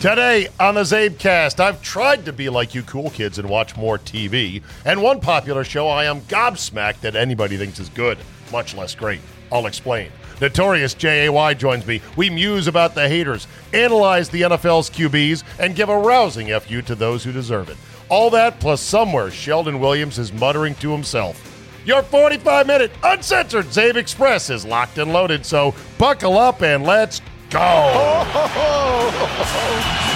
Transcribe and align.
Today 0.00 0.46
on 0.60 0.76
the 0.76 0.82
Zabecast, 0.82 1.58
I've 1.58 1.82
tried 1.82 2.24
to 2.26 2.32
be 2.32 2.48
like 2.48 2.72
you 2.72 2.84
cool 2.84 3.10
kids 3.10 3.40
and 3.40 3.50
watch 3.50 3.76
more 3.76 3.98
TV, 3.98 4.62
and 4.84 5.02
one 5.02 5.18
popular 5.18 5.64
show 5.64 5.88
I 5.88 6.04
am 6.04 6.20
gobsmacked 6.20 7.00
that 7.00 7.16
anybody 7.16 7.56
thinks 7.56 7.80
is 7.80 7.88
good, 7.88 8.16
much 8.52 8.76
less 8.76 8.94
great. 8.94 9.18
I'll 9.50 9.66
explain. 9.66 10.12
Notorious 10.40 10.94
JAY 10.94 11.54
joins 11.54 11.84
me. 11.84 12.00
We 12.14 12.30
muse 12.30 12.68
about 12.68 12.94
the 12.94 13.08
haters, 13.08 13.48
analyze 13.72 14.28
the 14.28 14.42
NFL's 14.42 14.88
QBs, 14.88 15.42
and 15.58 15.74
give 15.74 15.88
a 15.88 15.98
rousing 15.98 16.56
FU 16.60 16.80
to 16.82 16.94
those 16.94 17.24
who 17.24 17.32
deserve 17.32 17.68
it. 17.68 17.76
All 18.08 18.30
that 18.30 18.60
plus 18.60 18.80
somewhere 18.80 19.32
Sheldon 19.32 19.80
Williams 19.80 20.20
is 20.20 20.32
muttering 20.32 20.76
to 20.76 20.92
himself. 20.92 21.44
Your 21.84 22.02
45 22.02 22.68
minute 22.68 22.92
uncensored 23.02 23.66
Zabe 23.66 23.96
Express 23.96 24.48
is 24.48 24.64
locked 24.64 24.98
and 24.98 25.12
loaded, 25.12 25.44
so 25.44 25.74
buckle 25.98 26.38
up 26.38 26.62
and 26.62 26.84
let's 26.84 27.20
go. 27.50 28.24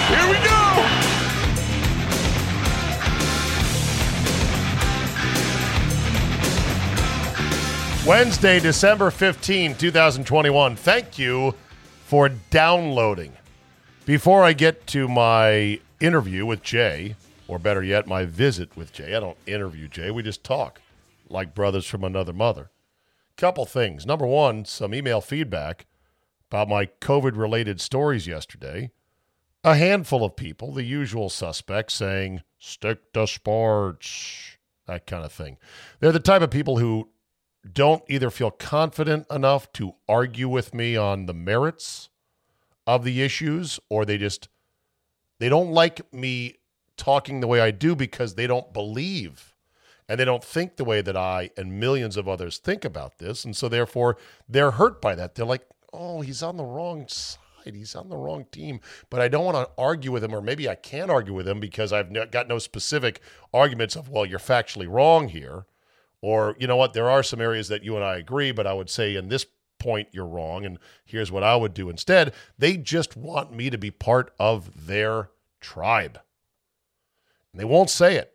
Here 0.09 0.29
we 0.29 0.37
go. 0.47 0.59
Wednesday, 8.05 8.59
December 8.59 9.09
15, 9.11 9.75
2021. 9.75 10.75
Thank 10.75 11.17
you 11.17 11.55
for 12.05 12.29
downloading. 12.29 13.31
Before 14.05 14.43
I 14.43 14.51
get 14.51 14.85
to 14.87 15.07
my 15.07 15.79
interview 16.01 16.45
with 16.45 16.61
Jay, 16.61 17.15
or 17.47 17.57
better 17.59 17.81
yet, 17.81 18.05
my 18.05 18.25
visit 18.25 18.75
with 18.75 18.91
Jay, 18.91 19.15
I 19.15 19.21
don't 19.21 19.37
interview 19.45 19.87
Jay, 19.87 20.11
we 20.11 20.21
just 20.21 20.43
talk 20.43 20.81
like 21.29 21.55
brothers 21.55 21.85
from 21.85 22.03
another 22.03 22.33
mother. 22.33 22.69
Couple 23.37 23.65
things. 23.65 24.05
Number 24.05 24.27
one, 24.27 24.65
some 24.65 24.93
email 24.93 25.21
feedback 25.21 25.85
about 26.53 26.69
my 26.69 26.85
COVID 27.01 27.35
related 27.35 27.81
stories 27.81 28.27
yesterday. 28.27 28.91
A 29.63 29.75
handful 29.75 30.23
of 30.23 30.35
people, 30.35 30.71
the 30.71 30.83
usual 30.83 31.27
suspects, 31.27 31.95
saying, 31.95 32.43
stick 32.59 33.11
to 33.13 33.25
sports, 33.25 34.57
that 34.85 35.07
kind 35.07 35.25
of 35.25 35.31
thing. 35.31 35.57
They're 35.99 36.11
the 36.11 36.19
type 36.19 36.43
of 36.43 36.51
people 36.51 36.77
who 36.77 37.09
don't 37.73 38.03
either 38.07 38.29
feel 38.29 38.51
confident 38.51 39.25
enough 39.31 39.73
to 39.73 39.95
argue 40.07 40.47
with 40.47 40.75
me 40.75 40.95
on 40.95 41.25
the 41.25 41.33
merits 41.33 42.09
of 42.85 43.03
the 43.03 43.23
issues 43.23 43.79
or 43.89 44.05
they 44.05 44.19
just 44.19 44.47
they 45.39 45.49
don't 45.49 45.71
like 45.71 46.13
me 46.13 46.57
talking 46.97 47.39
the 47.39 47.47
way 47.47 47.61
I 47.61 47.71
do 47.71 47.95
because 47.95 48.35
they 48.35 48.45
don't 48.45 48.71
believe 48.73 49.55
and 50.07 50.19
they 50.19 50.25
don't 50.25 50.43
think 50.43 50.75
the 50.75 50.83
way 50.83 51.01
that 51.01 51.17
I 51.17 51.49
and 51.57 51.79
millions 51.79 52.15
of 52.17 52.27
others 52.27 52.59
think 52.59 52.83
about 52.85 53.17
this 53.17 53.45
and 53.45 53.55
so 53.55 53.69
therefore 53.69 54.17
they're 54.47 54.71
hurt 54.71 55.01
by 55.01 55.15
that 55.15 55.35
they're 55.35 55.45
like 55.45 55.65
oh 55.93 56.21
he's 56.21 56.43
on 56.43 56.57
the 56.57 56.63
wrong 56.63 57.07
side 57.07 57.39
he's 57.73 57.95
on 57.95 58.09
the 58.09 58.17
wrong 58.17 58.45
team 58.51 58.79
but 59.09 59.21
I 59.21 59.29
don't 59.29 59.45
want 59.45 59.55
to 59.55 59.69
argue 59.77 60.11
with 60.11 60.23
him 60.23 60.35
or 60.35 60.41
maybe 60.41 60.67
I 60.67 60.75
can't 60.75 61.09
argue 61.09 61.33
with 61.33 61.47
him 61.47 61.61
because 61.61 61.93
I've 61.93 62.11
got 62.31 62.47
no 62.47 62.59
specific 62.59 63.21
arguments 63.53 63.95
of 63.95 64.09
well 64.09 64.25
you're 64.25 64.39
factually 64.39 64.89
wrong 64.89 65.29
here 65.29 65.65
or, 66.23 66.55
you 66.57 66.67
know 66.67 66.77
what, 66.77 66.93
there 66.93 67.09
are 67.09 67.21
some 67.21 67.41
areas 67.41 67.67
that 67.67 67.83
you 67.83 67.97
and 67.97 68.05
I 68.05 68.15
agree, 68.15 68.53
but 68.53 68.65
I 68.65 68.71
would 68.71 68.89
say 68.89 69.17
in 69.17 69.27
this 69.27 69.45
point 69.77 70.07
you're 70.13 70.25
wrong, 70.25 70.63
and 70.65 70.79
here's 71.03 71.33
what 71.33 71.43
I 71.43 71.57
would 71.57 71.73
do 71.73 71.89
instead. 71.89 72.33
They 72.57 72.77
just 72.77 73.17
want 73.17 73.51
me 73.51 73.69
to 73.69 73.77
be 73.77 73.91
part 73.91 74.33
of 74.39 74.87
their 74.87 75.31
tribe. 75.59 76.21
And 77.51 77.59
they 77.59 77.65
won't 77.65 77.89
say 77.89 78.15
it. 78.15 78.33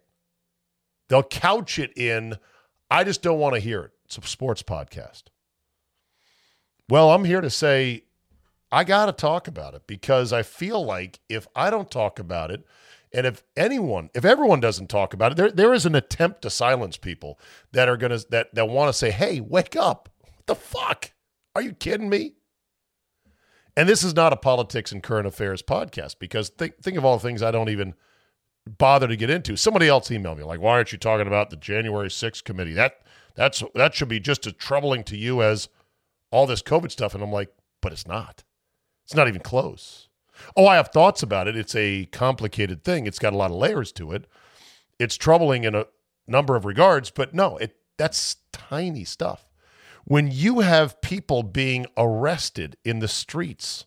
They'll 1.09 1.23
couch 1.23 1.79
it 1.79 1.97
in, 1.97 2.37
I 2.91 3.05
just 3.05 3.23
don't 3.23 3.39
want 3.39 3.55
to 3.55 3.61
hear 3.61 3.85
it. 3.85 3.93
It's 4.05 4.19
a 4.19 4.23
sports 4.27 4.63
podcast. 4.63 5.23
Well, 6.89 7.11
I'm 7.11 7.25
here 7.25 7.41
to 7.41 7.51
say, 7.51 8.05
I 8.73 8.85
got 8.85 9.07
to 9.07 9.13
talk 9.13 9.47
about 9.47 9.75
it 9.75 9.87
because 9.87 10.33
I 10.33 10.43
feel 10.43 10.85
like 10.85 11.21
if 11.29 11.47
I 11.55 11.71
don't 11.71 11.91
talk 11.91 12.19
about 12.19 12.51
it, 12.51 12.65
and 13.13 13.27
if 13.27 13.43
anyone, 13.57 14.11
if 14.15 14.25
everyone 14.25 14.61
doesn't 14.61 14.89
talk 14.89 15.15
about 15.15 15.33
it, 15.33 15.37
there 15.37 15.51
there 15.51 15.73
is 15.73 15.87
an 15.87 15.95
attempt 15.95 16.43
to 16.43 16.51
silence 16.51 16.97
people 16.99 17.39
that 17.73 17.89
are 17.89 17.97
gonna 17.97 18.19
that 18.31 18.55
that 18.55 18.69
want 18.69 18.91
to 18.91 18.93
say, 18.93 19.11
"Hey, 19.11 19.41
wake 19.41 19.77
up! 19.77 20.11
What 20.21 20.47
the 20.47 20.55
fuck? 20.55 21.13
Are 21.55 21.63
you 21.63 21.73
kidding 21.73 22.11
me?" 22.11 22.35
And 23.77 23.89
this 23.89 24.03
is 24.03 24.15
not 24.15 24.35
a 24.35 24.37
politics 24.37 24.93
and 24.93 25.03
current 25.03 25.27
affairs 25.27 25.63
podcast 25.63 26.19
because 26.19 26.51
think 26.51 26.83
think 26.83 26.99
of 26.99 27.05
all 27.05 27.17
the 27.17 27.23
things 27.23 27.43
I 27.43 27.51
don't 27.51 27.71
even 27.71 27.95
bother 28.67 29.09
to 29.09 29.17
get 29.17 29.31
into. 29.31 29.57
Somebody 29.57 29.89
else 29.89 30.11
emailed 30.11 30.37
me 30.37 30.45
like, 30.45 30.61
"Why 30.61 30.73
aren't 30.73 30.93
you 30.93 30.99
talking 30.99 31.27
about 31.27 31.49
the 31.49 31.57
January 31.57 32.11
6th 32.11 32.45
committee? 32.45 32.75
That 32.75 33.01
that's 33.35 33.63
that 33.75 33.95
should 33.95 34.09
be 34.09 34.21
just 34.21 34.47
as 34.47 34.53
troubling 34.55 35.03
to 35.05 35.17
you 35.17 35.43
as 35.43 35.69
all 36.31 36.47
this 36.47 36.63
COVID 36.63 36.91
stuff." 36.91 37.15
And 37.15 37.23
I'm 37.23 37.33
like, 37.33 37.51
"But 37.81 37.93
it's 37.93 38.07
not. 38.07 38.45
It's 39.05 39.15
not 39.15 39.29
even 39.29 39.41
close." 39.41 40.09
Oh, 40.57 40.67
I 40.67 40.77
have 40.77 40.89
thoughts 40.89 41.23
about 41.23 41.49
it. 41.49 41.57
It's 41.57 41.75
a 41.75 42.07
complicated 42.07 42.85
thing. 42.85 43.07
It's 43.07 43.19
got 43.19 43.33
a 43.33 43.37
lot 43.37 43.51
of 43.51 43.57
layers 43.57 43.93
to 43.93 44.13
it. 44.13 44.27
It's 44.99 45.17
troubling 45.17 45.65
in 45.65 45.75
a 45.75 45.87
number 46.27 46.57
of 46.57 46.65
regards, 46.65 47.11
but 47.11 47.35
no, 47.35 47.57
it 47.57 47.77
that's 47.97 48.37
tiny 48.53 49.05
stuff. 49.05 49.49
When 50.05 50.31
you 50.31 50.61
have 50.61 51.01
people 51.03 51.43
being 51.43 51.87
arrested 51.97 52.77
in 52.85 53.01
the 53.01 53.09
streets 53.09 53.87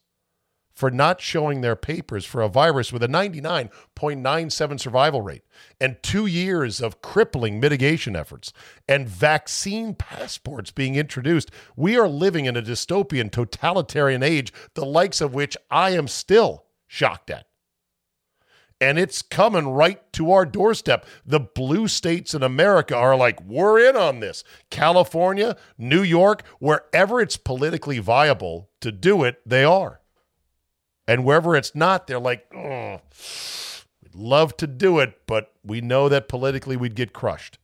for 0.82 0.90
not 0.90 1.22
showing 1.22 1.62
their 1.62 1.76
papers 1.76 2.26
for 2.26 2.42
a 2.42 2.50
virus 2.50 2.92
with 2.92 3.04
a 3.04 3.08
99.97 3.08 4.80
survival 4.80 5.22
rate 5.22 5.44
and 5.80 6.02
2 6.02 6.26
years 6.26 6.82
of 6.82 7.04
crippling 7.04 7.60
mitigation 7.60 8.16
efforts 8.16 8.52
and 8.90 9.08
vaccine 9.08 9.94
passports 9.94 10.72
being 10.72 10.96
introduced, 10.96 11.52
we 11.76 11.96
are 12.00 12.08
living 12.08 12.46
in 12.46 12.58
a 12.58 12.64
dystopian 12.64 13.32
totalitarian 13.32 14.24
age 14.24 14.52
the 14.74 14.84
likes 14.84 15.22
of 15.22 15.36
which 15.36 15.56
I 15.70 15.92
am 15.92 16.08
still 16.08 16.66
shocked 16.88 17.30
at 17.30 17.46
and 18.82 18.98
it's 18.98 19.22
coming 19.22 19.68
right 19.68 20.12
to 20.14 20.32
our 20.32 20.48
doorstep. 20.48 21.06
The 21.24 21.40
blue 21.40 21.88
states 21.88 22.34
in 22.34 22.42
America 22.42 22.96
are 22.96 23.16
like, 23.16 23.40
we're 23.44 23.88
in 23.88 23.96
on 23.96 24.20
this. 24.20 24.44
California, 24.72 25.56
New 25.78 26.02
York, 26.02 26.42
wherever 26.58 27.22
it's 27.22 27.38
politically 27.38 28.00
viable 28.00 28.72
to 28.80 28.92
do 28.92 29.24
it, 29.24 29.40
they 29.46 29.64
are. 29.64 30.01
And 31.12 31.26
wherever 31.26 31.58
it's 31.58 31.76
not, 31.76 32.08
they're 32.08 32.20
like, 32.20 32.46
oh, 32.56 33.02
we'd 34.02 34.16
love 34.16 34.56
to 34.56 34.66
do 34.66 35.00
it, 35.00 35.28
but 35.28 35.52
we 35.62 35.82
know 35.82 36.08
that 36.08 36.30
politically 36.30 36.78
we'd 36.78 36.96
get 36.96 37.12
crushed. 37.12 37.58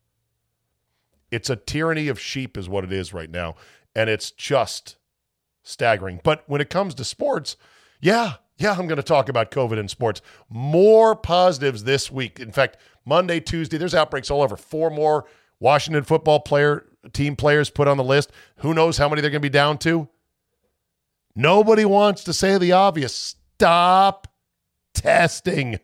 It's 1.31 1.49
a 1.49 1.55
tyranny 1.55 2.09
of 2.09 2.19
sheep, 2.19 2.57
is 2.57 2.67
what 2.67 2.83
it 2.83 2.91
is 2.91 3.13
right 3.13 3.29
now. 3.29 3.55
And 3.95 4.09
it's 4.09 4.31
just 4.31 4.97
staggering. 5.63 6.19
But 6.25 6.43
when 6.47 6.59
it 6.59 6.69
comes 6.69 6.93
to 6.95 7.05
sports, 7.05 7.55
yeah, 8.01 8.33
yeah, 8.57 8.71
I'm 8.71 8.85
going 8.85 8.97
to 8.97 9.01
talk 9.01 9.29
about 9.29 9.49
COVID 9.51 9.77
in 9.77 9.87
sports. 9.87 10.21
More 10.49 11.15
positives 11.15 11.85
this 11.85 12.11
week. 12.11 12.41
In 12.41 12.51
fact, 12.51 12.75
Monday, 13.05 13.39
Tuesday, 13.39 13.77
there's 13.77 13.95
outbreaks 13.95 14.29
all 14.29 14.41
over. 14.41 14.57
Four 14.57 14.89
more 14.89 15.23
Washington 15.61 16.03
football 16.03 16.41
player 16.41 16.85
team 17.13 17.37
players 17.37 17.69
put 17.69 17.87
on 17.87 17.95
the 17.95 18.03
list. 18.03 18.29
Who 18.57 18.73
knows 18.73 18.97
how 18.97 19.07
many 19.07 19.21
they're 19.21 19.31
going 19.31 19.41
to 19.41 19.45
be 19.45 19.49
down 19.49 19.77
to? 19.77 20.09
Nobody 21.33 21.85
wants 21.85 22.25
to 22.25 22.33
say 22.33 22.57
the 22.57 22.73
obvious. 22.73 23.36
Stop 23.59 24.27
testing, 24.93 25.79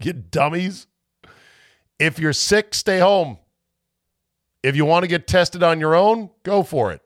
you 0.00 0.12
dummies. 0.12 0.86
If 1.98 2.20
you're 2.20 2.32
sick, 2.32 2.74
stay 2.74 3.00
home. 3.00 3.38
If 4.62 4.76
you 4.76 4.84
want 4.84 5.04
to 5.04 5.08
get 5.08 5.26
tested 5.26 5.62
on 5.64 5.80
your 5.80 5.96
own, 5.96 6.30
go 6.44 6.62
for 6.62 6.92
it. 6.92 7.02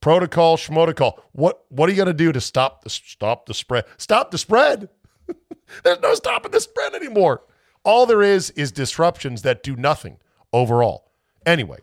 protocol, 0.00 0.56
schmotocol. 0.56 1.20
What 1.32 1.64
what 1.70 1.88
are 1.88 1.92
you 1.92 1.96
going 1.96 2.08
to 2.08 2.14
do 2.14 2.32
to 2.32 2.40
stop 2.40 2.84
the 2.84 2.90
stop 2.90 3.46
the 3.46 3.54
spread? 3.54 3.84
Stop 3.98 4.32
the 4.32 4.38
spread. 4.38 4.88
There's 5.84 6.00
no 6.00 6.14
stopping 6.14 6.52
the 6.52 6.60
spread 6.60 6.94
anymore. 6.94 7.42
All 7.84 8.06
there 8.06 8.22
is 8.22 8.50
is 8.50 8.72
disruptions 8.72 9.42
that 9.42 9.62
do 9.62 9.76
nothing 9.76 10.18
overall. 10.52 11.12
Anyway, 11.46 11.78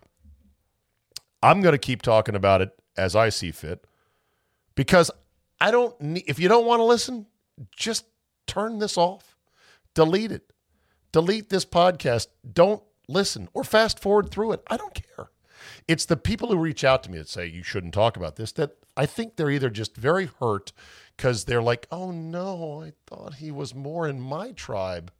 I'm 1.44 1.62
going 1.62 1.74
to 1.74 1.80
keep 1.80 2.01
talking 2.01 2.36
about 2.36 2.62
it 2.62 2.72
as 2.98 3.16
I 3.16 3.30
see 3.30 3.51
fit 3.51 3.86
because 4.75 5.12
I 5.62 5.72
don't 5.72 6.00
need, 6.02 6.24
if 6.28 6.40
you 6.40 6.50
don't 6.50 6.66
want 6.66 6.80
to 6.80 6.84
listen, 6.84 7.28
just 7.75 8.06
turn 8.48 8.80
this 8.80 8.98
off, 8.98 9.38
delete 9.94 10.31
it, 10.31 10.52
delete 11.12 11.50
this 11.50 11.66
podcast. 11.66 12.28
Don't 12.52 12.81
listen 13.08 13.48
or 13.54 13.63
fast 13.63 14.00
forward 14.00 14.31
through 14.31 14.54
it. 14.54 14.63
I 14.68 14.75
don't 14.75 14.94
care. 14.94 15.30
It's 15.88 16.06
the 16.06 16.18
people 16.18 16.50
who 16.50 16.58
reach 16.58 16.84
out 16.84 17.04
to 17.04 17.12
me 17.12 17.19
that 17.19 17.30
say 17.30 17.46
you 17.46 17.62
shouldn't 17.62 17.94
talk 17.94 18.18
about 18.18 18.36
this 18.36 18.52
that 18.54 18.72
I 18.98 19.06
think 19.06 19.36
they're 19.36 19.52
either 19.52 19.69
just 19.69 19.96
very 19.96 20.30
hurt 20.40 20.72
because 21.16 21.46
they're 21.46 21.62
like, 21.62 21.88
oh 21.92 22.12
no, 22.12 22.84
I 22.84 22.94
thought 23.06 23.36
he 23.36 23.52
was 23.52 23.75
more 23.75 24.08
in 24.08 24.19
my 24.19 24.52
tribe. 24.54 25.12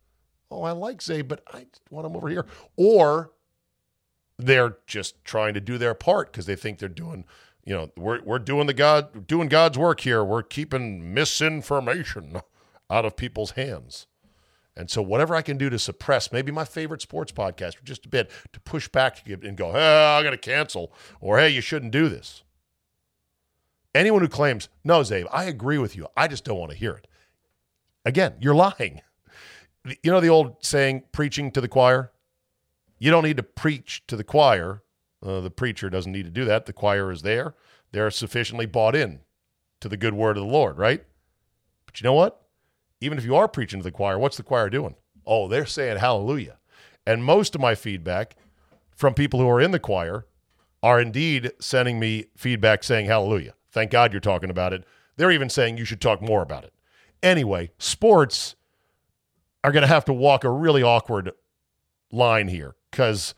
Oh, 0.50 0.64
I 0.64 0.72
like 0.72 1.02
Zay, 1.02 1.22
but 1.22 1.44
I 1.54 1.68
want 1.90 2.08
him 2.08 2.16
over 2.16 2.28
here. 2.28 2.46
Or 2.76 3.32
they're 4.38 4.78
just 4.88 5.24
trying 5.24 5.54
to 5.54 5.62
do 5.62 5.78
their 5.78 5.94
part 5.94 6.32
because 6.32 6.48
they 6.48 6.56
think 6.56 6.80
they're 6.80 6.90
doing, 6.90 7.26
you 7.64 7.74
know, 7.74 7.92
we're, 7.96 8.22
we're 8.24 8.40
doing 8.40 8.68
the 8.68 8.74
God 8.74 9.28
doing 9.28 9.48
God's 9.48 9.78
work 9.78 10.02
here. 10.02 10.24
We're 10.24 10.44
keeping 10.44 11.14
misinformation 11.14 12.42
out 12.90 13.06
of 13.06 13.16
people's 13.16 13.52
hands. 13.52 14.08
And 14.76 14.90
so, 14.90 15.02
whatever 15.02 15.36
I 15.36 15.42
can 15.42 15.58
do 15.58 15.70
to 15.70 15.78
suppress 15.78 16.32
maybe 16.32 16.52
my 16.52 16.66
favorite 16.66 17.02
sports 17.02 17.32
podcast 17.32 17.84
just 17.84 18.06
a 18.06 18.10
bit 18.10 18.32
to 18.54 18.60
push 18.62 18.88
back 18.88 19.28
and 19.28 19.58
go, 19.58 19.74
hey, 19.74 20.18
I 20.18 20.24
got 20.24 20.32
to 20.32 20.38
cancel, 20.38 20.94
or 21.20 21.40
hey, 21.40 21.50
you 21.50 21.62
shouldn't 21.62 21.92
do 21.92 22.08
this. 22.08 22.44
Anyone 23.94 24.22
who 24.22 24.30
claims, 24.30 24.70
no, 24.84 25.02
Zabe, 25.02 25.28
I 25.32 25.46
agree 25.46 25.78
with 25.78 25.98
you. 25.98 26.08
I 26.16 26.28
just 26.30 26.46
don't 26.46 26.58
want 26.58 26.72
to 26.72 26.78
hear 26.78 26.94
it. 26.94 27.08
Again, 28.06 28.36
you're 28.40 28.56
lying. 28.56 29.02
You 29.86 30.12
know 30.12 30.22
the 30.22 30.30
old 30.30 30.64
saying, 30.64 31.04
preaching 31.12 31.52
to 31.52 31.62
the 31.62 31.68
choir? 31.68 32.12
You 33.00 33.12
don't 33.12 33.24
need 33.24 33.38
to 33.38 33.44
preach 33.44 34.04
to 34.08 34.16
the 34.16 34.24
choir. 34.24 34.84
Uh, 35.24 35.40
the 35.40 35.52
preacher 35.52 35.90
doesn't 35.90 36.12
need 36.12 36.26
to 36.26 36.32
do 36.32 36.46
that. 36.46 36.66
The 36.66 36.74
choir 36.74 37.12
is 37.12 37.22
there. 37.22 37.56
They're 37.92 38.12
sufficiently 38.12 38.66
bought 38.66 38.96
in 38.96 39.20
to 39.80 39.90
the 39.90 39.98
good 39.98 40.14
word 40.14 40.38
of 40.38 40.44
the 40.44 40.50
Lord, 40.50 40.78
right? 40.78 41.04
But 41.86 42.00
you 42.00 42.06
know 42.06 42.14
what? 42.14 42.42
even 43.02 43.18
if 43.18 43.26
you 43.26 43.36
are 43.36 43.48
preaching 43.48 43.80
to 43.80 43.84
the 43.84 43.92
choir, 43.92 44.18
what's 44.18 44.38
the 44.38 44.44
choir 44.44 44.70
doing? 44.70 44.96
Oh, 45.26 45.48
they're 45.48 45.66
saying 45.66 45.98
hallelujah. 45.98 46.60
And 47.06 47.26
most 47.26 47.56
of 47.56 47.62
my 47.62 47.74
feedback 47.76 48.36
from 48.96 49.16
people 49.16 49.40
who 49.40 49.50
are 49.50 49.60
in 49.60 49.72
the 49.72 49.80
choir 49.80 50.28
are 50.84 51.02
indeed 51.02 51.52
sending 51.60 52.00
me 52.00 52.26
feedback 52.38 52.84
saying 52.84 53.08
hallelujah. 53.08 53.56
Thank 53.72 53.92
God 53.92 54.14
you're 54.14 54.20
talking 54.20 54.52
about 54.52 54.72
it. 54.72 54.86
They're 55.18 55.32
even 55.32 55.50
saying 55.50 55.78
you 55.78 55.86
should 55.86 56.02
talk 56.02 56.22
more 56.22 56.42
about 56.42 56.64
it. 56.64 56.74
Anyway, 57.24 57.72
sports 57.78 58.56
are 59.64 59.72
going 59.72 59.82
to 59.82 59.88
have 59.88 60.06
to 60.06 60.14
walk 60.14 60.44
a 60.44 60.50
really 60.50 60.84
awkward 60.84 61.32
line 62.12 62.48
here 62.48 62.76
because 62.90 63.34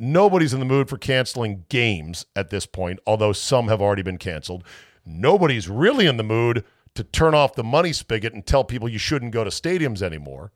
nobody's 0.00 0.54
in 0.54 0.60
the 0.60 0.66
mood 0.66 0.88
for 0.88 0.98
canceling 0.98 1.64
games 1.68 2.26
at 2.34 2.50
this 2.50 2.66
point, 2.66 2.98
although 3.06 3.32
some 3.32 3.68
have 3.68 3.82
already 3.82 4.02
been 4.02 4.18
canceled. 4.18 4.64
Nobody's 5.04 5.68
really 5.68 6.06
in 6.06 6.16
the 6.16 6.22
mood 6.22 6.64
to 6.94 7.04
turn 7.04 7.34
off 7.34 7.54
the 7.54 7.62
money 7.62 7.92
spigot 7.92 8.32
and 8.32 8.44
tell 8.44 8.64
people 8.64 8.88
you 8.88 8.98
shouldn't 8.98 9.32
go 9.32 9.44
to 9.44 9.50
stadiums 9.50 10.02
anymore. 10.02 10.52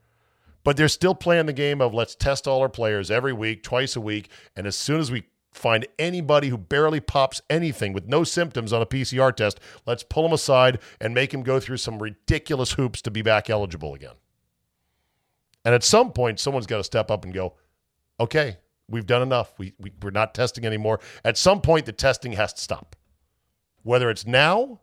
But 0.65 0.77
they're 0.77 0.89
still 0.89 1.15
playing 1.15 1.47
the 1.47 1.53
game 1.53 1.81
of 1.81 1.93
let's 1.93 2.15
test 2.15 2.49
all 2.49 2.63
our 2.63 2.69
players 2.71 3.11
every 3.11 3.35
week, 3.35 3.63
twice 3.63 3.97
a 3.97 4.01
week. 4.01 4.31
And 4.57 4.67
as 4.67 4.77
soon 4.77 4.99
as 4.99 5.13
we 5.13 5.25
find 5.53 5.87
anybody 5.99 6.49
who 6.49 6.59
barely 6.59 7.01
pops 7.01 7.43
anything 7.51 7.93
with 7.93 8.09
no 8.09 8.25
symptoms 8.25 8.73
on 8.73 8.83
a 8.83 8.87
PCR 8.87 9.35
test, 9.35 9.61
let's 9.87 10.03
pull 10.03 10.23
them 10.23 10.33
aside 10.33 10.81
and 11.01 11.15
make 11.15 11.33
him 11.33 11.43
go 11.43 11.61
through 11.61 11.77
some 11.77 12.03
ridiculous 12.03 12.73
hoops 12.73 13.03
to 13.03 13.11
be 13.11 13.23
back 13.23 13.51
eligible 13.51 13.95
again. 13.95 14.15
And 15.65 15.75
at 15.75 15.85
some 15.85 16.13
point, 16.13 16.41
someone's 16.41 16.67
got 16.67 16.79
to 16.79 16.85
step 16.85 17.11
up 17.11 17.25
and 17.25 17.33
go, 17.33 17.55
okay, 18.19 18.59
we've 18.89 19.07
done 19.07 19.23
enough. 19.23 19.53
We, 19.59 19.75
we, 19.79 19.93
we're 20.03 20.11
not 20.11 20.35
testing 20.35 20.65
anymore. 20.65 21.01
At 21.25 21.37
some 21.37 21.61
point, 21.61 21.87
the 21.87 21.93
testing 21.93 22.33
has 22.33 22.53
to 22.55 22.61
stop. 22.61 22.97
Whether 23.83 24.11
it's 24.11 24.27
now 24.27 24.81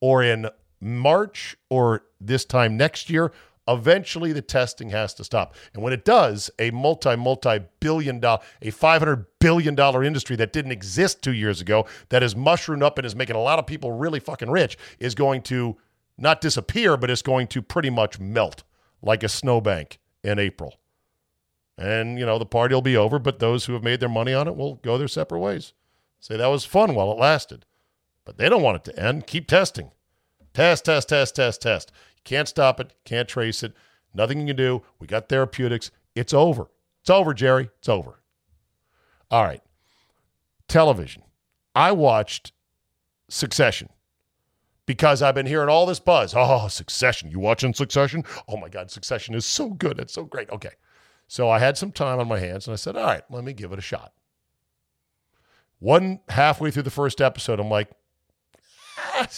or 0.00 0.22
in 0.22 0.48
March 0.80 1.56
or 1.70 2.04
this 2.20 2.44
time 2.44 2.76
next 2.76 3.10
year, 3.10 3.32
eventually 3.66 4.32
the 4.32 4.42
testing 4.42 4.90
has 4.90 5.12
to 5.14 5.24
stop. 5.24 5.54
And 5.74 5.82
when 5.82 5.92
it 5.92 6.04
does, 6.04 6.50
a 6.58 6.70
multi, 6.70 7.16
multi 7.16 7.60
billion 7.80 8.20
dollar, 8.20 8.40
a 8.62 8.70
$500 8.70 9.26
billion 9.40 9.78
industry 10.04 10.36
that 10.36 10.52
didn't 10.52 10.72
exist 10.72 11.22
two 11.22 11.32
years 11.32 11.60
ago, 11.60 11.86
that 12.08 12.22
is 12.22 12.34
mushroomed 12.34 12.82
up 12.82 12.98
and 12.98 13.06
is 13.06 13.14
making 13.14 13.36
a 13.36 13.40
lot 13.40 13.58
of 13.58 13.66
people 13.66 13.92
really 13.92 14.20
fucking 14.20 14.50
rich, 14.50 14.78
is 14.98 15.14
going 15.14 15.42
to 15.42 15.76
not 16.16 16.40
disappear, 16.40 16.96
but 16.96 17.10
it's 17.10 17.22
going 17.22 17.46
to 17.48 17.62
pretty 17.62 17.90
much 17.90 18.18
melt 18.18 18.64
like 19.02 19.22
a 19.22 19.28
snowbank 19.28 19.98
in 20.24 20.38
April. 20.38 20.78
And, 21.78 22.18
you 22.18 22.26
know, 22.26 22.38
the 22.38 22.44
party 22.44 22.74
will 22.74 22.82
be 22.82 22.96
over, 22.96 23.20
but 23.20 23.38
those 23.38 23.64
who 23.64 23.72
have 23.74 23.84
made 23.84 24.00
their 24.00 24.08
money 24.08 24.34
on 24.34 24.48
it 24.48 24.56
will 24.56 24.74
go 24.76 24.98
their 24.98 25.06
separate 25.06 25.38
ways. 25.38 25.72
Say 26.18 26.36
that 26.36 26.48
was 26.48 26.64
fun 26.64 26.96
while 26.96 27.12
it 27.12 27.18
lasted. 27.18 27.64
But 28.24 28.36
they 28.36 28.48
don't 28.48 28.62
want 28.62 28.76
it 28.76 28.84
to 28.90 29.00
end. 29.00 29.28
Keep 29.28 29.46
testing. 29.46 29.92
Test, 30.52 30.86
test, 30.86 31.08
test, 31.08 31.36
test, 31.36 31.62
test. 31.62 31.92
You 32.16 32.22
can't 32.24 32.48
stop 32.48 32.80
it, 32.80 32.94
can't 33.04 33.28
trace 33.28 33.62
it. 33.62 33.74
Nothing 34.12 34.40
you 34.40 34.48
can 34.48 34.56
do. 34.56 34.82
We 34.98 35.06
got 35.06 35.28
therapeutics. 35.28 35.92
It's 36.16 36.34
over. 36.34 36.68
It's 37.00 37.10
over, 37.10 37.32
Jerry. 37.32 37.70
It's 37.78 37.88
over. 37.88 38.18
All 39.30 39.44
right. 39.44 39.62
Television. 40.66 41.22
I 41.76 41.92
watched 41.92 42.52
Succession 43.28 43.88
because 44.84 45.22
I've 45.22 45.34
been 45.36 45.46
hearing 45.46 45.68
all 45.68 45.86
this 45.86 46.00
buzz. 46.00 46.34
Oh, 46.36 46.66
Succession. 46.66 47.30
You 47.30 47.38
watching 47.38 47.72
Succession? 47.72 48.24
Oh 48.48 48.56
my 48.56 48.68
God, 48.68 48.90
Succession 48.90 49.36
is 49.36 49.46
so 49.46 49.70
good. 49.70 50.00
It's 50.00 50.14
so 50.14 50.24
great. 50.24 50.50
Okay. 50.50 50.72
So 51.28 51.50
I 51.50 51.58
had 51.58 51.76
some 51.76 51.92
time 51.92 52.18
on 52.18 52.26
my 52.26 52.38
hands 52.38 52.66
and 52.66 52.72
I 52.72 52.76
said, 52.76 52.96
all 52.96 53.04
right, 53.04 53.22
let 53.30 53.44
me 53.44 53.52
give 53.52 53.70
it 53.72 53.78
a 53.78 53.82
shot. 53.82 54.12
One 55.78 56.20
halfway 56.30 56.70
through 56.70 56.82
the 56.84 56.90
first 56.90 57.20
episode, 57.20 57.60
I'm 57.60 57.68
like, 57.68 57.90
ah, 58.96 59.28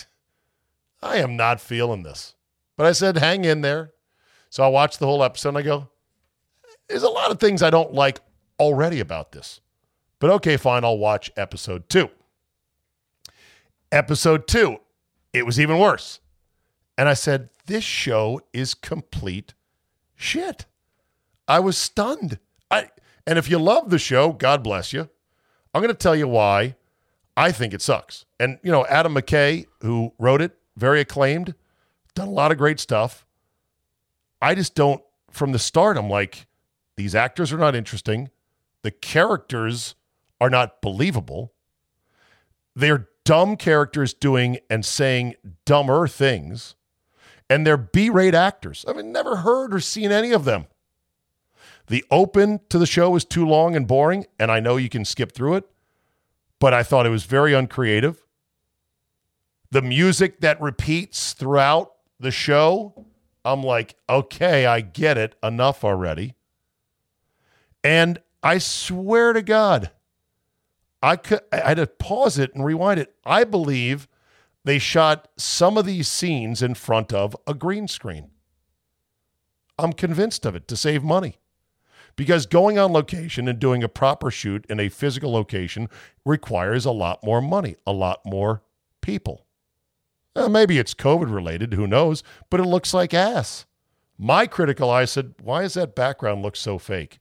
I 1.02 1.16
am 1.16 1.37
not 1.37 1.60
feeling 1.60 2.04
this. 2.04 2.34
But 2.76 2.87
I 2.87 2.92
said, 2.92 3.19
hang 3.19 3.44
in 3.44 3.60
there. 3.60 3.90
So 4.48 4.62
I 4.62 4.69
watched 4.69 5.00
the 5.00 5.06
whole 5.06 5.22
episode 5.22 5.50
and 5.50 5.58
I 5.58 5.62
go, 5.62 5.88
there's 6.88 7.02
a 7.02 7.08
lot 7.08 7.31
of 7.31 7.40
things 7.40 7.62
I 7.62 7.70
don't 7.70 7.92
like 7.92 8.20
already 8.58 9.00
about 9.00 9.32
this. 9.32 9.60
But 10.20 10.31
okay, 10.31 10.56
fine, 10.56 10.84
I'll 10.84 10.98
watch 10.98 11.31
episode 11.37 11.88
two. 11.88 12.08
Episode 13.90 14.46
two, 14.46 14.78
it 15.32 15.44
was 15.44 15.58
even 15.58 15.78
worse. 15.78 16.20
And 16.96 17.09
I 17.09 17.14
said, 17.14 17.50
this 17.66 17.82
show 17.82 18.40
is 18.52 18.75
complete 18.75 19.54
shit. 20.14 20.66
I 21.50 21.59
was 21.59 21.76
stunned. 21.76 22.38
I 22.71 22.90
and 23.26 23.37
if 23.37 23.50
you 23.50 23.59
love 23.59 23.90
the 23.90 23.99
show, 23.99 24.33
God 24.33 24.62
bless 24.62 24.92
you. 24.92 25.11
I'm 25.75 25.83
going 25.83 25.92
to 25.92 25.99
tell 25.99 26.14
you 26.14 26.28
why 26.28 26.76
I 27.37 27.50
think 27.50 27.75
it 27.75 27.83
sucks. 27.83 28.25
And 28.38 28.61
you 28.62 28.71
know, 28.71 28.87
Adam 28.87 29.16
McKay, 29.16 29.66
who 29.80 30.12
wrote 30.16 30.40
it, 30.40 30.57
very 30.76 31.00
acclaimed, 31.00 31.54
done 32.14 32.28
a 32.28 32.33
lot 32.33 32.52
of 32.52 32.59
great 32.59 32.78
stuff. 32.78 33.26
I 34.40 34.54
just 34.54 34.76
don't, 34.76 35.02
from 35.33 35.50
the 35.50 35.59
start, 35.59 35.97
I'm 35.97 36.09
like, 36.09 36.47
these 36.97 37.16
actors 37.16 37.52
are 37.52 37.59
not 37.59 37.75
interesting. 37.75 38.30
The 38.83 38.92
characters 38.92 39.97
are 40.40 40.50
not 40.50 40.80
believable. 40.80 41.52
They're 42.76 43.09
dumb 43.25 43.57
characters 43.57 44.14
doing 44.14 44.59
and 44.71 44.85
saying 44.85 45.35
dumber 45.64 46.07
things. 46.07 46.76
And 47.50 47.66
they're 47.66 47.76
B 47.76 48.09
rate 48.09 48.37
actors. 48.37 48.85
I 48.87 48.92
mean, 48.92 49.11
never 49.11 49.37
heard 49.37 49.75
or 49.75 49.80
seen 49.80 50.12
any 50.12 50.30
of 50.30 50.45
them. 50.45 50.66
The 51.90 52.04
open 52.11 52.61
to 52.70 52.78
the 52.78 52.87
show 52.87 53.14
is 53.16 53.25
too 53.25 53.47
long 53.47 53.76
and 53.76 53.87
boring, 53.87 54.26
and 54.38 54.50
I 54.50 54.61
know 54.61 54.78
you 54.78 54.88
can 54.88 55.04
skip 55.04 55.32
through 55.32 55.56
it, 55.56 55.68
but 56.59 56.73
I 56.73 56.82
thought 56.82 57.04
it 57.04 57.11
was 57.11 57.25
very 57.25 57.52
uncreative 57.52 58.25
the 59.70 59.82
music 59.82 60.40
that 60.40 60.61
repeats 60.61 61.32
throughout 61.32 61.92
the 62.18 62.30
show, 62.30 63.06
I'm 63.44 63.62
like, 63.62 63.94
okay, 64.09 64.66
I 64.66 64.80
get 64.80 65.16
it. 65.16 65.37
Enough 65.42 65.85
already. 65.85 66.35
And 67.82 68.20
I 68.42 68.59
swear 68.59 69.32
to 69.32 69.42
God, 69.42 69.90
I 71.02 71.16
could 71.16 71.40
I 71.52 71.68
had 71.68 71.76
to 71.78 71.87
pause 71.87 72.38
it 72.38 72.54
and 72.54 72.64
rewind 72.64 73.00
it. 73.00 73.14
I 73.25 73.44
believe 73.44 74.06
they 74.64 74.78
shot 74.78 75.28
some 75.38 75.78
of 75.78 75.87
these 75.87 76.09
scenes 76.09 76.62
in 76.62 76.75
front 76.75 77.12
of 77.12 77.35
a 77.47 77.54
green 77.54 77.88
screen. 77.88 78.30
I'm 79.78 79.94
convinced 79.94 80.44
of 80.44 80.54
it 80.54 80.68
to 80.68 80.76
save 80.76 81.02
money. 81.02 81.38
Because 82.21 82.45
going 82.45 82.79
on 82.79 82.93
location 82.93 83.49
and 83.49 83.59
doing 83.59 83.83
a 83.83 83.89
proper 83.89 84.31
shoot 84.31 84.67
in 84.69 84.79
a 84.79 84.91
physical 84.91 85.33
location 85.33 85.89
requires 86.27 86.85
a 86.85 86.91
lot 86.91 87.25
more 87.25 87.41
money, 87.41 87.77
a 87.87 87.93
lot 87.93 88.21
more 88.27 88.62
people. 89.00 89.47
Uh, 90.37 90.47
maybe 90.47 90.79
it's 90.79 90.93
COVID 90.93 91.35
related, 91.35 91.73
who 91.73 91.87
knows? 91.87 92.23
But 92.50 92.61
it 92.61 92.67
looks 92.67 92.93
like 92.93 93.15
ass. 93.15 93.65
My 94.19 94.47
critical 94.47 94.91
eye 94.91 95.07
said, 95.07 95.33
Why 95.41 95.62
does 95.62 95.73
that 95.73 95.95
background 95.95 96.43
look 96.43 96.57
so 96.57 96.77
fake? 96.77 97.21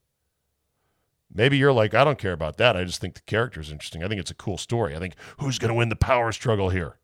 Maybe 1.34 1.56
you're 1.56 1.72
like, 1.72 1.94
I 1.94 2.03
don't 2.03 2.20
care 2.20 2.34
about 2.34 2.58
that. 2.58 2.75
I 2.75 2.84
just 2.84 3.00
think 3.00 3.13
the 3.13 3.22
character 3.22 3.62
is 3.62 3.72
interesting. 3.72 4.03
I 4.03 4.10
think 4.10 4.20
it's 4.20 4.32
a 4.32 4.36
cool 4.36 4.58
story. 4.58 4.98
I 4.98 5.00
think 5.00 5.13
who's 5.38 5.60
going 5.60 5.70
to 5.70 5.75
win 5.75 5.88
the 5.88 5.96
power 5.96 6.34
struggle 6.34 6.72
here? 6.72 6.98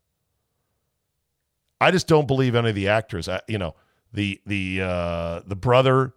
I 1.80 1.90
just 1.92 2.08
don't 2.08 2.28
believe 2.28 2.54
any 2.54 2.68
of 2.68 2.74
the 2.74 2.88
actors. 2.88 3.26
I, 3.26 3.40
you 3.48 3.56
know, 3.56 3.74
the 4.12 4.38
the 4.44 4.82
uh, 4.82 5.40
the 5.46 5.56
brother 5.56 6.12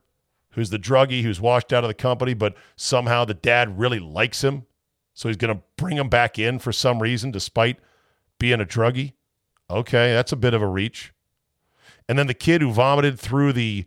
who's 0.60 0.70
the 0.70 0.78
druggie 0.78 1.24
who's 1.24 1.40
washed 1.40 1.72
out 1.72 1.86
of 1.86 1.88
the 1.88 1.94
company, 1.94 2.34
but 2.34 2.54
somehow 2.76 3.24
the 3.24 3.34
dad 3.34 3.80
really 3.80 4.00
likes 4.00 4.44
him, 4.44 4.66
so 5.14 5.30
he's 5.30 5.38
going 5.38 5.56
to 5.56 5.64
bring 5.78 5.96
him 5.96 6.10
back 6.10 6.38
in 6.38 6.60
for 6.60 6.74
some 6.74 7.02
reason, 7.02 7.32
despite 7.32 7.80
being 8.40 8.60
a 8.60 8.66
druggie. 8.66 9.14
Okay, 9.70 10.12
that's 10.12 10.34
a 10.34 10.36
bit 10.36 10.54
of 10.54 10.62
a 10.62 10.68
reach. 10.68 11.14
And 12.10 12.20
then 12.20 12.28
the 12.28 12.34
kid 12.34 12.62
who 12.62 12.72
vomited 12.72 13.18
through 13.18 13.54
the 13.54 13.86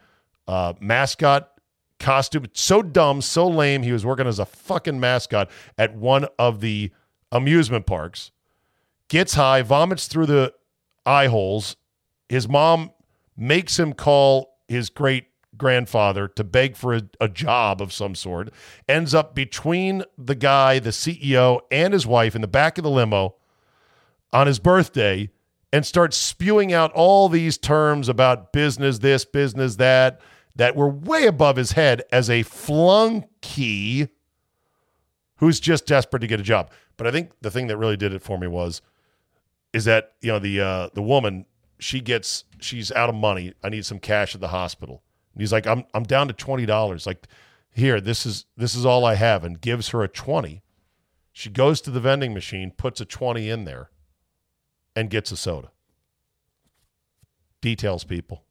uh, 0.49 0.73
mascot 0.81 1.50
costume, 1.99 2.47
so 2.55 2.81
dumb, 2.81 3.21
so 3.21 3.47
lame. 3.47 3.83
He 3.83 3.93
was 3.93 4.07
working 4.07 4.26
as 4.26 4.38
a 4.38 4.47
fucking 4.47 4.99
mascot 4.99 5.50
at 5.76 5.95
one 5.95 6.26
of 6.38 6.62
the 6.62 6.91
amusement 7.31 7.85
parks. 7.85 8.31
Gets 9.09 9.35
high, 9.35 9.61
vomits 9.61 10.07
through 10.07 10.26
the 10.26 10.55
eye 11.05 11.26
holes. 11.26 11.76
His 12.31 12.49
mom 12.49 12.93
makes 13.37 13.79
him 13.79 13.93
call 13.93 14.57
his 14.69 14.88
great 14.88 15.26
grandfather 15.56 16.28
to 16.28 16.44
beg 16.44 16.76
for 16.76 16.94
a, 16.94 17.02
a, 17.21 17.28
job 17.28 17.80
of 17.80 17.92
some 17.92 18.14
sort. 18.14 18.50
Ends 18.88 19.14
up 19.14 19.35
between 19.35 20.02
the 20.16 20.35
guy, 20.35 20.78
the 20.78 20.90
CEO, 20.90 21.61
and 21.71 21.92
his 21.92 22.06
wife 22.06 22.35
in 22.35 22.40
the 22.40 22.49
back 22.49 22.78
of 22.78 22.85
the 22.85 22.90
limo 22.90 23.37
on 24.32 24.47
his 24.47 24.59
birthday 24.59 25.28
and 25.73 25.87
starts 25.87 26.16
spewing 26.16 26.73
out 26.73 26.92
all 26.92 27.28
these 27.28 27.59
terms 27.59 28.09
about 28.09 28.52
business 28.52 28.99
this, 28.99 29.25
business 29.25 29.76
that, 29.76 30.21
that 30.56 30.76
were 30.76 30.88
way 30.88 31.26
above 31.26 31.56
his 31.56 31.73
head 31.73 32.02
as 32.12 32.28
a 32.28 32.42
flunky 32.42 34.09
who's 35.37 35.61
just 35.61 35.87
desperate 35.87 36.21
to 36.21 36.26
get 36.26 36.40
a 36.40 36.44
job. 36.44 36.71
But 36.97 37.06
I 37.06 37.11
think 37.11 37.32
the 37.40 37.50
thing 37.50 37.66
that 37.66 37.76
really 37.76 37.97
did 37.97 38.12
it 38.12 38.23
for 38.23 38.38
me 38.38 38.47
was 38.47 38.80
is 39.73 39.87
that 39.87 40.12
you 40.21 40.30
know 40.30 40.38
the 40.38 40.61
uh, 40.61 40.88
the 40.94 41.02
woman 41.02 41.47
she 41.78 42.00
gets 42.00 42.44
she's 42.61 42.92
out 42.92 43.09
of 43.09 43.14
money. 43.14 43.54
I 43.62 43.68
need 43.68 43.85
some 43.85 43.99
cash 43.99 44.35
at 44.35 44.40
the 44.40 44.49
hospital. 44.49 45.02
And 45.33 45.41
he's 45.41 45.53
like, 45.53 45.67
I'm 45.67 45.85
I'm 45.95 46.05
down 46.05 46.29
to 46.29 46.35
twenty 46.35 46.67
dollars. 46.67 47.07
Like, 47.07 47.27
here, 47.71 48.01
this 48.01 48.27
is 48.27 48.47
this 48.57 48.75
is 48.75 48.85
all 48.85 49.05
I 49.05 49.15
have, 49.15 49.45
and 49.45 49.61
gives 49.61 49.89
her 49.89 50.03
a 50.03 50.09
twenty. 50.09 50.62
She 51.33 51.49
goes 51.49 51.81
to 51.83 51.91
the 51.91 52.01
vending 52.01 52.35
machine, 52.35 52.71
puts 52.71 53.01
a 53.01 53.05
twenty 53.05 53.49
in 53.49 53.65
there, 53.65 53.91
and 54.95 55.11
gets 55.11 55.33
a 55.33 55.37
soda. 55.37 55.71
Details, 57.61 58.05
people. 58.05 58.45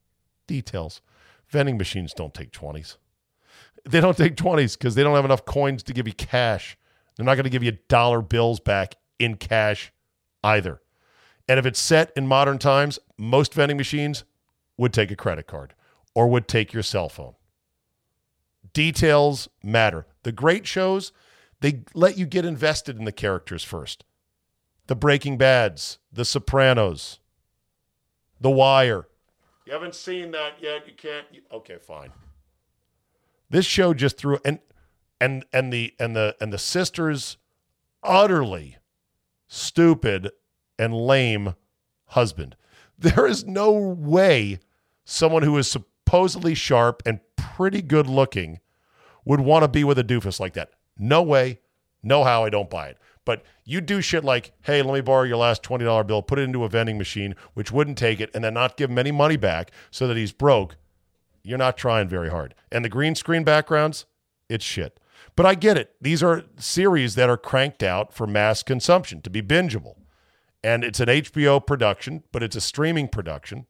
Details. 0.47 1.01
Vending 1.49 1.77
machines 1.77 2.13
don't 2.13 2.33
take 2.33 2.51
20s. 2.51 2.97
They 3.83 3.99
don't 3.99 4.17
take 4.17 4.35
20s 4.35 4.77
because 4.77 4.95
they 4.95 5.03
don't 5.03 5.15
have 5.15 5.25
enough 5.25 5.43
coins 5.43 5.83
to 5.83 5.93
give 5.93 6.07
you 6.07 6.13
cash. 6.13 6.77
They're 7.15 7.25
not 7.25 7.35
going 7.35 7.43
to 7.43 7.49
give 7.49 7.63
you 7.63 7.77
dollar 7.89 8.21
bills 8.21 8.61
back 8.61 8.95
in 9.19 9.35
cash 9.35 9.91
either. 10.43 10.81
And 11.47 11.59
if 11.59 11.65
it's 11.65 11.79
set 11.79 12.13
in 12.15 12.25
modern 12.25 12.57
times, 12.57 12.99
most 13.17 13.53
vending 13.53 13.75
machines 13.75 14.23
would 14.77 14.93
take 14.93 15.11
a 15.11 15.15
credit 15.15 15.45
card 15.45 15.73
or 16.13 16.27
would 16.27 16.47
take 16.47 16.73
your 16.73 16.83
cell 16.83 17.09
phone. 17.09 17.35
Details 18.73 19.49
matter. 19.63 20.05
The 20.23 20.31
great 20.31 20.65
shows, 20.65 21.11
they 21.59 21.83
let 21.93 22.17
you 22.17 22.25
get 22.25 22.45
invested 22.45 22.97
in 22.97 23.05
the 23.05 23.11
characters 23.11 23.63
first. 23.63 24.03
The 24.87 24.95
Breaking 24.95 25.37
Bads, 25.37 25.99
The 26.11 26.25
Sopranos, 26.25 27.19
The 28.39 28.51
Wire. 28.51 29.07
You 29.65 29.73
haven't 29.73 29.95
seen 29.95 30.31
that 30.31 30.53
yet. 30.61 30.87
You 30.87 30.93
can't. 30.95 31.25
okay, 31.51 31.77
fine. 31.77 32.11
This 33.49 33.65
show 33.65 33.93
just 33.93 34.17
threw 34.17 34.39
and 34.43 34.59
and 35.19 35.45
and 35.53 35.71
the 35.71 35.93
and 35.99 36.15
the 36.15 36.35
and 36.41 36.51
the 36.51 36.57
sisters 36.57 37.37
utterly 38.01 38.77
stupid 39.47 40.31
and 40.79 40.93
lame 40.95 41.55
husband. 42.07 42.55
There 43.01 43.25
is 43.25 43.45
no 43.45 43.71
way 43.71 44.59
someone 45.05 45.41
who 45.41 45.57
is 45.57 45.67
supposedly 46.11 46.53
sharp 46.53 47.01
and 47.05 47.21
pretty 47.37 47.81
good 47.81 48.05
looking 48.05 48.59
would 49.23 49.39
want 49.39 49.63
to 49.63 49.67
be 49.69 49.81
with 49.81 49.97
a 49.97 50.03
doofus 50.03 50.41
like 50.41 50.51
that. 50.51 50.69
No 50.97 51.23
way, 51.23 51.61
no 52.03 52.25
how. 52.25 52.43
I 52.43 52.49
don't 52.49 52.69
buy 52.69 52.89
it. 52.89 52.97
But 53.23 53.43
you 53.63 53.79
do 53.79 54.01
shit 54.01 54.25
like, 54.25 54.51
hey, 54.63 54.81
let 54.81 54.93
me 54.93 54.99
borrow 54.99 55.23
your 55.23 55.37
last 55.37 55.63
$20 55.63 56.05
bill, 56.05 56.21
put 56.21 56.37
it 56.37 56.41
into 56.41 56.65
a 56.65 56.69
vending 56.69 56.97
machine, 56.97 57.33
which 57.53 57.71
wouldn't 57.71 57.97
take 57.97 58.19
it, 58.19 58.29
and 58.33 58.43
then 58.43 58.55
not 58.55 58.75
give 58.75 58.89
him 58.89 58.97
any 58.97 59.11
money 59.11 59.37
back 59.37 59.71
so 59.89 60.05
that 60.05 60.17
he's 60.17 60.33
broke. 60.33 60.75
You're 61.43 61.57
not 61.57 61.77
trying 61.77 62.09
very 62.09 62.29
hard. 62.29 62.55
And 62.73 62.83
the 62.83 62.89
green 62.89 63.15
screen 63.15 63.45
backgrounds, 63.45 64.05
it's 64.49 64.65
shit. 64.65 64.99
But 65.37 65.45
I 65.45 65.55
get 65.55 65.77
it. 65.77 65.95
These 66.01 66.21
are 66.21 66.43
series 66.57 67.15
that 67.15 67.29
are 67.29 67.37
cranked 67.37 67.83
out 67.83 68.11
for 68.11 68.27
mass 68.27 68.63
consumption 68.63 69.21
to 69.21 69.29
be 69.29 69.41
bingeable. 69.41 69.95
And 70.61 70.83
it's 70.83 70.99
an 70.99 71.07
HBO 71.07 71.65
production, 71.65 72.23
but 72.33 72.43
it's 72.43 72.57
a 72.57 72.61
streaming 72.61 73.07
production. 73.07 73.65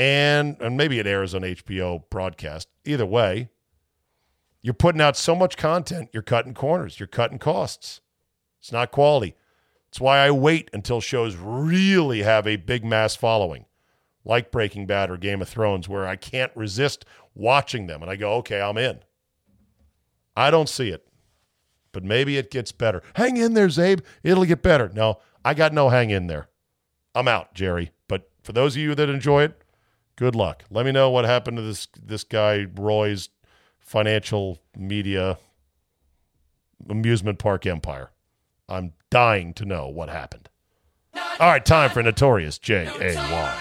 And, 0.00 0.56
and 0.60 0.78
maybe 0.78 0.98
it 0.98 1.06
airs 1.06 1.34
on 1.34 1.42
HBO 1.42 2.04
broadcast. 2.08 2.68
Either 2.86 3.04
way, 3.04 3.50
you're 4.62 4.72
putting 4.72 5.02
out 5.02 5.14
so 5.14 5.34
much 5.34 5.58
content, 5.58 6.08
you're 6.14 6.22
cutting 6.22 6.54
corners, 6.54 6.98
you're 6.98 7.06
cutting 7.06 7.38
costs. 7.38 8.00
It's 8.60 8.72
not 8.72 8.92
quality. 8.92 9.34
It's 9.90 10.00
why 10.00 10.20
I 10.20 10.30
wait 10.30 10.70
until 10.72 11.02
shows 11.02 11.36
really 11.36 12.22
have 12.22 12.46
a 12.46 12.56
big 12.56 12.82
mass 12.82 13.14
following, 13.14 13.66
like 14.24 14.50
Breaking 14.50 14.86
Bad 14.86 15.10
or 15.10 15.18
Game 15.18 15.42
of 15.42 15.50
Thrones, 15.50 15.86
where 15.86 16.06
I 16.06 16.16
can't 16.16 16.52
resist 16.54 17.04
watching 17.34 17.86
them 17.86 18.00
and 18.00 18.10
I 18.10 18.16
go, 18.16 18.32
okay, 18.36 18.62
I'm 18.62 18.78
in. 18.78 19.00
I 20.34 20.50
don't 20.50 20.70
see 20.70 20.88
it, 20.88 21.06
but 21.92 22.04
maybe 22.04 22.38
it 22.38 22.50
gets 22.50 22.72
better. 22.72 23.02
Hang 23.16 23.36
in 23.36 23.52
there, 23.52 23.68
Zabe. 23.68 24.00
It'll 24.22 24.46
get 24.46 24.62
better. 24.62 24.90
No, 24.94 25.18
I 25.44 25.52
got 25.52 25.74
no 25.74 25.90
hang 25.90 26.08
in 26.08 26.26
there. 26.26 26.48
I'm 27.14 27.28
out, 27.28 27.52
Jerry. 27.52 27.90
But 28.08 28.30
for 28.42 28.52
those 28.52 28.76
of 28.76 28.80
you 28.80 28.94
that 28.94 29.10
enjoy 29.10 29.42
it, 29.42 29.60
good 30.20 30.36
luck. 30.36 30.64
Let 30.70 30.84
me 30.84 30.92
know 30.92 31.08
what 31.08 31.24
happened 31.24 31.56
to 31.56 31.62
this 31.62 31.88
this 32.00 32.24
guy 32.24 32.66
Roy's 32.74 33.30
financial 33.78 34.58
media 34.76 35.38
amusement 36.88 37.38
park 37.38 37.66
empire. 37.66 38.10
I'm 38.68 38.92
dying 39.10 39.54
to 39.54 39.64
know 39.64 39.88
what 39.88 40.10
happened. 40.10 40.50
All 41.14 41.48
right, 41.48 41.64
time 41.64 41.88
for 41.90 42.02
Notorious 42.02 42.58
J 42.58 42.86
A 43.00 43.14
Y. 43.14 43.56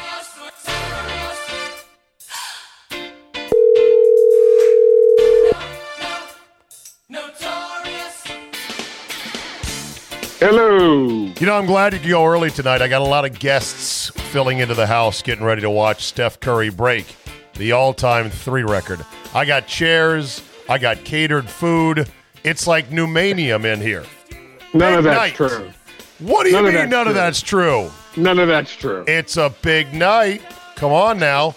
Hello. 10.41 11.33
You 11.37 11.45
know, 11.45 11.53
I'm 11.57 11.65
glad 11.65 11.93
you 11.93 11.99
could 11.99 12.09
go 12.09 12.25
early 12.25 12.49
tonight. 12.49 12.81
I 12.81 12.87
got 12.87 13.01
a 13.01 13.05
lot 13.05 13.25
of 13.25 13.37
guests 13.39 13.88
filling 14.09 14.59
into 14.59 14.73
the 14.75 14.87
house, 14.87 15.21
getting 15.21 15.43
ready 15.45 15.61
to 15.61 15.69
watch 15.69 16.03
Steph 16.05 16.39
Curry 16.39 16.69
break 16.69 17.15
the 17.55 17.71
all 17.71 17.93
time 17.93 18.29
three 18.29 18.63
record. 18.63 19.05
I 19.33 19.45
got 19.45 19.67
chairs, 19.67 20.41
I 20.67 20.77
got 20.77 21.03
catered 21.03 21.49
food. 21.49 22.09
It's 22.43 22.67
like 22.67 22.89
Numanium 22.89 23.65
in 23.65 23.81
here. 23.81 24.05
None 24.73 24.79
Big 24.91 24.97
of 24.99 25.03
that's 25.03 25.17
night. 25.19 25.35
true. 25.35 25.71
What 26.19 26.43
do 26.43 26.49
you 26.49 26.55
None 26.55 26.65
of 26.65 26.73
mean 26.73 26.89
that's 26.89 26.91
none 26.91 27.07
of 27.07 27.13
true. 27.13 27.13
that's 27.13 27.41
true? 27.41 27.91
None 28.17 28.39
of 28.39 28.47
that's 28.47 28.75
true. 28.75 29.03
It's 29.07 29.37
a 29.37 29.53
big 29.61 29.93
night. 29.93 30.41
Come 30.75 30.91
on 30.91 31.19
now. 31.19 31.55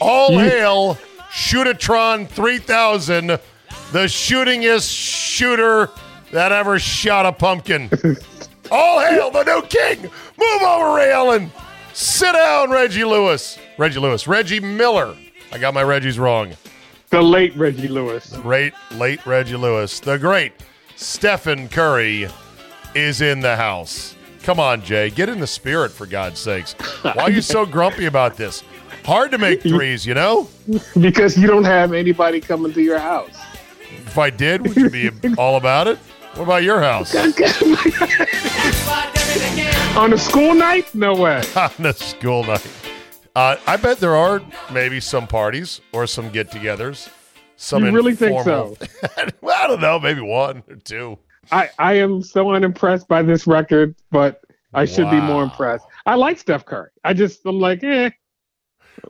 All 0.00 0.38
hail 0.38 0.94
Shootatron 1.30 2.28
3000, 2.28 3.26
the 3.28 3.38
shootingest 4.08 4.90
shooter 4.90 5.90
that 6.32 6.52
ever 6.52 6.78
shot 6.78 7.26
a 7.26 7.32
pumpkin. 7.32 7.90
All 8.70 9.00
hail 9.00 9.30
the 9.30 9.42
new 9.44 9.62
king. 9.62 10.02
Move 10.02 10.62
over, 10.62 10.96
Ray 10.96 11.10
Allen. 11.12 11.50
Sit 11.92 12.32
down, 12.32 12.70
Reggie 12.70 13.04
Lewis. 13.04 13.58
Reggie 13.78 13.98
Lewis. 13.98 14.26
Reggie 14.26 14.60
Miller. 14.60 15.16
I 15.52 15.58
got 15.58 15.74
my 15.74 15.82
Reggies 15.82 16.18
wrong. 16.18 16.54
The 17.10 17.20
late 17.20 17.56
Reggie 17.56 17.88
Lewis. 17.88 18.36
Great 18.36 18.72
late 18.92 19.26
Reggie 19.26 19.56
Lewis. 19.56 19.98
The 19.98 20.16
great 20.16 20.52
Stephen 20.94 21.68
Curry 21.68 22.28
is 22.94 23.20
in 23.20 23.40
the 23.40 23.56
house. 23.56 24.14
Come 24.42 24.60
on, 24.60 24.82
Jay. 24.82 25.10
Get 25.10 25.28
in 25.28 25.40
the 25.40 25.46
spirit, 25.46 25.90
for 25.90 26.06
God's 26.06 26.38
sakes. 26.38 26.74
Why 27.02 27.24
are 27.24 27.30
you 27.30 27.42
so 27.42 27.66
grumpy 27.66 28.06
about 28.06 28.36
this? 28.36 28.62
Hard 29.04 29.32
to 29.32 29.38
make 29.38 29.62
threes, 29.62 30.06
you 30.06 30.14
know? 30.14 30.48
Because 31.00 31.36
you 31.36 31.46
don't 31.46 31.64
have 31.64 31.92
anybody 31.92 32.40
coming 32.40 32.72
to 32.72 32.82
your 32.82 32.98
house. 32.98 33.36
If 33.90 34.16
I 34.18 34.30
did, 34.30 34.62
would 34.62 34.76
you 34.76 34.88
be 34.88 35.10
all 35.36 35.56
about 35.56 35.88
it? 35.88 35.98
What 36.34 36.44
about 36.44 36.62
your 36.62 36.80
house? 36.80 37.14
On 39.96 40.12
a 40.12 40.18
school 40.18 40.54
night? 40.54 40.94
No 40.94 41.14
way. 41.14 41.42
On 41.56 41.86
a 41.86 41.92
school 41.92 42.44
night. 42.44 42.66
Uh, 43.34 43.56
I 43.66 43.76
bet 43.76 43.98
there 43.98 44.16
are 44.16 44.40
maybe 44.72 45.00
some 45.00 45.26
parties 45.26 45.80
or 45.92 46.06
some 46.06 46.30
get 46.30 46.50
togethers. 46.50 47.08
Some 47.56 47.84
You 47.84 47.92
really 47.92 48.14
think 48.14 48.36
informal- 48.38 48.78
well, 49.42 49.62
I 49.62 49.66
don't 49.66 49.80
know. 49.80 49.98
Maybe 50.00 50.20
one 50.20 50.62
or 50.68 50.76
two. 50.76 51.18
I, 51.52 51.68
I 51.78 51.94
am 51.94 52.22
so 52.22 52.50
unimpressed 52.52 53.08
by 53.08 53.22
this 53.22 53.46
record, 53.46 53.94
but 54.10 54.42
I 54.72 54.84
should 54.84 55.10
be 55.10 55.20
more 55.20 55.42
impressed. 55.42 55.84
I 56.06 56.14
like 56.14 56.38
Steph 56.38 56.64
Curry. 56.64 56.90
I 57.04 57.12
just 57.12 57.40
I'm 57.44 57.58
like, 57.58 57.82
eh. 57.82 58.10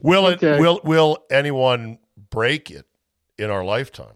Will 0.00 0.26
it? 0.28 0.40
Will 0.40 0.80
Will 0.84 1.18
anyone 1.30 1.98
break 2.30 2.70
it 2.70 2.86
in 3.38 3.50
our 3.50 3.64
lifetime? 3.64 4.14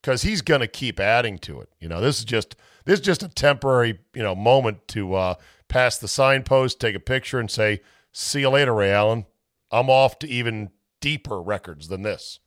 Because 0.00 0.22
he's 0.22 0.42
going 0.42 0.60
to 0.60 0.66
keep 0.66 0.98
adding 1.00 1.38
to 1.38 1.60
it. 1.60 1.68
You 1.78 1.88
know, 1.88 2.00
this 2.00 2.18
is 2.18 2.24
just 2.24 2.56
this 2.84 3.00
is 3.00 3.04
just 3.04 3.22
a 3.22 3.28
temporary 3.28 3.98
you 4.14 4.22
know 4.22 4.34
moment 4.34 4.86
to 4.88 5.14
uh, 5.14 5.34
pass 5.68 5.98
the 5.98 6.08
signpost, 6.08 6.80
take 6.80 6.94
a 6.94 7.00
picture, 7.00 7.38
and 7.38 7.50
say, 7.50 7.80
"See 8.12 8.40
you 8.40 8.50
later, 8.50 8.74
Ray 8.74 8.92
Allen. 8.92 9.26
I'm 9.70 9.88
off 9.90 10.18
to 10.20 10.28
even 10.28 10.70
deeper 11.00 11.40
records 11.40 11.88
than 11.88 12.02
this." 12.02 12.40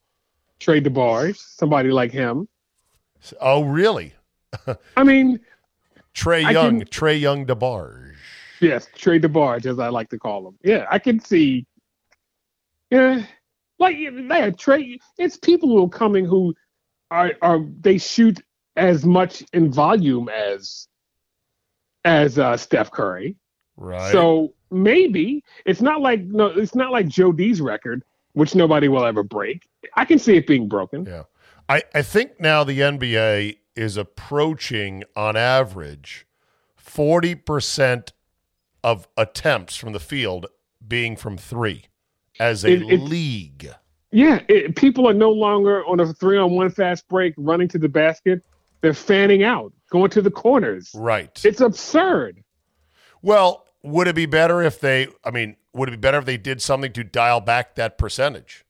Trey 0.59 0.79
DeBarge, 0.81 1.37
somebody 1.37 1.91
like 1.91 2.11
him. 2.11 2.47
Oh, 3.41 3.63
really? 3.63 4.13
I 4.95 5.03
mean, 5.03 5.39
Trey 6.13 6.43
I 6.45 6.51
Young, 6.51 6.79
can- 6.79 6.87
Trey 6.87 7.15
Young 7.17 7.45
DeBarge. 7.45 8.13
yes, 8.61 8.87
Trey 8.95 9.19
DeBarge, 9.19 9.65
as 9.65 9.79
I 9.79 9.89
like 9.89 10.09
to 10.09 10.19
call 10.19 10.47
him. 10.47 10.57
Yeah, 10.63 10.85
I 10.89 10.99
can 10.99 11.19
see. 11.19 11.65
Yeah, 12.91 13.25
like 13.79 13.97
yeah, 13.97 14.51
Trey. 14.51 14.99
It's 15.17 15.37
people 15.37 15.69
who 15.69 15.83
are 15.83 15.89
coming 15.89 16.25
who 16.25 16.53
are 17.13 17.31
are 17.41 17.59
they 17.81 17.97
shoot 17.97 18.41
as 18.75 19.05
much 19.05 19.43
in 19.53 19.71
volume 19.71 20.27
as 20.29 20.87
as 22.03 22.37
uh, 22.39 22.57
Steph 22.57 22.91
Curry. 22.91 23.35
Right. 23.77 24.11
So 24.11 24.53
maybe 24.71 25.43
it's 25.65 25.81
not 25.81 26.01
like 26.01 26.21
no, 26.21 26.47
it's 26.47 26.75
not 26.75 26.91
like 26.91 27.07
Joe 27.07 27.31
D's 27.31 27.61
record, 27.61 28.03
which 28.33 28.55
nobody 28.55 28.87
will 28.87 29.05
ever 29.05 29.23
break. 29.23 29.67
I 29.95 30.05
can 30.05 30.19
see 30.19 30.35
it 30.35 30.47
being 30.47 30.67
broken. 30.67 31.05
Yeah. 31.05 31.23
I, 31.69 31.83
I 31.95 32.01
think 32.01 32.39
now 32.41 32.63
the 32.63 32.79
NBA 32.79 33.57
is 33.75 33.95
approaching, 33.95 35.03
on 35.15 35.37
average, 35.37 36.27
40% 36.77 38.11
of 38.83 39.07
attempts 39.15 39.75
from 39.77 39.93
the 39.93 39.99
field 39.99 40.47
being 40.85 41.15
from 41.15 41.37
three 41.37 41.85
as 42.39 42.65
a 42.65 42.71
It- 42.73 42.81
it- 42.81 42.99
league. 42.99 43.69
Yeah, 44.13 44.41
it, 44.47 44.75
people 44.75 45.09
are 45.09 45.13
no 45.13 45.31
longer 45.31 45.83
on 45.85 45.99
a 45.99 46.13
three 46.13 46.37
on 46.37 46.51
one 46.51 46.69
fast 46.69 47.07
break 47.09 47.33
running 47.35 47.67
to 47.69 47.79
the 47.79 47.89
basket. 47.89 48.43
They're 48.81 48.93
fanning 48.93 49.43
out, 49.43 49.73
going 49.89 50.11
to 50.11 50.21
the 50.21 50.29
corners. 50.29 50.91
Right. 50.93 51.43
It's 51.43 51.61
absurd. 51.61 52.43
well, 53.23 53.65
would 53.81 54.07
it 54.07 54.15
be 54.15 54.27
better 54.27 54.61
if 54.61 54.79
they, 54.79 55.07
I 55.25 55.31
mean, 55.31 55.57
would 55.73 55.89
it 55.89 55.93
be 55.93 55.97
better 55.97 56.19
if 56.19 56.25
they 56.25 56.37
did 56.37 56.61
something 56.61 56.93
to 56.93 57.03
dial 57.03 57.41
back 57.41 57.75
that 57.75 57.97
percentage? 57.97 58.63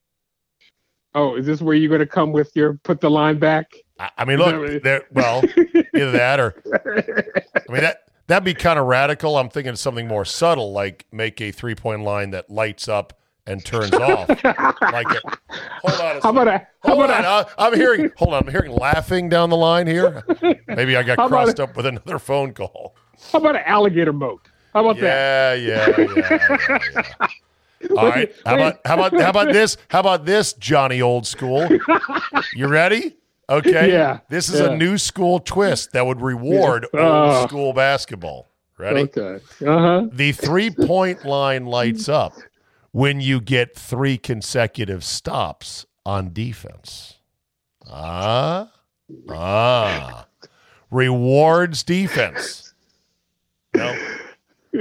Oh, 1.13 1.35
is 1.35 1.45
this 1.45 1.61
where 1.61 1.75
you're 1.75 1.89
going 1.89 1.99
to 1.99 2.07
come 2.07 2.31
with 2.31 2.55
your 2.55 2.75
put 2.83 3.01
the 3.01 3.11
line 3.11 3.37
back? 3.37 3.71
I, 3.99 4.09
I 4.19 4.25
mean, 4.25 4.39
look, 4.39 4.81
there, 4.81 5.03
well, 5.11 5.43
either 5.93 6.11
that 6.11 6.39
or, 6.39 6.55
I 6.85 7.71
mean, 7.71 7.81
that, 7.81 8.03
that'd 8.27 8.45
be 8.45 8.53
kind 8.53 8.79
of 8.79 8.85
radical. 8.85 9.37
I'm 9.37 9.49
thinking 9.49 9.75
something 9.75 10.07
more 10.07 10.25
subtle, 10.25 10.71
like 10.71 11.05
make 11.11 11.41
a 11.41 11.51
three 11.51 11.75
point 11.75 12.01
line 12.01 12.31
that 12.31 12.49
lights 12.49 12.87
up 12.87 13.19
and 13.45 13.63
turns 13.65 13.93
off. 13.93 14.29
like 14.29 15.09
it. 15.11 15.23
Hold 15.83 15.99
on 16.01 16.17
a 16.17 16.21
How 16.21 16.29
about 16.29 16.47
a 16.47 16.67
how 16.83 16.95
Hold 16.95 17.03
about 17.05 17.25
on, 17.25 17.45
a, 17.45 17.61
I'm 17.61 17.75
hearing. 17.75 18.11
Hold 18.17 18.33
on, 18.33 18.43
I'm 18.47 18.51
hearing 18.51 18.71
laughing 18.71 19.29
down 19.29 19.49
the 19.49 19.57
line 19.57 19.87
here. 19.87 20.23
Maybe 20.67 20.95
I 20.95 21.03
got 21.03 21.27
crossed 21.29 21.59
up 21.59 21.75
with 21.75 21.85
another 21.85 22.19
phone 22.19 22.53
call. 22.53 22.95
how 23.31 23.39
about 23.39 23.55
an 23.55 23.63
alligator 23.65 24.13
moat? 24.13 24.47
How 24.73 24.81
about 24.87 24.99
that? 25.01 25.59
Yeah, 25.61 25.87
yeah, 25.87 26.05
yeah, 26.15 26.47
yeah, 26.69 26.79
yeah. 27.19 27.27
All 27.97 28.07
right. 28.07 28.33
How 28.45 28.55
about 28.55 28.79
how 28.85 28.93
about 28.95 29.13
how 29.21 29.29
about 29.29 29.53
this? 29.53 29.77
How 29.89 29.99
about 29.99 30.25
this, 30.25 30.53
Johnny 30.53 31.01
Old 31.01 31.27
School? 31.27 31.67
You 32.55 32.67
ready? 32.67 33.15
Okay. 33.49 33.91
Yeah, 33.91 34.19
This 34.29 34.49
is 34.49 34.59
yeah. 34.59 34.71
a 34.71 34.77
new 34.77 34.97
school 34.97 35.39
twist 35.39 35.91
that 35.93 36.05
would 36.05 36.21
reward 36.21 36.87
Yeah. 36.93 36.99
old 37.01 37.11
Oh. 37.43 37.47
school 37.47 37.73
basketball. 37.73 38.47
Ready? 38.77 39.01
Okay. 39.01 39.35
Uh 39.65 39.77
huh. 39.79 40.07
The 40.11 40.31
three 40.31 40.69
point 40.71 41.25
line 41.25 41.65
lights 41.65 42.07
up 42.09 42.33
when 42.93 43.19
you 43.19 43.41
get 43.41 43.75
three 43.75 44.17
consecutive 44.17 45.03
stops 45.03 45.85
on 46.05 46.31
defense. 46.31 47.15
Ah, 47.89 48.71
ah. 49.29 50.27
Rewards 50.89 51.83
defense. 51.83 52.69
No. 53.75 53.91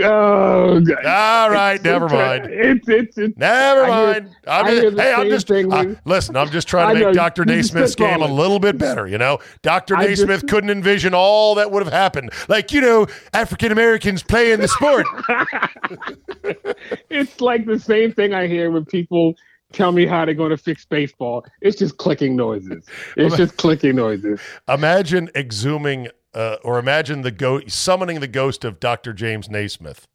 Oh, 0.01 0.81
God. 0.81 1.05
All 1.05 1.51
right, 1.51 1.83
never 1.83 2.09
mind. 2.09 2.47
It's 2.47 2.89
it's 2.89 3.19
it's. 3.19 3.37
Never 3.37 3.85
I 3.85 3.87
hear- 3.87 4.13
mind. 4.23 4.37
I'm 4.47 4.67
I 4.67 4.81
just, 4.81 4.97
hey, 4.99 5.13
I'm 5.13 5.29
just 5.29 5.51
uh, 5.51 5.95
listen. 6.07 6.37
I'm 6.37 6.49
just 6.49 6.67
trying 6.67 6.89
to 6.89 6.95
make 6.95 7.03
know, 7.03 7.13
Dr. 7.13 7.45
Naismith's 7.47 7.95
game 7.95 8.23
a 8.23 8.27
little 8.27 8.59
bit 8.59 8.79
better. 8.79 9.07
You 9.07 9.19
know, 9.19 9.39
Dr. 9.61 9.97
I 9.97 10.07
just- 10.07 10.27
Naismith 10.27 10.49
couldn't 10.49 10.71
envision 10.71 11.13
all 11.13 11.55
that 11.57 11.71
would 11.71 11.83
have 11.85 11.93
happened. 11.93 12.33
Like 12.49 12.73
you 12.73 12.81
know, 12.81 13.07
African 13.35 13.71
Americans 13.71 14.23
playing 14.23 14.61
the 14.61 14.69
sport. 14.69 15.07
it's 17.11 17.41
like 17.41 17.67
the 17.67 17.79
same 17.79 18.13
thing 18.13 18.33
I 18.33 18.47
hear 18.47 18.71
when 18.71 18.87
people 18.87 19.35
tell 19.73 19.93
me 19.93 20.07
how 20.07 20.25
they're 20.25 20.35
going 20.35 20.51
to 20.51 20.57
fix 20.57 20.85
baseball. 20.85 21.45
It's 21.61 21.77
just 21.77 21.97
clicking 21.99 22.37
noises. 22.37 22.87
It's 23.17 23.37
just 23.37 23.57
clicking 23.57 23.97
noises. 23.97 24.41
imagine 24.69 25.29
exhuming 25.35 26.09
uh, 26.35 26.57
or 26.65 26.79
imagine 26.79 27.23
the 27.23 27.31
ghost 27.31 27.71
summoning 27.71 28.21
the 28.21 28.29
ghost 28.29 28.65
of 28.65 28.81
Dr. 28.81 29.13
James 29.13 29.49
Naismith, 29.51 30.07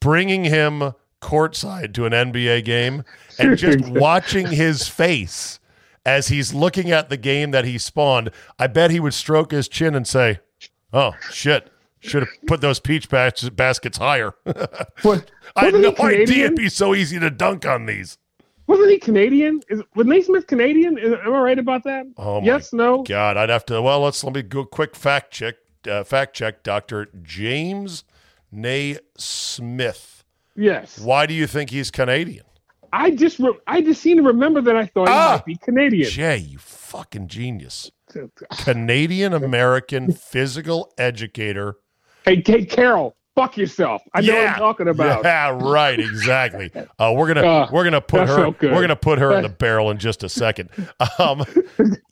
bringing 0.00 0.44
him 0.44 0.92
courtside 1.22 1.94
to 1.94 2.04
an 2.04 2.12
NBA 2.12 2.64
game 2.64 3.02
and 3.38 3.56
just 3.56 3.80
watching 3.88 4.46
his 4.48 4.86
face 4.86 5.58
as 6.04 6.28
he's 6.28 6.54
looking 6.54 6.90
at 6.90 7.08
the 7.08 7.16
game 7.16 7.50
that 7.50 7.64
he 7.64 7.78
spawned. 7.78 8.30
I 8.58 8.66
bet 8.66 8.90
he 8.90 9.00
would 9.00 9.14
stroke 9.14 9.50
his 9.50 9.66
chin 9.68 9.94
and 9.94 10.06
say, 10.06 10.40
"Oh 10.92 11.14
shit, 11.30 11.70
should 12.00 12.22
have 12.22 12.30
put 12.46 12.60
those 12.60 12.78
peach 12.80 13.08
baskets 13.08 13.98
higher." 13.98 14.34
What, 15.02 15.30
I 15.54 15.66
had 15.66 15.74
no 15.74 15.92
Canadian? 15.92 16.22
idea 16.22 16.44
it'd 16.46 16.56
be 16.56 16.68
so 16.68 16.94
easy 16.94 17.18
to 17.18 17.30
dunk 17.30 17.66
on 17.66 17.86
these. 17.86 18.18
Wasn't 18.66 18.90
he 18.90 18.98
Canadian? 18.98 19.60
Is, 19.68 19.82
was 19.94 20.06
Naismith 20.06 20.46
Canadian? 20.46 20.98
Is, 20.98 21.12
am 21.12 21.32
I 21.32 21.38
right 21.38 21.58
about 21.58 21.84
that? 21.84 22.06
Oh 22.16 22.40
my 22.40 22.46
yes, 22.46 22.72
no. 22.72 23.02
God, 23.04 23.36
I'd 23.36 23.48
have 23.48 23.64
to. 23.66 23.80
Well, 23.80 24.00
let's 24.00 24.22
let 24.24 24.34
me 24.34 24.42
go 24.42 24.64
quick 24.64 24.96
fact 24.96 25.32
check. 25.32 25.54
Uh, 25.88 26.02
fact 26.02 26.34
check, 26.34 26.62
Doctor 26.64 27.06
James 27.22 28.02
Naismith. 28.50 30.24
Yes. 30.56 30.98
Why 30.98 31.26
do 31.26 31.34
you 31.34 31.46
think 31.46 31.70
he's 31.70 31.90
Canadian? 31.90 32.44
I 32.92 33.10
just 33.10 33.38
re- 33.38 33.58
I 33.66 33.82
just 33.82 34.00
seem 34.00 34.16
to 34.16 34.22
remember 34.22 34.60
that 34.62 34.76
I 34.76 34.86
thought 34.86 35.08
Ah! 35.08 35.12
he 35.28 35.32
might 35.36 35.44
be 35.44 35.56
Canadian. 35.56 36.10
Jay, 36.10 36.38
you 36.38 36.58
fucking 36.58 37.28
genius. 37.28 37.90
Canadian 38.58 39.32
American 39.34 40.12
physical 40.12 40.92
educator. 40.96 41.76
Hey, 42.24 42.40
Kate 42.40 42.70
Carroll, 42.70 43.14
fuck 43.36 43.56
yourself. 43.56 44.02
I 44.12 44.22
know 44.22 44.34
what 44.34 44.48
I'm 44.48 44.58
talking 44.58 44.88
about. 44.88 45.22
Yeah, 45.24 45.56
right, 45.62 46.00
exactly. 46.00 46.72
Uh, 46.98 47.12
we're 47.14 47.28
gonna 47.28 47.46
Ah, 47.46 47.68
we're 47.70 47.84
gonna 47.84 48.00
put 48.00 48.26
her 48.26 48.50
we're 48.62 48.80
gonna 48.80 48.96
put 48.96 49.18
her 49.18 49.32
in 49.34 49.42
the 49.42 49.48
barrel 49.50 49.90
in 49.90 49.98
just 49.98 50.24
a 50.24 50.28
second. 50.28 50.70
Um, 51.18 51.44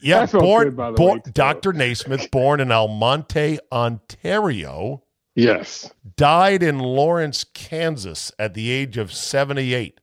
yeah, 0.00 0.26
born, 0.26 0.74
good, 0.74 0.94
born 0.96 1.18
way. 1.24 1.32
Dr. 1.32 1.72
Naismith, 1.72 2.30
born 2.30 2.60
in 2.60 2.70
Almonte, 2.70 3.58
Ontario. 3.72 5.02
Yes. 5.34 5.90
died 6.16 6.62
in 6.62 6.78
Lawrence, 6.78 7.44
Kansas 7.44 8.30
at 8.38 8.54
the 8.54 8.70
age 8.70 8.98
of 8.98 9.12
78 9.12 9.98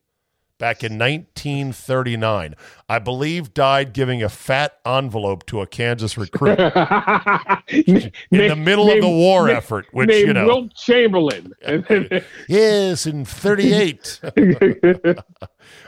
back 0.62 0.84
in 0.84 1.00
1939. 1.00 2.56
I 2.88 3.00
believe 3.00 3.52
died 3.52 3.94
giving 3.94 4.22
a 4.22 4.30
fat 4.30 4.78
envelope 4.86 5.48
to 5.48 5.60
a 5.60 5.66
Kansas 5.66 6.20
recruit 6.20 6.60
in 7.68 8.12
the 8.30 8.56
middle 8.56 8.92
of 8.92 9.02
the 9.02 9.10
war 9.10 9.50
effort, 9.50 9.88
which, 9.92 10.12
you 10.12 10.32
know, 10.32 10.46
Wilt 10.46 10.76
Chamberlain. 10.76 11.54
Yes, 12.48 13.08
in 13.08 13.26
38. 13.26 14.22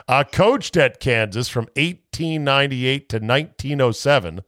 uh, 0.08 0.24
coached 0.32 0.76
at 0.76 0.98
Kansas 0.98 1.48
from 1.48 1.64
1898 1.76 3.08
to 3.10 3.16
1907. 3.18 4.40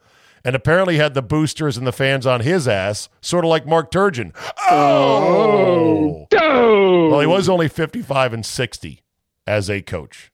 And 0.44 0.54
apparently 0.54 0.96
had 0.96 1.14
the 1.14 1.22
boosters 1.22 1.76
and 1.76 1.86
the 1.86 1.92
fans 1.92 2.24
on 2.24 2.40
his 2.40 2.68
ass, 2.68 3.08
sort 3.20 3.44
of 3.44 3.48
like 3.48 3.66
Mark 3.66 3.90
Turgeon. 3.90 4.32
oh, 4.70 6.26
oh. 6.32 7.08
Well, 7.10 7.20
he 7.20 7.26
was 7.26 7.48
only 7.48 7.68
55 7.68 8.32
and 8.32 8.46
60 8.46 9.02
as 9.46 9.70
a 9.70 9.82
coach. 9.82 10.30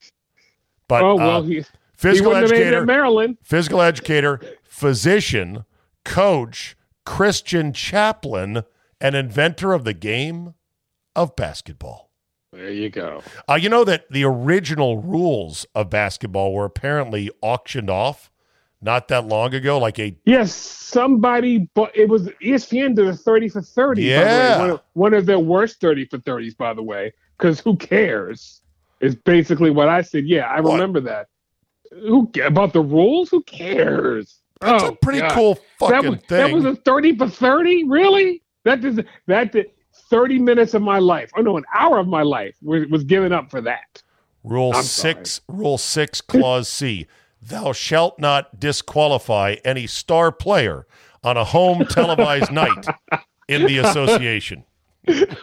But 0.87 1.03
Oh 1.03 1.15
well, 1.15 1.37
uh, 1.37 1.41
he, 1.43 1.55
he 1.55 1.65
physical 1.95 2.35
it 2.35 2.43
educator, 2.45 2.85
Maryland. 2.85 3.37
physical 3.43 3.81
educator, 3.81 4.39
physician, 4.63 5.65
coach, 6.03 6.75
Christian 7.05 7.73
chaplain, 7.73 8.63
and 8.99 9.15
inventor 9.15 9.73
of 9.73 9.83
the 9.83 9.93
game 9.93 10.53
of 11.15 11.35
basketball. 11.35 12.09
There 12.51 12.69
you 12.69 12.89
go. 12.89 13.23
Uh, 13.49 13.55
you 13.55 13.67
know 13.69 13.83
that 13.83 14.09
the 14.11 14.23
original 14.23 15.01
rules 15.01 15.65
of 15.73 15.89
basketball 15.89 16.53
were 16.53 16.65
apparently 16.65 17.31
auctioned 17.41 17.89
off 17.89 18.29
not 18.83 19.07
that 19.07 19.25
long 19.25 19.53
ago, 19.55 19.79
like 19.79 19.97
a 19.97 20.15
Yes, 20.25 20.53
somebody, 20.53 21.69
but 21.73 21.95
it 21.97 22.09
was 22.09 22.27
ESPN 22.43 22.95
did 22.95 23.07
a 23.07 23.15
thirty 23.15 23.47
for 23.49 23.61
thirty. 23.61 24.03
the 24.03 24.09
way. 24.09 24.15
Yeah. 24.15 24.59
one 24.59 24.69
of, 24.69 24.81
one 24.93 25.13
of 25.13 25.25
their 25.25 25.39
worst 25.39 25.79
thirty 25.79 26.05
for 26.05 26.19
thirties, 26.19 26.53
by 26.53 26.73
the 26.73 26.83
way. 26.83 27.13
Because 27.37 27.59
who 27.59 27.75
cares? 27.77 28.61
Is 29.03 29.15
basically 29.15 29.69
what 29.69 29.89
I 29.89 30.01
said. 30.01 30.25
Yeah, 30.25 30.47
I 30.47 30.61
What? 30.61 30.73
remember 30.73 31.01
that. 31.01 31.27
Who 31.91 32.31
about 32.43 32.73
the 32.73 32.81
rules? 32.81 33.29
Who 33.29 33.43
cares? 33.43 34.39
that's 34.61 34.83
oh, 34.83 34.87
a 34.89 34.95
pretty 34.95 35.19
God. 35.19 35.31
cool 35.33 35.59
fucking 35.77 36.01
That 36.01 36.09
was 36.09 36.19
thing. 36.21 36.37
that 36.37 36.51
was 36.53 36.65
a 36.65 36.75
thirty 36.77 37.15
for 37.17 37.27
thirty. 37.27 37.83
Really? 37.83 38.41
That 38.63 38.79
does 38.81 38.99
that 39.27 39.51
did 39.51 39.71
thirty 40.09 40.39
minutes 40.39 40.73
of 40.73 40.81
my 40.81 40.99
life. 40.99 41.31
Oh 41.37 41.41
no, 41.41 41.57
an 41.57 41.65
hour 41.75 41.99
of 41.99 42.07
my 42.07 42.21
life 42.23 42.55
was, 42.61 42.87
was 42.87 43.03
given 43.03 43.33
up 43.33 43.51
for 43.51 43.59
that. 43.61 44.01
Rule 44.43 44.71
I'm 44.73 44.83
six, 44.83 45.41
Rule 45.47 45.77
six, 45.77 46.21
Clause 46.21 46.67
C. 46.69 47.07
thou 47.41 47.73
shalt 47.73 48.19
not 48.19 48.59
disqualify 48.59 49.57
any 49.65 49.85
star 49.87 50.31
player 50.31 50.87
on 51.23 51.35
a 51.37 51.43
home 51.43 51.85
televised 51.85 52.51
night 52.51 52.85
in 53.47 53.65
the 53.65 53.77
association. 53.85 54.63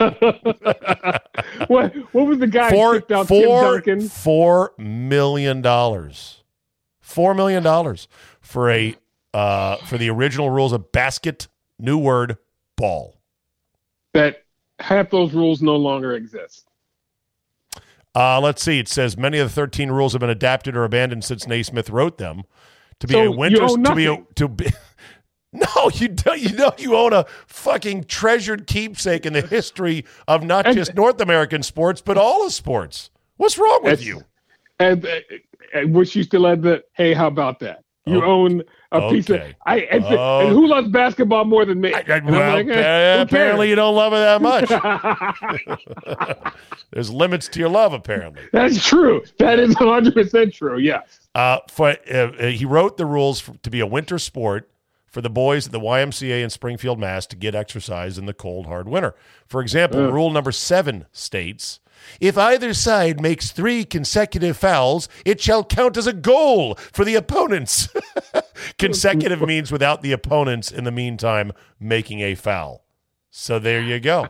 what 1.69 1.95
what 2.13 2.27
was 2.27 2.39
the 2.39 2.47
guy 2.47 2.71
Four, 2.71 3.05
out 3.13 3.29
four, 3.29 3.83
four 4.09 4.73
million 4.79 5.61
dollars. 5.61 6.43
Four 7.01 7.35
million 7.35 7.63
dollars 7.63 8.09
for 8.41 8.71
a 8.71 8.97
uh, 9.35 9.77
for 9.77 9.99
the 9.99 10.09
original 10.09 10.51
rules 10.51 10.73
of 10.73 10.93
basket, 10.93 11.49
new 11.79 11.99
word, 11.99 12.39
ball. 12.77 13.21
That 14.15 14.45
half 14.79 15.11
those 15.11 15.35
rules 15.35 15.61
no 15.61 15.77
longer 15.77 16.15
exist. 16.15 16.67
Uh, 18.15 18.41
let's 18.41 18.63
see. 18.63 18.79
It 18.79 18.89
says 18.89 19.17
many 19.17 19.39
of 19.39 19.49
the 19.49 19.55
13 19.55 19.91
rules 19.91 20.15
have 20.15 20.21
been 20.21 20.31
adapted 20.31 20.77
or 20.77 20.85
abandoned 20.85 21.25
since 21.25 21.47
Naismith 21.47 21.91
wrote 21.91 22.19
them. 22.19 22.43
To 23.01 23.07
be 23.07 23.15
So 23.15 23.25
a 23.25 23.31
winter, 23.31 23.67
to 23.67 23.95
be 23.95 24.07
a, 24.07 24.17
to 24.35 24.49
be. 24.49 24.67
No, 25.53 25.91
you 25.95 26.09
don't. 26.09 26.39
You 26.39 26.55
know, 26.55 26.73
you 26.79 26.95
own 26.95 27.13
a 27.13 27.27
fucking 27.47 28.05
treasured 28.05 28.67
keepsake 28.69 29.27
in 29.27 29.33
the 29.33 29.41
history 29.43 30.05
of 30.29 30.45
not 30.45 30.67
And- 30.67 30.77
just 30.77 30.95
North 30.95 31.21
American 31.21 31.63
sports, 31.65 32.01
but 32.01 32.17
all 32.17 32.47
of 32.47 32.53
sports. 32.53 33.11
What's 33.37 33.59
wrong 33.59 33.81
with 33.83 34.05
you? 34.05 34.23
And, 34.79 35.07
and 35.75 35.93
which 35.95 36.15
you 36.15 36.23
still 36.23 36.47
had 36.47 36.63
the 36.63 36.85
hey, 36.93 37.15
how 37.15 37.27
about 37.27 37.59
that? 37.61 37.83
You 38.07 38.23
Oh, 38.25 38.31
own 38.45 38.63
a 38.93 39.11
piece 39.11 39.29
of. 39.29 39.41
I 39.67 39.81
and, 39.81 40.05
Oh. 40.05 40.41
and 40.41 40.49
who 40.51 40.67
loves 40.67 40.89
basketball 40.89 41.45
more 41.45 41.65
than 41.65 41.81
me? 41.81 41.93
I- 41.95 42.05
I- 42.09 42.19
well, 42.25 42.57
like, 42.57 42.69
eh, 42.69 43.21
apparently 43.21 43.69
you 43.69 43.75
don't 43.75 43.95
love 43.95 44.13
it 44.13 44.17
that 44.17 44.41
much. 44.43 44.69
There's 46.93 47.11
limits 47.11 47.49
to 47.49 47.61
your 47.61 47.69
love, 47.69 47.93
apparently. 47.93 48.43
That's 48.53 48.85
true. 48.85 49.23
That 49.39 49.59
is 49.59 49.75
100 49.79 50.15
percent 50.15 50.55
true. 50.55 50.79
Yes. 50.79 51.21
Uh, 51.35 51.59
for 51.69 51.91
uh, 52.13 52.15
uh, 52.15 52.47
he 52.47 52.65
wrote 52.65 52.97
the 52.97 53.07
rules 53.07 53.41
for, 53.41 53.55
to 53.59 53.71
be 53.71 53.81
a 53.81 53.87
winter 53.87 54.19
sport 54.19 54.69
for 55.11 55.21
the 55.21 55.29
boys 55.31 55.67
at 55.67 55.73
the 55.73 55.81
YMCA 55.81 56.43
in 56.43 56.51
Springfield, 56.51 56.99
Mass, 56.99 57.27
to 57.27 57.37
get 57.37 57.55
exercise 57.55 58.17
in 58.17 58.27
the 58.27 58.33
cold, 58.33 58.67
hard 58.67 58.89
winter. 58.89 59.15
For 59.47 59.61
example, 59.61 60.11
rule 60.11 60.31
number 60.31 60.53
seven 60.53 61.07
states: 61.13 61.81
if 62.21 62.39
either 62.39 62.73
side 62.73 63.21
makes 63.21 63.51
three 63.51 63.85
consecutive 63.85 64.57
fouls, 64.57 65.09
it 65.27 65.41
shall 65.41 65.65
count 65.65 65.97
as 65.97 66.07
a 66.07 66.13
goal 66.13 66.77
for 66.93 67.05
the 67.05 67.17
opponents. 67.17 67.89
consecutive 68.79 69.41
means 69.43 69.73
without 69.73 70.03
the 70.03 70.13
opponents 70.13 70.71
in 70.71 70.85
the 70.85 70.93
meantime 70.93 71.53
making 71.79 72.21
a 72.21 72.35
foul. 72.35 72.85
So 73.31 73.59
there 73.59 73.83
you 73.83 74.01
go. 74.01 74.29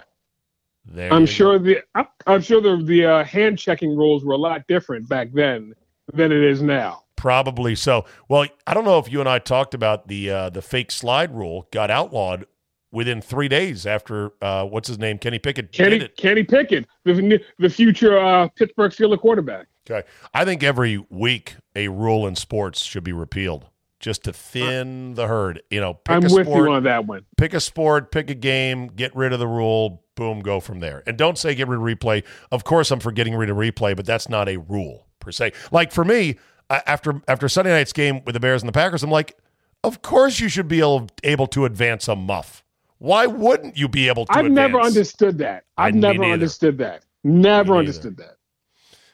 There 0.87 1.13
I'm 1.13 1.23
you 1.23 1.27
sure 1.27 1.59
the 1.59 1.83
I'm- 1.95 2.09
I'm 2.27 2.41
sure 2.41 2.61
the 2.61 2.83
the 2.83 3.05
uh, 3.05 3.25
hand 3.25 3.59
checking 3.59 3.95
rules 3.97 4.25
were 4.25 4.33
a 4.33 4.39
lot 4.39 4.67
different 4.67 5.09
back 5.09 5.29
then 5.33 5.75
than 6.13 6.33
it 6.33 6.43
is 6.43 6.63
now. 6.63 7.05
Probably 7.21 7.75
so. 7.75 8.07
Well, 8.31 8.47
I 8.67 8.73
don't 8.73 8.87
know 8.87 8.99
if 8.99 9.13
you 9.13 9.21
and 9.21 9.29
I 9.29 9.41
talked 9.41 9.75
about 9.75 10.09
the 10.09 10.31
uh, 10.31 10.49
the 10.49 10.63
fake 10.63 10.91
slide 10.91 11.35
rule 11.35 11.69
got 11.71 11.91
outlawed 11.91 12.47
within 12.93 13.21
three 13.21 13.47
days 13.47 13.85
after 13.85 14.31
uh, 14.41 14.65
what's 14.65 14.89
his 14.89 14.99
name 14.99 15.19
Kenny 15.19 15.39
Pickett 15.39 15.71
Kenny. 15.71 16.09
Kenny 16.17 16.45
Pickett, 16.45 16.87
the 17.05 17.39
the 17.59 17.69
future 17.69 18.19
uh, 18.19 18.49
Pittsburgh 18.57 18.91
Steelers 18.91 19.21
quarterback. 19.21 19.67
Okay, 19.87 20.09
I 20.33 20.47
think 20.47 20.63
every 20.63 21.05
week 21.11 21.57
a 21.77 21.89
rule 21.89 22.27
in 22.27 22.37
sports 22.37 22.81
should 22.81 23.05
be 23.05 23.13
repealed 23.13 23.67
just 23.99 24.25
to 24.25 24.33
thin 24.33 25.13
the 25.13 25.27
herd. 25.27 25.63
You 25.69 25.83
know, 25.83 25.93
pick 25.93 26.17
I'm 26.17 26.25
a 26.25 26.35
with 26.35 26.47
sport, 26.47 26.69
you 26.69 26.75
on 26.75 26.85
that 26.85 27.05
one. 27.05 27.27
pick 27.37 27.53
a 27.53 27.61
sport, 27.61 28.13
pick 28.13 28.31
a 28.31 28.35
game, 28.35 28.87
get 28.87 29.15
rid 29.15 29.35
of 29.35 29.41
the 29.41 29.47
rule, 29.47 30.05
boom, 30.15 30.41
go 30.41 30.59
from 30.59 30.81
there. 30.81 31.03
And 31.07 31.19
don't 31.19 31.37
say 31.37 31.55
get 31.55 31.69
rid 31.69 31.77
of 31.77 31.83
replay. 31.83 32.25
Of 32.51 32.65
course, 32.65 32.91
I'm 32.91 33.01
for 33.01 33.13
getting 33.13 33.35
rid 33.35 33.51
of 33.51 33.59
replay, 33.59 33.95
but 33.95 34.07
that's 34.07 34.31
not 34.31 34.49
a 34.49 34.57
rule 34.57 35.07
per 35.21 35.31
se. 35.31 35.53
Like 35.71 35.93
for 35.93 36.05
me, 36.05 36.39
after 36.71 37.21
after 37.29 37.49
Sunday 37.49 37.71
night's 37.71 37.93
game 37.93 38.23
with 38.25 38.35
the 38.35 38.41
Bears 38.41 38.63
and 38.63 38.69
the 38.69 38.73
Packers, 38.73 39.03
I'm 39.03 39.11
like, 39.11 39.37
of 39.85 40.03
course 40.03 40.41
you 40.41 40.49
should 40.49 40.69
be 40.69 40.79
able, 40.79 41.09
able 41.25 41.47
to 41.49 41.65
advance 41.65 42.09
a 42.09 42.17
muff. 42.17 42.65
Why 42.99 43.27
wouldn't 43.27 43.77
you 43.77 43.89
be 43.89 44.09
able 44.09 44.27
to? 44.27 44.33
I've 44.33 44.51
never 44.51 44.81
understood 44.81 45.39
that. 45.39 45.65
I've 45.79 45.95
never 45.95 46.25
understood 46.25 46.79
that. 46.79 47.05
Never 47.25 47.77
understood 47.77 48.17
that. 48.19 48.37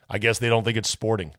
I 0.08 0.18
guess 0.18 0.38
they 0.38 0.48
don't 0.48 0.64
think 0.64 0.76
it's 0.76 0.90
sporting 0.90 1.32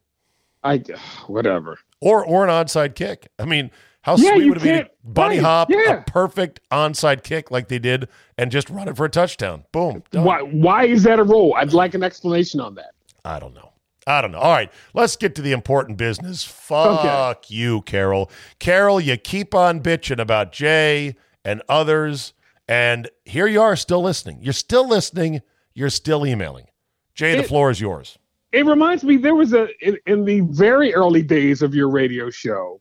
I 0.64 0.84
whatever. 1.28 1.80
or 2.02 2.26
or 2.26 2.46
an 2.48 2.50
onside 2.50 2.96
kick. 2.96 3.30
I 3.40 3.46
mean, 3.46 3.72
how 4.02 4.16
Yeah, 4.18 4.34
sweet 4.34 4.50
would 4.50 4.58
it 4.58 4.64
be 4.64 4.70
to 4.70 4.90
bunny 5.04 5.38
right, 5.38 5.44
hop 5.44 5.70
yeah. 5.70 6.00
a 6.00 6.02
perfect 6.04 6.60
onside 6.72 7.24
kick 7.24 7.52
like 7.52 7.68
they 7.68 7.80
did 7.80 8.08
and 8.38 8.52
just 8.52 8.70
run 8.70 8.88
it 8.88 8.98
for 8.98 9.06
a 9.06 9.10
touchdown? 9.10 9.66
Boom. 9.72 10.04
done. 10.12 10.24
Why 10.24 10.42
why 10.42 10.86
is 10.86 11.04
that 11.04 11.20
a 11.20 11.24
rule? 11.24 11.54
I'd 11.56 11.74
like 11.74 11.94
an 11.94 12.04
explanation 12.04 12.60
on 12.60 12.76
that. 12.76 12.92
I 13.24 13.40
don't 13.40 13.54
know. 13.54 13.72
I 14.08 14.22
don't 14.22 14.32
know. 14.32 14.40
All 14.40 14.54
right, 14.54 14.72
let's 14.94 15.18
get 15.18 15.36
to 15.36 15.42
the 15.42 15.52
important 15.52 15.98
business. 15.98 16.42
Fuck 16.46 17.52
you, 17.52 17.82
Carol. 17.82 18.32
Carol, 18.58 19.02
you 19.02 19.18
keep 19.18 19.54
on 19.54 19.82
bitching 19.82 20.20
about 20.20 20.54
Jay 20.54 21.18
and 21.44 21.62
others, 21.68 22.34
and 22.70 23.10
here 23.26 23.48
you 23.48 23.62
are 23.62 23.76
still 23.76 24.02
listening. 24.02 24.40
You're 24.42 24.54
still 24.54 24.88
listening. 24.88 25.42
You're 25.74 25.90
still 25.90 26.26
emailing. 26.26 26.68
Jay, 27.16 27.36
the 27.36 27.44
floor 27.44 27.70
is 27.70 27.82
yours. 27.82 28.18
It 28.54 28.66
reminds 28.66 29.04
me 29.04 29.18
there 29.18 29.36
was 29.36 29.54
a 29.54 29.68
in, 29.86 29.98
in 30.08 30.24
the 30.24 30.40
very 30.40 30.94
early 30.94 31.22
days 31.22 31.62
of 31.62 31.76
your 31.76 31.90
radio 31.90 32.30
show, 32.30 32.80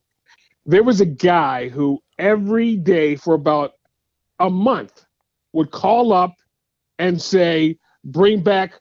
there 0.64 0.84
was 0.84 1.00
a 1.00 1.06
guy 1.06 1.68
who 1.68 2.00
every 2.20 2.76
day 2.76 3.16
for 3.16 3.34
about 3.34 3.72
a 4.38 4.48
month 4.48 5.04
would 5.52 5.72
call 5.72 6.12
up 6.12 6.36
and 7.00 7.20
say, 7.20 7.78
"Bring 8.04 8.42
back 8.42 8.74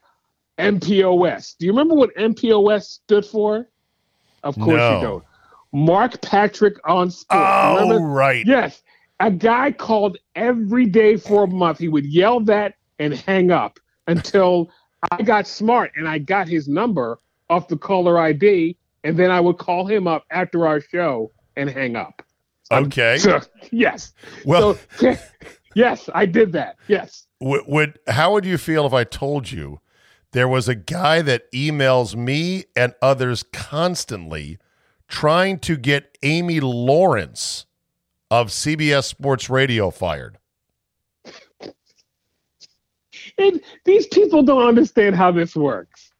MPOS." 0.58 1.56
Do 1.58 1.66
you 1.66 1.72
remember 1.72 1.94
what 1.94 2.14
MPOS 2.16 2.82
stood 2.84 3.24
for? 3.24 3.68
Of 4.42 4.54
course 4.56 4.76
No. 4.76 4.96
you 4.96 5.02
don't. 5.06 5.24
Mark 5.72 6.20
Patrick 6.22 6.76
on 6.88 7.10
sports. 7.10 7.42
Oh, 7.50 7.80
Remember? 7.88 8.08
right. 8.08 8.46
Yes. 8.46 8.82
A 9.20 9.30
guy 9.30 9.72
called 9.72 10.18
every 10.34 10.86
day 10.86 11.16
for 11.16 11.44
a 11.44 11.46
month. 11.46 11.78
He 11.78 11.88
would 11.88 12.06
yell 12.06 12.40
that 12.40 12.74
and 12.98 13.12
hang 13.14 13.50
up 13.50 13.78
until 14.06 14.70
I 15.10 15.22
got 15.22 15.46
smart 15.46 15.92
and 15.96 16.08
I 16.08 16.18
got 16.18 16.48
his 16.48 16.68
number 16.68 17.18
off 17.50 17.68
the 17.68 17.76
caller 17.76 18.18
ID. 18.18 18.76
And 19.04 19.16
then 19.18 19.30
I 19.30 19.40
would 19.40 19.58
call 19.58 19.86
him 19.86 20.06
up 20.06 20.24
after 20.30 20.66
our 20.66 20.80
show 20.80 21.30
and 21.56 21.68
hang 21.70 21.96
up. 21.96 22.22
Okay. 22.72 23.18
So, 23.18 23.40
yes. 23.70 24.12
Well, 24.44 24.76
so, 24.96 25.16
yes, 25.74 26.08
I 26.14 26.26
did 26.26 26.52
that. 26.52 26.76
Yes. 26.88 27.26
would, 27.40 27.62
would 27.66 27.98
how 28.08 28.32
would 28.32 28.44
you 28.44 28.58
feel 28.58 28.86
if 28.86 28.92
I 28.92 29.04
told 29.04 29.50
you 29.50 29.80
there 30.36 30.46
was 30.46 30.68
a 30.68 30.74
guy 30.74 31.22
that 31.22 31.50
emails 31.50 32.14
me 32.14 32.64
and 32.76 32.92
others 33.00 33.42
constantly 33.54 34.58
trying 35.08 35.58
to 35.58 35.78
get 35.78 36.18
Amy 36.22 36.60
Lawrence 36.60 37.64
of 38.30 38.48
CBS 38.48 39.04
Sports 39.04 39.48
Radio 39.48 39.90
fired? 39.90 40.36
And 43.38 43.62
these 43.86 44.06
people 44.08 44.42
don't 44.42 44.66
understand 44.66 45.16
how 45.16 45.32
this 45.32 45.56
works. 45.56 46.12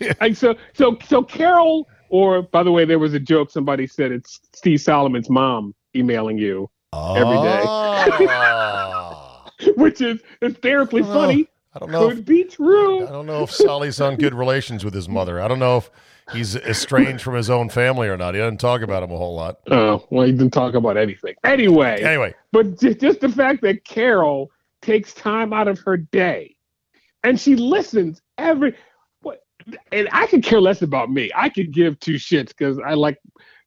Yeah. 0.00 0.14
Like 0.20 0.34
so, 0.34 0.56
so, 0.74 0.98
so 1.06 1.22
Carol, 1.22 1.88
or 2.08 2.42
by 2.42 2.64
the 2.64 2.72
way, 2.72 2.84
there 2.84 2.98
was 2.98 3.14
a 3.14 3.20
joke. 3.20 3.52
Somebody 3.52 3.86
said 3.86 4.10
it's 4.10 4.40
Steve 4.52 4.80
Solomon's 4.80 5.30
mom 5.30 5.76
emailing 5.94 6.38
you, 6.38 6.68
Every 6.92 7.36
day. 7.36 7.62
Ah. 7.64 9.48
which 9.76 10.00
is 10.00 10.20
hysterically 10.40 11.02
Oh, 11.02 11.14
funny. 11.14 11.48
I 11.74 11.78
don't 11.78 11.90
know. 11.90 12.08
If, 12.08 12.16
Could 12.16 12.24
be 12.24 12.44
true. 12.44 13.06
I 13.06 13.10
don't 13.10 13.26
know 13.26 13.42
if 13.44 13.50
Solly's 13.50 14.00
on 14.00 14.16
good 14.16 14.34
relations 14.34 14.84
with 14.84 14.92
his 14.92 15.08
mother. 15.08 15.40
I 15.40 15.46
don't 15.46 15.60
know 15.60 15.76
if 15.76 15.90
he's 16.32 16.56
estranged 16.56 17.22
from 17.22 17.34
his 17.34 17.48
own 17.48 17.68
family 17.68 18.08
or 18.08 18.16
not. 18.16 18.34
He 18.34 18.40
doesn't 18.40 18.58
talk 18.58 18.82
about 18.82 19.02
him 19.02 19.12
a 19.12 19.16
whole 19.16 19.36
lot. 19.36 19.60
Oh, 19.70 20.04
well, 20.10 20.26
he 20.26 20.32
didn't 20.32 20.52
talk 20.52 20.74
about 20.74 20.96
anything. 20.96 21.34
Anyway, 21.44 22.02
Anyway, 22.02 22.34
but 22.52 22.78
just 22.80 23.20
the 23.20 23.28
fact 23.28 23.62
that 23.62 23.84
Carol 23.84 24.50
takes 24.82 25.14
time 25.14 25.52
out 25.52 25.68
of 25.68 25.78
her 25.80 25.96
day 25.96 26.56
and 27.22 27.38
she 27.38 27.54
listens 27.54 28.20
every. 28.36 28.74
What, 29.20 29.44
and 29.92 30.08
I 30.10 30.26
could 30.26 30.42
care 30.42 30.60
less 30.60 30.82
about 30.82 31.10
me. 31.10 31.30
I 31.34 31.48
could 31.50 31.72
give 31.72 32.00
two 32.00 32.14
shits 32.14 32.48
because 32.48 32.80
I 32.84 32.94
like, 32.94 33.18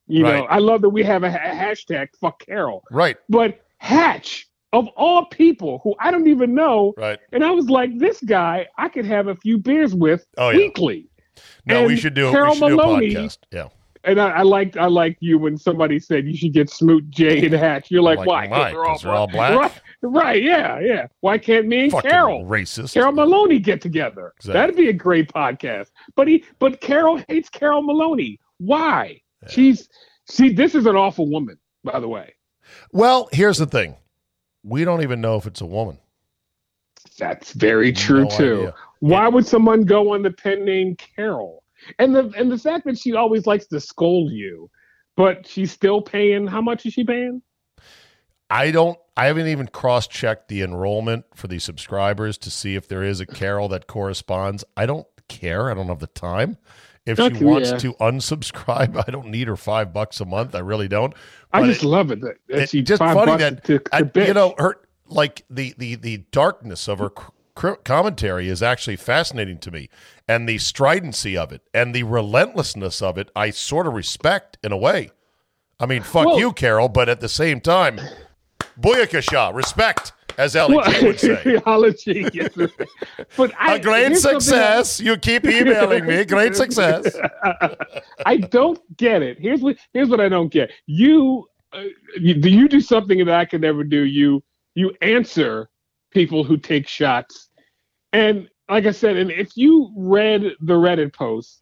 you 0.06 0.22
know, 0.22 0.42
I 0.44 0.58
love 0.58 0.82
that 0.82 0.90
we 0.90 1.02
have 1.04 1.22
a, 1.22 1.30
ha- 1.30 1.38
hashtag 1.38 2.08
fuck 2.20 2.44
Carol. 2.44 2.82
right, 2.90 3.16
But 3.30 3.60
Hatch, 3.78 4.46
of 4.74 4.88
all 4.96 5.24
people 5.26 5.80
who 5.82 5.94
I 6.00 6.10
don't 6.10 6.26
even 6.26 6.54
know, 6.54 6.92
right. 6.98 7.18
and 7.32 7.44
I 7.44 7.50
was 7.52 7.70
like, 7.70 7.96
this 7.98 8.20
guy 8.20 8.66
I 8.76 8.88
could 8.88 9.06
have 9.06 9.28
a 9.28 9.36
few 9.36 9.56
beers 9.58 9.94
with 9.94 10.26
Oh, 10.36 10.50
yeah. 10.50 10.56
weekly. 10.58 11.08
No, 11.66 11.84
we 11.86 11.96
should 11.96 12.14
do, 12.14 12.30
Carol 12.30 12.50
we 12.54 12.58
should 12.58 12.68
do 12.68 12.74
a 12.74 12.76
Maloney- 12.76 13.14
podcast. 13.14 13.38
Yeah. 13.50 13.68
And 14.06 14.20
I, 14.20 14.28
I 14.30 14.42
liked 14.42 14.76
I 14.76 14.84
liked 14.84 15.22
you 15.22 15.38
when 15.38 15.56
somebody 15.56 15.98
said 15.98 16.26
you 16.26 16.36
should 16.36 16.52
get 16.52 16.68
Smoot, 16.68 17.08
Jay, 17.08 17.42
and 17.46 17.54
Hatch. 17.54 17.90
You're 17.90 18.02
like, 18.02 18.18
Like, 18.18 18.26
why? 18.28 18.48
why? 18.48 18.72
'Cause 18.72 19.00
they're 19.02 19.12
all 19.12 19.26
black? 19.26 19.58
Right, 19.58 19.72
right, 20.02 20.42
yeah, 20.42 20.78
yeah. 20.78 21.06
Why 21.20 21.38
can't 21.38 21.66
me 21.66 21.84
and 21.84 21.92
Fucking 21.92 22.10
Carol, 22.10 22.44
racist. 22.44 22.92
Carol 22.92 23.12
Maloney 23.12 23.58
get 23.58 23.80
together? 23.80 24.34
Exactly. 24.36 24.52
That'd 24.52 24.76
be 24.76 24.88
a 24.90 24.92
great 24.92 25.32
podcast. 25.32 25.86
But 26.16 26.28
he, 26.28 26.44
but 26.58 26.82
Carol 26.82 27.18
hates 27.28 27.48
Carol 27.48 27.80
Maloney. 27.82 28.38
Why? 28.58 29.22
Yeah. 29.42 29.48
She's 29.48 29.88
see. 30.28 30.50
This 30.52 30.74
is 30.74 30.84
an 30.84 30.96
awful 30.96 31.26
woman, 31.30 31.56
by 31.82 31.98
the 31.98 32.08
way. 32.08 32.34
Well, 32.92 33.30
here's 33.32 33.56
the 33.56 33.64
thing. 33.66 33.96
We 34.64 34.84
don't 34.84 35.02
even 35.02 35.20
know 35.20 35.36
if 35.36 35.46
it's 35.46 35.60
a 35.60 35.66
woman. 35.66 35.98
That's 37.18 37.52
very 37.52 37.92
true 37.92 38.24
No 38.24 38.30
too. 38.30 38.54
idea. 38.54 38.74
Why 38.98 39.28
would 39.28 39.46
someone 39.46 39.84
go 39.84 40.14
on 40.14 40.22
the 40.22 40.32
pen 40.32 40.64
name 40.64 40.96
Carol? 40.96 41.62
And 41.98 42.14
the 42.14 42.32
and 42.36 42.50
the 42.50 42.58
fact 42.58 42.86
that 42.86 42.98
she 42.98 43.12
always 43.14 43.46
likes 43.46 43.66
to 43.66 43.78
scold 43.78 44.32
you 44.32 44.70
but 45.16 45.46
she's 45.46 45.72
still 45.72 46.02
paying. 46.02 46.46
How 46.46 46.60
much 46.60 46.86
is 46.86 46.92
she 46.92 47.04
paying? 47.04 47.42
I 48.50 48.70
don't. 48.70 48.98
I 49.16 49.26
haven't 49.26 49.46
even 49.46 49.68
cross 49.68 50.06
checked 50.06 50.48
the 50.48 50.62
enrollment 50.62 51.24
for 51.34 51.46
the 51.46 51.58
subscribers 51.58 52.36
to 52.38 52.50
see 52.50 52.74
if 52.74 52.88
there 52.88 53.04
is 53.04 53.20
a 53.20 53.26
Carol 53.26 53.68
that 53.68 53.86
corresponds. 53.86 54.64
I 54.76 54.86
don't 54.86 55.06
care. 55.28 55.70
I 55.70 55.74
don't 55.74 55.86
have 55.86 56.00
the 56.00 56.08
time. 56.08 56.58
If 57.06 57.18
she 57.18 57.44
wants 57.44 57.70
yeah. 57.70 57.78
to 57.78 57.92
unsubscribe, 57.94 59.02
I 59.06 59.10
don't 59.10 59.28
need 59.28 59.48
her 59.48 59.56
five 59.56 59.92
bucks 59.92 60.20
a 60.20 60.24
month. 60.24 60.54
I 60.54 60.60
really 60.60 60.88
don't. 60.88 61.12
I 61.52 61.66
just 61.66 61.82
it- 61.82 61.86
love 61.86 62.10
it. 62.10 62.20
That, 62.20 62.36
that 62.48 62.62
it's 62.62 62.72
she 62.72 62.82
just 62.82 63.00
funny 63.00 63.36
that 63.36 63.64
to, 63.64 63.78
to 63.78 63.94
I- 63.94 64.26
you 64.26 64.34
know 64.34 64.54
her 64.58 64.76
like 65.06 65.44
the 65.50 65.74
the 65.76 65.96
the 65.96 66.18
darkness 66.32 66.88
of 66.88 66.98
her 66.98 67.10
commentary 67.76 68.48
is 68.48 68.62
actually 68.62 68.96
fascinating 68.96 69.58
to 69.58 69.70
me, 69.70 69.90
and 70.26 70.48
the 70.48 70.58
stridency 70.58 71.36
of 71.36 71.52
it 71.52 71.62
and 71.74 71.94
the 71.94 72.02
relentlessness 72.04 73.02
of 73.02 73.18
it, 73.18 73.30
I 73.36 73.50
sort 73.50 73.86
of 73.86 73.92
respect 73.92 74.58
in 74.62 74.72
a 74.72 74.76
way. 74.76 75.10
I 75.78 75.86
mean, 75.86 76.02
fuck 76.02 76.26
Well- 76.26 76.38
you, 76.38 76.52
Carol, 76.52 76.88
but 76.88 77.08
at 77.08 77.20
the 77.20 77.28
same 77.28 77.60
time, 77.60 78.00
booyakasha, 78.80 79.54
respect, 79.54 80.12
as 80.38 80.56
Ali 80.56 80.78
G 80.92 81.06
would 81.06 81.20
say. 81.20 81.36
Theology, 81.42 82.26
yes. 82.32 82.52
but 83.36 83.52
I, 83.58 83.74
A 83.76 83.78
great 83.80 84.16
success. 84.16 85.00
You 85.00 85.16
keep 85.16 85.44
emailing 85.46 86.06
me. 86.06 86.24
Great 86.24 86.56
success. 86.56 87.16
I 88.26 88.36
don't 88.38 88.80
get 88.96 89.22
it. 89.22 89.38
Here's 89.38 89.60
what 89.60 89.76
here's 89.92 90.08
what 90.08 90.20
I 90.20 90.28
don't 90.28 90.52
get. 90.52 90.70
You, 90.86 91.46
uh, 91.72 91.84
you 92.18 92.34
do 92.34 92.50
you 92.50 92.68
do 92.68 92.80
something 92.80 93.18
that 93.24 93.34
I 93.34 93.44
can 93.44 93.60
never 93.60 93.84
do. 93.84 94.04
You 94.04 94.42
you 94.74 94.92
answer 95.02 95.68
people 96.10 96.44
who 96.44 96.56
take 96.56 96.86
shots, 96.88 97.50
and 98.12 98.48
like 98.68 98.86
I 98.86 98.92
said, 98.92 99.16
and 99.16 99.30
if 99.30 99.56
you 99.56 99.92
read 99.96 100.42
the 100.60 100.74
Reddit 100.74 101.12
posts, 101.12 101.60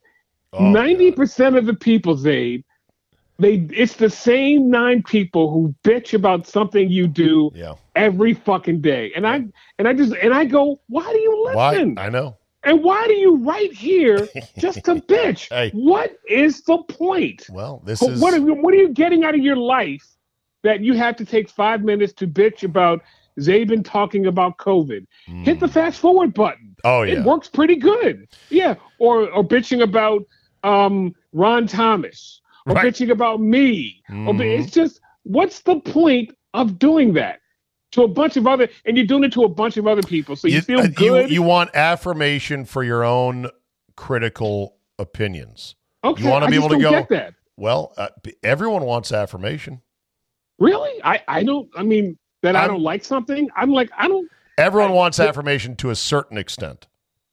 Oh, 0.55 0.69
ninety 0.69 1.09
God. 1.09 1.17
percent 1.17 1.55
of 1.55 1.65
the 1.65 1.73
people, 1.73 2.15
Zabe, 2.15 2.63
they 3.39 3.67
it's 3.71 3.95
the 3.95 4.09
same 4.09 4.69
nine 4.69 5.03
people 5.03 5.51
who 5.51 5.73
bitch 5.83 6.13
about 6.13 6.47
something 6.47 6.89
you 6.89 7.07
do 7.07 7.51
Yeah. 7.55 7.73
every 7.95 8.33
fucking 8.33 8.81
day, 8.81 9.11
and 9.15 9.25
I 9.27 9.45
and 9.79 9.87
I 9.87 9.93
just 9.93 10.13
and 10.13 10.33
I 10.33 10.45
go, 10.45 10.79
why 10.87 11.11
do 11.11 11.19
you 11.19 11.43
listen? 11.45 11.95
Why? 11.95 12.03
I 12.05 12.09
know. 12.09 12.37
And 12.65 12.81
why 12.81 13.05
do 13.07 13.13
you 13.13 13.37
right 13.43 13.73
here 13.73 14.25
just 14.57 14.85
to 14.85 14.95
bitch? 15.09 15.49
Hey. 15.49 15.71
What 15.71 16.15
is 16.29 16.61
the 16.61 16.77
point? 16.83 17.45
Well, 17.49 17.81
this 17.83 17.99
What 18.01 18.11
is. 18.13 18.21
what 18.21 18.33
are, 18.33 18.37
you, 18.37 18.53
what 18.53 18.73
are 18.73 18.77
you 18.77 18.87
getting 18.89 19.25
out 19.25 19.35
of 19.35 19.41
your 19.41 19.57
life 19.57 20.07
that 20.63 20.79
you 20.79 20.93
have 20.93 21.17
to 21.17 21.25
take 21.25 21.49
five 21.49 21.83
minutes 21.83 22.13
to 22.13 22.25
bitch 22.27 22.63
about 22.63 23.01
Zabin 23.37 23.83
talking 23.83 24.27
about 24.27 24.57
COVID? 24.59 25.05
Hit 25.43 25.59
the 25.59 25.67
fast 25.67 25.99
forward 25.99 26.33
button. 26.33 26.67
Hmm. 26.85 26.87
Oh, 26.89 27.01
yeah. 27.01 27.19
It 27.19 27.25
works 27.25 27.49
pretty 27.49 27.75
good. 27.75 28.29
Yeah. 28.49 28.75
Or 28.97 29.29
or 29.31 29.43
bitching 29.43 29.81
about 29.83 30.21
um, 30.63 31.13
Ron 31.33 31.67
Thomas. 31.67 32.39
Or 32.65 32.75
Right. 32.75 32.85
bitching 32.93 33.09
about 33.11 33.41
me. 33.41 34.01
Or 34.09 34.33
bi- 34.33 34.43
Mhm. 34.45 34.59
it's 34.63 34.71
just 34.71 34.99
what's 35.23 35.61
the 35.61 35.79
point 35.81 36.31
of 36.53 36.79
doing 36.79 37.13
that? 37.13 37.39
To 37.91 38.03
a 38.03 38.07
bunch 38.07 38.37
of 38.37 38.47
other 38.47 38.69
and 38.85 38.97
you're 38.97 39.05
doing 39.05 39.23
it 39.23 39.31
to 39.33 39.43
a 39.43 39.49
bunch 39.49 39.77
of 39.77 39.85
other 39.85 40.01
people. 40.01 40.35
So 40.35 40.47
you, 40.47 40.61
feel 40.61 40.79
uh, 40.79 40.87
good. 40.87 41.29
You, 41.29 41.43
want 41.43 41.75
affirmation 41.75 42.65
for 42.65 42.83
your 42.83 43.03
own 43.03 43.49
critical 43.95 44.77
opinions. 44.99 45.75
okay, 46.03 46.23
you 46.23 46.29
wanna 46.29 46.47
be 46.47 46.53
just 46.55 46.65
able 46.65 46.75
to 46.75 46.81
go- 46.81 47.05
that. 47.09 47.33
Well, 47.55 47.93
uh, 47.97 48.09
everyone 48.43 48.83
wants 48.83 49.11
affirmation. 49.11 49.81
Really? 50.59 51.01
I, 51.03 51.21
I 51.27 51.43
don't 51.43 51.69
I 51.75 51.83
mean 51.83 52.17
that 52.41 52.55
I 52.55 52.61
I'm- 52.61 52.69
don't 52.71 52.81
like 52.81 53.03
something. 53.03 53.49
I'm 53.55 53.71
like 53.71 53.89
I 53.97 54.07
don't 54.07 54.29
Everyone 54.57 54.91
I- 54.91 54.95
wants 54.95 55.17
but- 55.17 55.29
affirmation 55.29 55.75
to 55.77 55.89
a 55.91 55.95
certain 55.95 56.37
extent. 56.37 56.87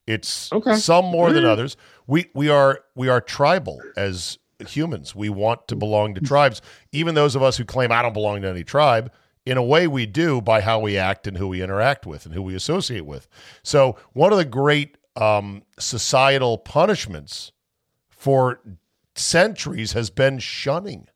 It's 0.07 0.51
Okay. 0.51 0.75
some 0.75 1.05
more 1.05 1.31
than 1.31 1.43
Mm. 1.43 1.47
others. 1.49 1.77
We 2.07 2.27
we 2.35 2.49
are 2.49 2.81
we 2.95 3.07
are 3.09 3.21
tribal 3.21 3.79
as 3.97 4.37
humans. 4.69 5.15
We 5.15 5.29
want 5.29 5.67
to 5.67 5.75
belong 5.75 6.15
to 6.15 6.21
tribes. 6.21 6.61
Even 6.91 7.15
those 7.15 7.35
of 7.35 7.43
us 7.43 7.57
who 7.57 7.65
claim 7.65 7.91
I 7.91 8.01
don't 8.01 8.13
belong 8.13 8.41
to 8.41 8.49
any 8.49 8.63
tribe, 8.63 9.11
in 9.45 9.57
a 9.57 9.63
way 9.63 9.87
we 9.87 10.05
do 10.05 10.41
by 10.41 10.61
how 10.61 10.79
we 10.79 10.97
act 10.97 11.27
and 11.27 11.37
who 11.37 11.47
we 11.47 11.63
interact 11.63 12.05
with 12.05 12.25
and 12.25 12.33
who 12.35 12.41
we 12.41 12.55
associate 12.55 13.05
with. 13.05 13.27
So 13.63 13.97
one 14.13 14.31
of 14.31 14.37
the 14.37 14.45
great 14.45 14.97
um, 15.15 15.63
societal 15.79 16.57
punishments 16.57 17.51
for 18.09 18.61
centuries 19.15 19.93
has 19.93 20.09
been 20.09 20.39
shunning. 20.39 21.07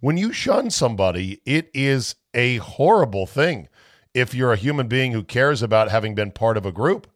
When 0.00 0.16
you 0.16 0.32
shun 0.32 0.70
somebody, 0.70 1.40
it 1.46 1.70
is 1.72 2.16
a 2.34 2.56
horrible 2.56 3.26
thing 3.26 3.68
if 4.12 4.34
you're 4.34 4.52
a 4.52 4.56
human 4.56 4.88
being 4.88 5.12
who 5.12 5.22
cares 5.22 5.62
about 5.62 5.90
having 5.90 6.14
been 6.14 6.32
part 6.32 6.56
of 6.56 6.66
a 6.66 6.72
group. 6.72 7.06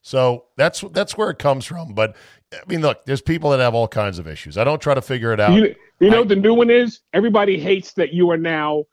So 0.00 0.46
that's 0.56 0.80
that's 0.92 1.16
where 1.16 1.30
it 1.30 1.38
comes 1.38 1.64
from. 1.64 1.94
But 1.94 2.16
I 2.52 2.58
mean, 2.68 2.82
look, 2.82 3.04
there's 3.06 3.22
people 3.22 3.50
that 3.50 3.60
have 3.60 3.74
all 3.74 3.88
kinds 3.88 4.18
of 4.18 4.26
issues. 4.28 4.56
I 4.58 4.64
don't 4.64 4.80
try 4.80 4.94
to 4.94 5.02
figure 5.02 5.32
it 5.32 5.40
out. 5.40 5.54
you, 5.54 5.74
you 6.00 6.10
know 6.10 6.20
I- 6.22 6.26
the 6.26 6.36
new 6.36 6.54
one 6.54 6.70
is 6.70 7.00
everybody 7.12 7.58
hates 7.58 7.92
that 7.94 8.12
you 8.12 8.30
are 8.30 8.36
now 8.38 8.84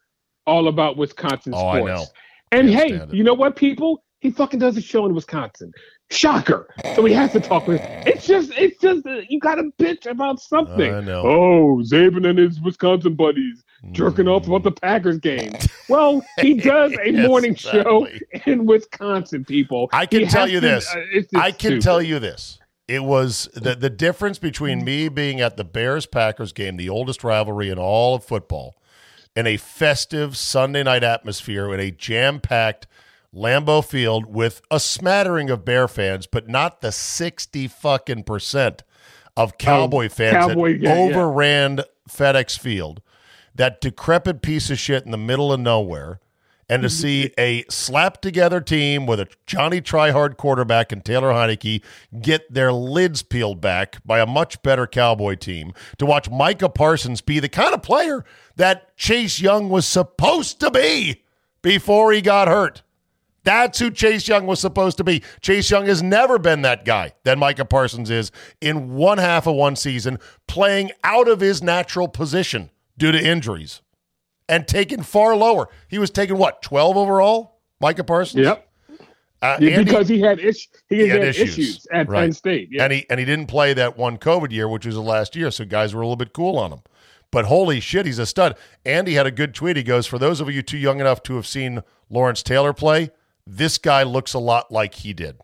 all 0.45 0.67
about 0.67 0.98
Wisconsin 0.98 1.54
Oh, 1.56 1.67
I 1.67 1.78
sports. 1.80 1.93
know. 1.93 2.06
And 2.52 2.69
Can't 2.72 3.10
hey, 3.12 3.15
you 3.17 3.24
know 3.24 3.34
what, 3.36 3.56
people? 3.56 4.04
He 4.22 4.32
fucking 4.32 4.60
does 4.60 4.76
a 4.76 4.82
show 4.82 5.06
in 5.06 5.13
Wisconsin. 5.13 5.72
Shocker. 6.12 6.67
So 6.95 7.06
he 7.06 7.13
has 7.13 7.32
to 7.34 7.39
talk 7.39 7.67
with. 7.67 7.80
It's 7.84 8.26
just, 8.26 8.52
it's 8.58 8.78
just, 8.82 9.06
uh, 9.06 9.22
you 9.30 9.39
got 9.39 9.56
to 9.56 9.69
bitch 9.80 10.08
about 10.10 10.39
something. 10.41 10.93
I 10.93 11.02
know. 11.02 11.22
Oh, 11.22 11.78
Zabin 11.84 12.28
and 12.28 12.39
his 12.39 12.60
Wisconsin 12.60 13.13
buddies 13.13 13.63
jerking 13.91 14.28
off 14.28 14.48
about 14.48 14.63
the 14.63 14.72
Packers 14.72 15.19
game. 15.19 15.54
Well, 15.88 16.26
he 16.39 16.54
does 16.56 16.91
a 17.02 17.12
Yes, 17.12 17.28
morning 17.28 17.54
show 17.56 18.08
in 18.48 18.65
Wisconsin, 18.65 19.45
people. 19.45 19.88
I 19.93 20.06
can 20.08 20.22
He 20.22 20.26
tell 20.26 20.48
you 20.50 20.60
to- 20.60 20.67
this. 20.67 20.93
uh, 20.93 21.00
I 21.39 21.52
can 21.52 21.58
stupid. 21.69 21.82
tell 21.84 22.02
you 22.02 22.17
this. 22.19 22.58
It 22.89 23.04
was 23.04 23.47
the 23.54 23.75
the 23.75 23.91
difference 23.91 24.39
between 24.39 24.84
me 24.84 25.10
being 25.10 25.39
at 25.39 25.58
the 25.58 25.63
Bears 25.63 26.08
Packers 26.08 26.52
game, 26.52 26.75
the 26.75 26.89
oldest 26.89 27.23
rivalry 27.23 27.69
in 27.69 27.78
all 27.78 28.15
of 28.15 28.23
football, 28.23 28.82
in 29.36 29.45
a 29.45 29.58
festive 29.58 30.36
Sunday 30.36 30.82
night 30.82 31.04
atmosphere 31.04 31.71
in 31.71 31.80
a 31.80 31.91
jam 31.91 32.39
packed 32.39 32.88
Lambeau 33.32 33.86
Field 33.86 34.25
with 34.25 34.63
a 34.71 34.80
smattering 34.80 35.52
of 35.52 35.63
Bear 35.63 35.88
fans, 35.88 36.25
but 36.25 36.49
not 36.49 36.82
the 36.82 36.91
sixty 36.91 37.67
fucking 37.67 38.23
percent 38.23 38.82
of 39.38 39.52
oh, 39.54 39.58
Cowboy 39.60 40.10
fans 40.10 40.47
Cowboy, 40.47 40.73
that 40.73 40.82
yeah, 40.82 40.95
yeah. 40.95 41.15
overran 41.15 41.82
FedEx 42.10 42.58
Field. 42.58 43.04
That 43.54 43.82
decrepit 43.82 44.41
piece 44.41 44.71
of 44.71 44.80
shit 44.80 45.06
in 45.06 45.12
the 45.12 45.17
middle 45.17 45.54
of 45.54 45.60
nowhere 45.60 46.21
and 46.69 46.84
to 46.84 46.89
see 46.89 47.34
a 47.38 47.65
slap 47.69 48.21
together 48.21 48.62
team 48.62 49.08
with 49.08 49.19
a 49.19 49.27
Johnny 49.47 49.82
Tryhard 49.82 50.38
quarterback 50.38 50.91
and 50.91 51.03
Taylor 51.03 51.32
Heinicke 51.32 51.82
get 52.21 52.53
their 52.53 52.71
lids 52.71 53.23
peeled 53.23 53.60
back 53.60 53.97
by 54.05 54.19
a 54.19 54.27
much 54.27 54.62
better 54.62 54.86
Cowboy 54.86 55.36
team, 55.36 55.73
to 55.97 56.05
watch 56.05 56.29
Micah 56.29 56.69
Parsons 56.69 57.21
be 57.21 57.39
the 57.39 57.49
kind 57.49 57.73
of 57.73 57.82
player 57.82 58.23
that 58.55 58.95
Chase 58.95 59.41
Young 59.41 59.69
was 59.69 59.86
supposed 59.86 60.60
to 60.60 60.69
be 60.69 61.23
before 61.62 62.12
he 62.12 62.21
got 62.21 62.47
hurt. 62.47 62.84
That's 63.43 63.79
who 63.79 63.89
Chase 63.89 64.27
Young 64.27 64.45
was 64.45 64.60
supposed 64.60 64.97
to 64.97 65.03
be. 65.03 65.23
Chase 65.41 65.71
Young 65.71 65.88
has 65.88 66.03
never 66.03 66.38
been 66.38 66.62
that 66.62 66.86
guy 66.86 67.13
that 67.23 67.38
Micah 67.38 67.65
Parsons 67.65 68.12
is 68.12 68.32
in 68.62 68.93
one 68.93 69.17
half 69.17 69.47
of 69.47 69.55
one 69.55 69.75
season, 69.75 70.19
playing 70.47 70.91
out 71.03 71.27
of 71.27 71.39
his 71.39 71.63
natural 71.63 72.08
position 72.08 72.69
due 72.97 73.12
to 73.12 73.19
injuries 73.19 73.82
and 74.50 74.68
taken 74.68 75.02
far 75.04 75.36
lower. 75.38 75.70
He 75.88 75.98
was 76.00 76.10
taken 76.10 76.38
what 76.38 76.62
twelve 76.62 76.98
overall, 76.98 77.60
Micah 77.80 78.04
Parsons. 78.04 78.44
Yep. 78.46 78.68
uh, 79.42 79.58
Yeah, 79.62 79.82
because 79.84 80.10
he 80.10 80.20
had, 80.20 80.40
is- 80.40 80.68
he 80.90 81.08
had 81.08 81.20
had 81.22 81.30
issues. 81.30 81.58
issues. 81.58 81.88
at 81.94 82.10
Right. 82.10 82.24
Penn 82.24 82.34
State. 82.34 82.68
Yeah. 82.72 82.84
and 82.84 82.92
he 82.94 83.06
and 83.10 83.20
he 83.20 83.26
didn't 83.26 83.48
play 83.48 83.74
that 83.74 83.98
one 83.98 84.18
COVID 84.18 84.52
year, 84.52 84.68
which 84.68 84.86
was 84.86 84.96
the 84.96 85.02
last 85.02 85.36
year, 85.36 85.50
so 85.52 85.64
guys 85.64 85.94
were 85.96 86.02
a 86.02 86.06
little 86.06 86.18
bit 86.18 86.34
cool 86.34 86.58
on 86.58 86.74
him. 86.74 86.82
But 87.32 87.46
holy 87.46 87.80
shit, 87.80 88.06
he's 88.08 88.18
a 88.20 88.26
stud. 88.26 88.58
Andy 88.86 89.14
had 89.14 89.28
a 89.28 89.32
good 89.32 89.54
tweet. 89.54 89.78
He 89.78 89.84
goes, 89.84 90.08
"For 90.08 90.18
those 90.18 90.42
of 90.42 90.50
you 90.50 90.62
too 90.64 90.78
young 90.80 91.00
enough 91.00 91.22
to 91.24 91.36
have 91.36 91.46
seen 91.48 91.84
Lawrence 92.10 92.42
Taylor 92.42 92.74
play, 92.74 93.12
this 93.46 93.78
guy 93.78 94.02
looks 94.04 94.34
a 94.34 94.40
lot 94.40 94.72
like 94.72 94.96
he 94.96 95.14
did." 95.14 95.38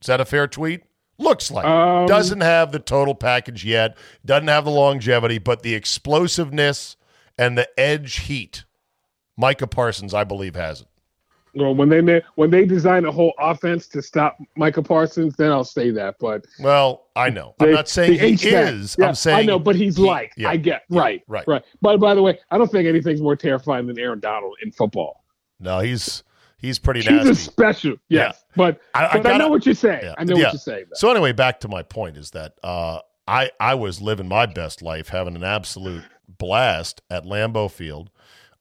Is 0.00 0.06
that 0.06 0.20
a 0.20 0.24
fair 0.24 0.46
tweet? 0.46 0.82
Looks 1.18 1.50
like 1.50 1.64
Um, 1.64 2.06
doesn't 2.06 2.40
have 2.42 2.70
the 2.72 2.78
total 2.78 3.14
package 3.14 3.64
yet, 3.64 3.96
doesn't 4.24 4.48
have 4.48 4.64
the 4.64 4.70
longevity, 4.70 5.38
but 5.38 5.62
the 5.62 5.74
explosiveness 5.74 6.96
and 7.38 7.56
the 7.58 7.68
edge 7.78 8.20
heat. 8.20 8.64
Micah 9.36 9.66
Parsons, 9.66 10.14
I 10.14 10.22
believe, 10.24 10.54
has 10.54 10.82
it. 10.82 10.86
Well, 11.56 11.74
when 11.74 11.88
they 11.88 12.22
when 12.34 12.50
they 12.50 12.64
design 12.66 13.04
a 13.04 13.12
whole 13.12 13.32
offense 13.38 13.86
to 13.88 14.02
stop 14.02 14.36
Micah 14.56 14.82
Parsons, 14.82 15.36
then 15.36 15.52
I'll 15.52 15.62
say 15.64 15.90
that. 15.92 16.16
But 16.18 16.44
Well, 16.58 17.06
I 17.14 17.30
know. 17.30 17.54
I'm 17.60 17.70
not 17.70 17.88
saying 17.88 18.18
he 18.18 18.48
is. 18.48 18.96
Yeah, 18.98 19.06
I'm 19.08 19.14
saying 19.14 19.38
I 19.38 19.42
know, 19.42 19.58
but 19.60 19.76
he's 19.76 19.96
he- 19.96 20.02
like 20.02 20.32
yeah, 20.36 20.48
I 20.48 20.56
get 20.56 20.82
yeah, 20.88 21.00
right, 21.00 21.22
right. 21.28 21.46
right. 21.46 21.62
But 21.80 21.98
by 21.98 22.14
the 22.14 22.22
way, 22.22 22.38
I 22.50 22.58
don't 22.58 22.70
think 22.70 22.88
anything's 22.88 23.20
more 23.20 23.36
terrifying 23.36 23.86
than 23.86 23.98
Aaron 24.00 24.18
Donald 24.18 24.56
in 24.64 24.72
football. 24.72 25.24
No, 25.60 25.78
he's 25.78 26.24
he's 26.58 26.80
pretty 26.80 27.00
He's 27.00 27.08
a 27.08 27.24
nasty. 27.24 27.34
special, 27.34 27.94
yes. 28.08 28.44
But 28.56 28.80
I- 28.92 29.06
I 29.06 29.12
but 29.14 29.22
gotta- 29.22 29.38
know 29.38 29.48
what 29.48 29.64
you're 29.64 29.76
saying. 29.76 30.00
Yeah, 30.02 30.14
I 30.18 30.24
know 30.24 30.36
yeah. 30.36 30.44
what 30.46 30.52
you're 30.54 30.58
saying. 30.58 30.86
So 30.94 31.08
anyway, 31.12 31.30
back 31.32 31.60
to 31.60 31.68
my 31.68 31.82
point 31.84 32.16
is 32.16 32.32
that 32.32 32.54
uh, 32.64 32.98
I 33.28 33.52
I 33.60 33.74
was 33.76 34.00
living 34.02 34.26
my 34.26 34.46
best 34.46 34.82
life, 34.82 35.08
having 35.08 35.36
an 35.36 35.44
absolute 35.44 36.02
blast 36.38 37.02
at 37.10 37.24
Lambeau 37.24 37.70
Field, 37.70 38.10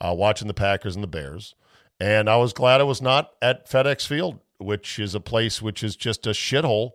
uh, 0.02 0.14
watching 0.18 0.48
the 0.48 0.54
Packers 0.54 0.96
and 0.96 1.04
the 1.04 1.08
Bears, 1.08 1.56
and 2.00 2.30
I 2.30 2.38
was 2.38 2.54
glad 2.54 2.82
I 2.82 2.86
was 2.86 3.02
not 3.02 3.32
at 3.42 3.70
FedEx 3.70 4.06
Field, 4.08 4.40
which 4.58 5.00
is 5.00 5.16
a 5.16 5.20
place 5.20 5.62
which 5.62 5.84
is 5.84 5.96
just 5.96 6.28
a 6.28 6.32
shithole 6.32 6.92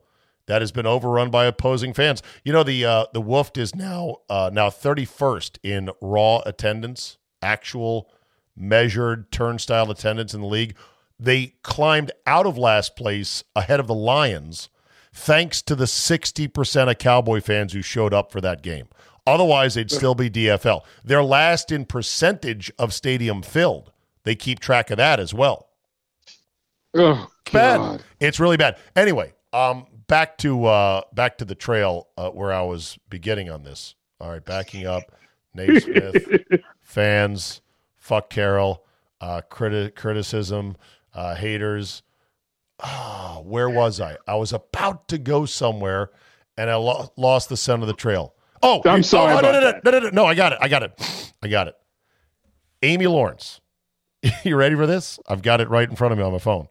that 0.46 0.62
has 0.62 0.72
been 0.72 0.86
overrun 0.86 1.30
by 1.30 1.44
opposing 1.44 1.92
fans. 1.92 2.22
You 2.42 2.52
know 2.52 2.62
the 2.62 2.84
uh, 2.84 3.06
the 3.12 3.20
Wolf 3.20 3.52
is 3.56 3.74
now 3.74 4.16
uh, 4.28 4.50
now 4.52 4.70
31st 4.70 5.58
in 5.62 5.90
raw 6.00 6.40
attendance, 6.44 7.18
actual 7.40 8.10
measured 8.56 9.30
turnstile 9.30 9.90
attendance 9.90 10.34
in 10.34 10.40
the 10.40 10.46
league. 10.46 10.76
They 11.20 11.54
climbed 11.62 12.12
out 12.26 12.46
of 12.46 12.58
last 12.58 12.96
place 12.96 13.44
ahead 13.54 13.80
of 13.80 13.86
the 13.86 13.94
Lions 13.94 14.68
thanks 15.12 15.62
to 15.62 15.74
the 15.74 15.84
60% 15.84 16.90
of 16.90 16.98
Cowboy 16.98 17.40
fans 17.40 17.72
who 17.72 17.82
showed 17.82 18.14
up 18.14 18.30
for 18.30 18.40
that 18.40 18.62
game. 18.62 18.88
Otherwise, 19.28 19.74
they'd 19.74 19.90
still 19.90 20.14
be 20.14 20.30
DFL. 20.30 20.82
They're 21.04 21.22
last 21.24 21.70
in 21.70 21.84
percentage 21.84 22.70
of 22.78 22.92
stadium 22.94 23.42
filled. 23.42 23.92
They 24.24 24.34
keep 24.34 24.60
track 24.60 24.90
of 24.90 24.96
that 24.96 25.20
as 25.20 25.32
well. 25.32 25.68
Oh, 26.94 27.28
Bad. 27.52 27.76
God. 27.78 28.02
It's 28.20 28.40
really 28.40 28.56
bad. 28.56 28.76
Anyway, 28.96 29.32
um, 29.52 29.86
back 30.06 30.38
to 30.38 30.66
uh, 30.66 31.02
back 31.12 31.38
to 31.38 31.44
the 31.44 31.54
trail 31.54 32.08
uh, 32.16 32.30
where 32.30 32.52
I 32.52 32.62
was 32.62 32.98
beginning 33.10 33.50
on 33.50 33.62
this. 33.62 33.94
All 34.20 34.30
right, 34.30 34.44
backing 34.44 34.86
up. 34.86 35.02
Nate 35.54 35.82
Smith, 35.82 36.42
fans, 36.82 37.62
fuck 37.96 38.30
Carol, 38.30 38.84
uh, 39.20 39.40
criti- 39.50 39.94
criticism, 39.94 40.76
uh, 41.14 41.34
haters. 41.34 42.02
Ah, 42.80 43.40
where 43.42 43.68
was 43.68 44.00
I? 44.00 44.18
I 44.26 44.36
was 44.36 44.52
about 44.52 45.08
to 45.08 45.18
go 45.18 45.46
somewhere, 45.46 46.10
and 46.56 46.70
I 46.70 46.76
lo- 46.76 47.12
lost 47.16 47.48
the 47.48 47.56
scent 47.56 47.82
of 47.82 47.88
the 47.88 47.94
trail. 47.94 48.34
Oh, 48.62 48.82
I'm 48.84 49.00
oh, 49.00 49.02
sorry 49.02 49.34
Oh, 49.34 49.40
no, 49.40 49.52
no, 49.52 49.60
no, 49.60 49.80
no, 49.84 49.90
no, 49.90 49.98
no, 49.98 50.10
no. 50.10 50.26
I 50.26 50.34
got 50.34 50.52
it. 50.52 50.58
I 50.60 50.68
got 50.68 50.82
it. 50.82 51.32
I 51.42 51.48
got 51.48 51.68
it. 51.68 51.74
Amy 52.82 53.06
Lawrence. 53.06 53.60
you 54.44 54.56
ready 54.56 54.74
for 54.74 54.86
this? 54.86 55.18
I've 55.28 55.42
got 55.42 55.60
it 55.60 55.68
right 55.68 55.88
in 55.88 55.96
front 55.96 56.12
of 56.12 56.18
me 56.18 56.24
on 56.24 56.32
my 56.32 56.38
phone. 56.38 56.68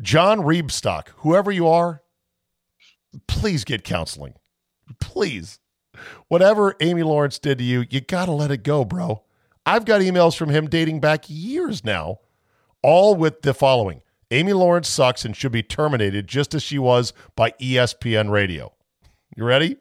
John 0.00 0.40
Reebstock, 0.40 1.08
whoever 1.18 1.50
you 1.50 1.68
are, 1.68 2.02
please 3.26 3.64
get 3.64 3.84
counseling. 3.84 4.34
Please. 5.00 5.58
Whatever 6.28 6.74
Amy 6.80 7.02
Lawrence 7.02 7.38
did 7.38 7.58
to 7.58 7.64
you, 7.64 7.84
you 7.88 8.00
got 8.00 8.26
to 8.26 8.32
let 8.32 8.50
it 8.50 8.62
go, 8.62 8.84
bro. 8.84 9.22
I've 9.64 9.84
got 9.84 10.00
emails 10.00 10.36
from 10.36 10.50
him 10.50 10.68
dating 10.68 11.00
back 11.00 11.24
years 11.28 11.84
now, 11.84 12.20
all 12.82 13.14
with 13.14 13.42
the 13.42 13.54
following 13.54 14.02
Amy 14.30 14.52
Lawrence 14.52 14.88
sucks 14.88 15.24
and 15.24 15.36
should 15.36 15.52
be 15.52 15.62
terminated 15.62 16.26
just 16.26 16.54
as 16.54 16.62
she 16.62 16.78
was 16.78 17.12
by 17.34 17.52
ESPN 17.52 18.30
radio. 18.30 18.72
You 19.36 19.44
ready? 19.44 19.76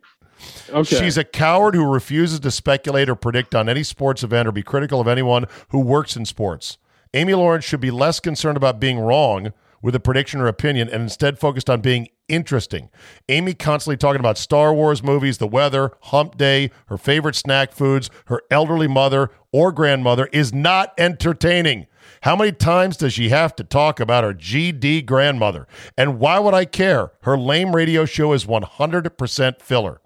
Okay. 0.69 0.98
She's 0.98 1.17
a 1.17 1.24
coward 1.24 1.76
who 1.76 1.86
refuses 1.86 2.39
to 2.41 2.52
speculate 2.52 3.10
or 3.10 3.15
predict 3.15 3.56
on 3.56 3.69
any 3.69 3.84
sports 3.84 4.24
event 4.24 4.48
or 4.48 4.52
be 4.52 4.63
critical 4.63 5.00
of 5.00 5.08
anyone 5.08 5.45
who 5.69 5.80
works 5.80 6.15
in 6.15 6.26
sports. 6.26 6.78
Amy 7.13 7.34
Lawrence 7.34 7.63
should 7.63 7.80
be 7.80 7.91
less 7.91 8.19
concerned 8.19 8.58
about 8.58 8.80
being 8.80 9.00
wrong 9.00 9.54
with 9.82 9.95
a 9.95 10.00
prediction 10.00 10.41
or 10.41 10.48
opinion 10.48 10.89
and 10.89 11.04
instead 11.04 11.38
focused 11.38 11.69
on 11.69 11.80
being 11.80 12.10
interesting. 12.28 12.89
Amy 13.30 13.54
constantly 13.54 13.95
talking 13.95 14.19
about 14.19 14.38
Star 14.38 14.74
Wars 14.74 15.04
movies, 15.04 15.38
the 15.38 15.48
weather, 15.48 15.91
hump 16.02 16.38
day, 16.38 16.71
her 16.88 16.98
favorite 16.98 17.36
snack 17.36 17.71
foods, 17.71 18.10
her 18.26 18.41
elderly 18.50 18.88
mother 18.88 19.30
or 19.52 19.71
grandmother 19.71 20.28
is 20.34 20.54
not 20.54 20.93
entertaining. 20.98 21.86
How 22.21 22.36
many 22.36 22.52
times 22.52 22.98
does 22.98 23.13
she 23.13 23.30
have 23.30 23.56
to 23.58 23.63
talk 23.63 24.00
about 24.00 24.24
her 24.24 24.34
GD 24.34 25.06
grandmother? 25.06 25.67
And 25.95 26.19
why 26.19 26.39
would 26.39 26.56
I 26.56 26.65
care? 26.65 27.12
Her 27.21 27.38
lame 27.38 27.76
radio 27.76 28.06
show 28.06 28.34
is 28.34 28.45
100% 28.45 29.62
filler. 29.62 30.02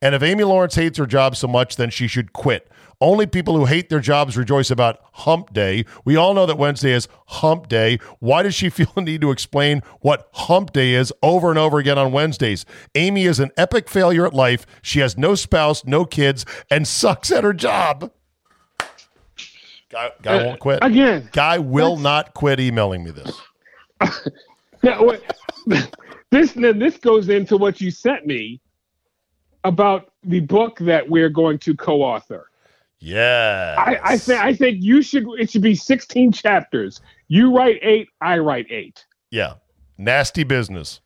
And 0.00 0.14
if 0.14 0.22
Amy 0.22 0.44
Lawrence 0.44 0.74
hates 0.74 0.98
her 0.98 1.06
job 1.06 1.36
so 1.36 1.48
much, 1.48 1.76
then 1.76 1.90
she 1.90 2.06
should 2.06 2.32
quit. 2.32 2.70
Only 3.02 3.26
people 3.26 3.56
who 3.56 3.64
hate 3.64 3.88
their 3.88 4.00
jobs 4.00 4.36
rejoice 4.36 4.70
about 4.70 5.00
hump 5.12 5.54
day. 5.54 5.86
We 6.04 6.16
all 6.16 6.34
know 6.34 6.44
that 6.44 6.58
Wednesday 6.58 6.92
is 6.92 7.08
hump 7.26 7.68
day. 7.68 7.98
Why 8.18 8.42
does 8.42 8.54
she 8.54 8.68
feel 8.70 8.92
the 8.94 9.00
need 9.00 9.22
to 9.22 9.30
explain 9.30 9.82
what 10.00 10.28
hump 10.32 10.72
day 10.72 10.94
is 10.94 11.12
over 11.22 11.48
and 11.50 11.58
over 11.58 11.78
again 11.78 11.96
on 11.96 12.12
Wednesdays? 12.12 12.66
Amy 12.94 13.24
is 13.24 13.40
an 13.40 13.50
epic 13.56 13.88
failure 13.88 14.26
at 14.26 14.34
life. 14.34 14.66
She 14.82 15.00
has 15.00 15.16
no 15.16 15.34
spouse, 15.34 15.84
no 15.86 16.04
kids, 16.04 16.44
and 16.70 16.86
sucks 16.86 17.32
at 17.32 17.42
her 17.42 17.54
job. 17.54 18.12
Guy, 19.88 20.10
guy 20.22 20.44
won't 20.44 20.60
quit. 20.60 20.78
Again. 20.82 21.28
Guy 21.32 21.58
will 21.58 21.96
not 21.96 22.34
quit 22.34 22.60
emailing 22.60 23.02
me 23.04 23.10
this. 23.10 23.40
Now, 24.82 25.04
what, 25.04 25.22
this 26.30 26.56
now, 26.56 26.72
this 26.72 26.96
goes 26.96 27.28
into 27.28 27.56
what 27.56 27.80
you 27.80 27.90
sent 27.90 28.26
me 28.26 28.60
about 29.64 30.12
the 30.22 30.40
book 30.40 30.78
that 30.80 31.08
we're 31.08 31.28
going 31.28 31.58
to 31.60 31.76
co-author. 31.76 32.50
Yeah. 32.98 33.74
I, 33.78 34.12
I 34.12 34.18
think 34.18 34.40
I 34.40 34.54
think 34.54 34.78
you 34.82 35.02
should. 35.02 35.26
It 35.38 35.50
should 35.50 35.62
be 35.62 35.74
16 35.74 36.32
chapters. 36.32 37.00
You 37.28 37.54
write 37.56 37.78
eight. 37.82 38.08
I 38.20 38.38
write 38.38 38.66
eight. 38.70 39.04
Yeah. 39.30 39.54
Nasty 39.96 40.44
business. 40.44 41.00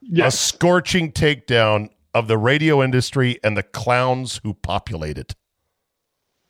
Yes. 0.00 0.34
a 0.34 0.36
scorching 0.36 1.12
takedown 1.12 1.88
of 2.12 2.28
the 2.28 2.36
radio 2.36 2.82
industry 2.82 3.38
and 3.42 3.56
the 3.56 3.62
clowns 3.62 4.40
who 4.44 4.54
populate 4.54 5.16
it. 5.18 5.34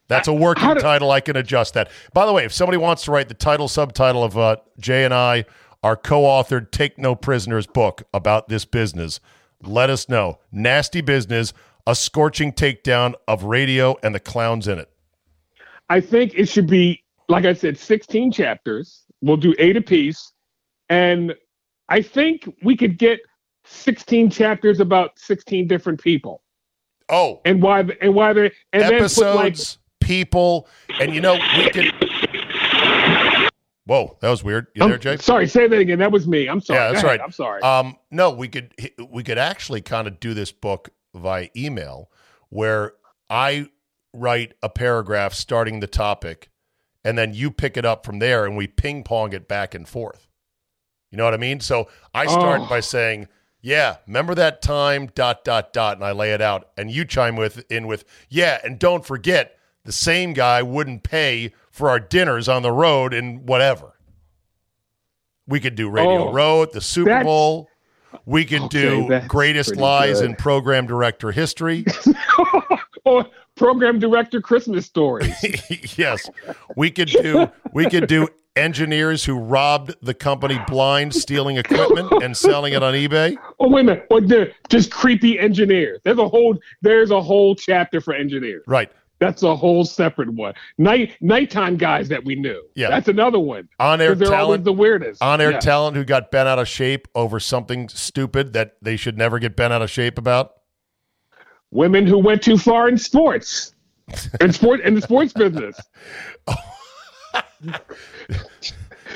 That's 0.09 0.29
a 0.29 0.35
working 0.35 0.75
do- 0.75 0.81
title. 0.81 1.11
I 1.11 1.21
can 1.21 1.37
adjust 1.37 1.75
that. 1.75 1.91
By 2.13 2.27
the 2.27 2.33
way, 2.33 2.45
if 2.45 2.53
somebody 2.53 2.77
wants 2.77 3.05
to 3.05 3.13
write 3.13 3.29
the 3.29 3.35
title 3.35 3.69
subtitle 3.69 4.23
of 4.23 4.37
uh, 4.37 4.57
Jay 4.79 5.05
and 5.05 5.15
I, 5.15 5.47
our 5.83 5.97
co-authored 5.97 6.71
"Take 6.73 6.99
No 6.99 7.15
Prisoners" 7.15 7.67
book 7.67 8.03
about 8.13 8.49
this 8.49 8.65
business, 8.65 9.21
let 9.67 9.91
us 9.91 10.09
know. 10.09 10.39
Nasty 10.53 11.01
business, 11.01 11.53
a 11.87 11.95
scorching 11.95 12.53
takedown 12.53 13.15
of 13.29 13.45
radio 13.45 13.97
and 14.03 14.15
the 14.15 14.21
clowns 14.21 14.69
in 14.69 14.79
it. 14.79 14.91
I 15.89 16.01
think 16.01 16.33
it 16.35 16.49
should 16.49 16.67
be 16.67 17.03
like 17.29 17.45
I 17.47 17.55
said, 17.55 17.79
16 17.79 18.33
chapters. 18.33 19.05
We'll 19.23 19.39
do 19.39 19.55
eight 19.59 19.77
apiece, 19.77 20.33
and 20.91 21.35
I 21.89 22.03
think 22.03 22.53
we 22.63 22.77
could 22.77 22.99
get 22.99 23.21
16 23.65 24.29
chapters 24.29 24.81
about 24.81 25.19
16 25.19 25.67
different 25.67 26.03
people 26.03 26.43
Oh, 27.09 27.41
and 27.45 27.63
why 27.63 27.85
and 28.01 28.15
why 28.15 28.33
they 28.33 28.53
and 28.73 28.83
then 28.83 28.95
episodes, 28.95 29.19
put 29.21 29.37
like 29.37 30.09
people, 30.09 30.69
and 31.01 31.15
you 31.15 31.21
know 31.21 31.35
we 31.57 31.71
can. 31.71 31.93
Whoa, 33.87 34.17
that 34.21 34.31
was 34.31 34.43
weird. 34.43 34.69
You 34.75 34.89
there, 34.89 34.97
Jay? 34.99 35.17
sorry, 35.19 35.47
say 35.47 35.67
that 35.69 35.79
again. 35.79 35.99
That 35.99 36.11
was 36.11 36.27
me. 36.27 36.49
I'm 36.49 36.61
sorry. 36.61 36.79
Yeah, 36.81 36.93
that's 36.93 37.05
right. 37.05 37.21
I'm 37.21 37.33
sorry. 37.33 37.61
Um, 37.63 37.97
no, 38.11 38.31
we 38.31 38.49
could 38.49 38.73
we 39.11 39.23
could 39.23 39.39
actually 39.39 39.83
kind 39.83 40.09
of 40.09 40.21
do 40.21 40.33
this 40.33 40.53
book 40.53 40.89
via 41.15 41.49
email, 41.57 42.11
where 42.49 42.93
I 43.29 43.69
write 44.15 44.55
a 44.63 44.69
paragraph 44.71 45.35
starting 45.35 45.81
the 45.81 45.87
topic, 45.87 46.51
and 47.05 47.19
then 47.19 47.35
you 47.35 47.51
pick 47.51 47.77
it 47.77 47.85
up 47.85 48.07
from 48.07 48.21
there, 48.21 48.47
and 48.47 48.57
we 48.57 48.67
ping 48.67 49.03
pong 49.05 49.33
it 49.35 49.49
back 49.49 49.75
and 49.75 49.87
forth. 49.87 50.29
You 51.11 51.19
know 51.19 51.25
what 51.25 51.35
I 51.35 51.39
mean? 51.39 51.61
So 51.61 51.89
I 52.15 52.27
start 52.27 52.63
Oh. 52.63 52.67
by 52.69 52.81
saying, 52.81 53.29
"Yeah, 53.61 53.97
remember 54.07 54.35
that 54.35 54.63
time?" 54.63 55.09
Dot 55.15 55.45
dot 55.45 55.75
dot, 55.75 55.97
and 55.99 56.05
I 56.05 56.13
lay 56.13 56.33
it 56.33 56.41
out, 56.41 56.71
and 56.79 56.91
you 56.91 57.05
chime 57.05 57.37
with 57.37 57.71
in 57.71 57.87
with, 57.87 58.05
"Yeah, 58.31 58.61
and 58.65 58.79
don't 58.79 59.05
forget." 59.05 59.59
The 59.85 59.93
same 59.93 60.33
guy 60.33 60.63
wouldn't 60.63 61.03
pay 61.03 61.53
for 61.71 61.91
our 61.91 62.01
dinners 62.01 62.49
on 62.49 62.63
the 62.63 62.73
road 62.73 63.13
and 63.13 63.47
whatever. 63.49 63.93
We 65.47 65.61
could 65.61 65.75
do 65.75 65.91
Radio 65.91 66.29
Oh, 66.29 66.33
Road, 66.33 66.73
the 66.73 66.81
Super 66.81 67.23
Bowl. 67.23 67.69
We 68.25 68.45
could 68.45 68.63
Okay, 68.63 69.07
do 69.09 69.21
greatest 69.29 69.77
lies 69.77 70.21
good. 70.21 70.31
in 70.31 70.37
program 70.37 70.87
director 70.87 71.33
history. 71.33 71.85
or 73.05 73.27
program 73.57 73.99
director 73.99 74.41
Christmas 74.41 74.87
stories. 74.87 75.35
yes, 75.99 76.31
we 76.77 76.91
could 76.91 77.09
do. 77.09 77.51
We 77.75 77.91
could 77.91 78.07
do 78.07 78.29
engineers 78.57 79.25
who 79.25 79.35
robbed 79.39 79.97
the 80.01 80.15
company 80.15 80.59
blind, 80.69 81.13
stealing 81.15 81.57
equipment 81.57 82.11
and 82.23 82.37
selling 82.37 82.73
it 82.73 82.83
on 82.85 82.95
eBay. 82.95 83.37
oh 83.59 83.69
wait 83.69 83.81
a 83.81 83.85
minute. 83.85 84.07
Or 84.11 84.21
they're 84.21 84.53
just 84.69 84.91
creepy 84.93 85.39
engineers. 85.39 86.01
There's 86.05 86.19
a 86.19 86.29
whole 86.29 86.57
there's 86.81 87.11
a 87.11 87.21
whole 87.21 87.55
chapter 87.57 88.01
for 88.01 88.15
engineers. 88.15 88.63
Right. 88.67 88.91
That's 89.21 89.43
a 89.43 89.55
whole 89.55 89.85
separate 89.85 90.29
one. 90.31 90.55
Night 90.77 91.13
nighttime 91.21 91.77
guys 91.77 92.09
that 92.09 92.25
we 92.25 92.35
knew. 92.35 92.63
Yeah. 92.75 92.91
That's 92.91 93.09
another 93.09 93.39
one. 93.39 93.69
On 93.79 94.01
air 94.01 94.11
'Cause 94.11 94.19
they're 94.19 94.29
always 94.35 94.47
talent. 94.59 94.65
the 94.65 94.73
weirdest. 94.73 95.23
On 95.23 95.41
air 95.41 95.53
Yeah. 95.53 95.61
talent 95.61 95.97
who 95.97 96.05
got 96.05 96.31
bent 96.31 96.49
out 96.49 96.59
of 96.59 96.67
shape 96.69 97.07
over 97.15 97.39
something 97.41 97.89
stupid 97.89 98.53
that 98.55 98.73
they 98.83 98.97
should 98.97 99.17
never 99.17 99.39
get 99.39 99.57
bent 99.57 99.73
out 99.73 99.83
of 99.83 99.91
shape 99.91 100.19
about. 100.19 100.53
Women 101.71 102.07
who 102.07 102.19
went 102.19 102.43
too 102.43 102.59
far 102.59 102.89
in 102.89 102.99
sports. 102.99 103.73
in 104.41 104.53
sport 104.53 104.81
in 104.81 104.95
the 104.95 105.01
sports 105.01 105.33
business. 105.33 105.79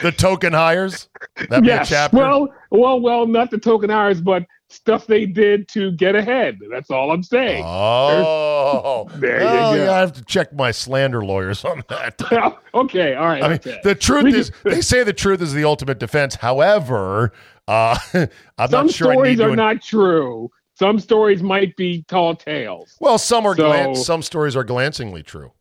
The 0.02 0.12
token 0.12 0.52
hires. 0.52 1.08
That 1.50 1.64
yes. 1.64 1.88
chapter. 1.88 2.16
Well, 2.16 2.48
well, 2.70 3.00
well, 3.00 3.26
not 3.26 3.50
the 3.50 3.58
token 3.58 3.90
hires, 3.90 4.20
but 4.20 4.44
stuff 4.70 5.06
they 5.06 5.24
did 5.26 5.66
to 5.68 5.90
get 5.92 6.14
ahead. 6.14 6.58
That's 6.70 6.90
all 6.90 7.10
I'm 7.10 7.22
saying. 7.22 7.64
Oh, 7.66 9.08
There 9.16 9.40
you 9.40 9.46
go. 9.46 9.74
yeah, 9.74 9.92
I 9.92 9.98
have 10.00 10.12
to 10.14 10.24
check 10.24 10.52
my 10.52 10.70
slander 10.70 11.24
lawyers 11.24 11.64
on 11.64 11.82
that. 11.88 12.20
okay, 12.74 13.14
all 13.14 13.26
right. 13.26 13.42
I 13.42 13.48
mean, 13.48 13.54
okay. 13.56 13.80
the 13.82 13.94
truth 13.94 14.24
We 14.24 14.32
can- 14.32 14.40
is, 14.40 14.52
they 14.64 14.80
say 14.80 15.02
the 15.04 15.12
truth 15.12 15.40
is 15.40 15.52
the 15.54 15.64
ultimate 15.64 15.98
defense. 15.98 16.34
However, 16.34 17.32
uh, 17.66 17.98
I'm 18.58 18.70
some 18.70 18.86
not 18.86 18.90
sure 18.94 19.08
I 19.12 19.14
need 19.14 19.36
stories 19.36 19.38
to. 19.38 19.44
are 19.50 19.56
not 19.56 19.82
true. 19.82 20.50
Some 20.74 21.00
stories 21.00 21.42
might 21.42 21.74
be 21.76 22.04
tall 22.06 22.36
tales. 22.36 22.96
well, 23.00 23.18
some 23.18 23.46
are 23.46 23.56
So- 23.56 23.66
glan- 23.66 23.94
some 23.96 24.22
stories 24.22 24.54
are 24.54 24.64
glancingly 24.64 25.22
true, 25.22 25.52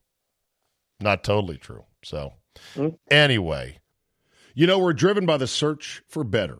not 1.00 1.24
totally 1.24 1.58
true. 1.58 1.86
So, 2.04 2.34
Hmm. 2.76 2.90
anyway, 3.10 3.80
you 4.54 4.68
know, 4.68 4.80
we're 4.80 4.94
driven 4.94 5.26
by 5.26 5.38
the 5.38 5.48
search 5.48 6.02
for 6.08 6.24
better. 6.24 6.60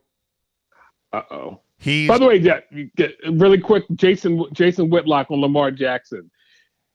Uh 1.13 1.21
oh. 1.31 1.59
He's 1.77 2.07
By 2.07 2.19
the 2.19 2.25
way, 2.27 2.35
yeah, 2.37 2.59
really 3.31 3.57
quick, 3.57 3.83
Jason 3.95 4.45
Jason 4.53 4.89
Whitlock 4.89 5.31
on 5.31 5.41
Lamar 5.41 5.71
Jackson. 5.71 6.29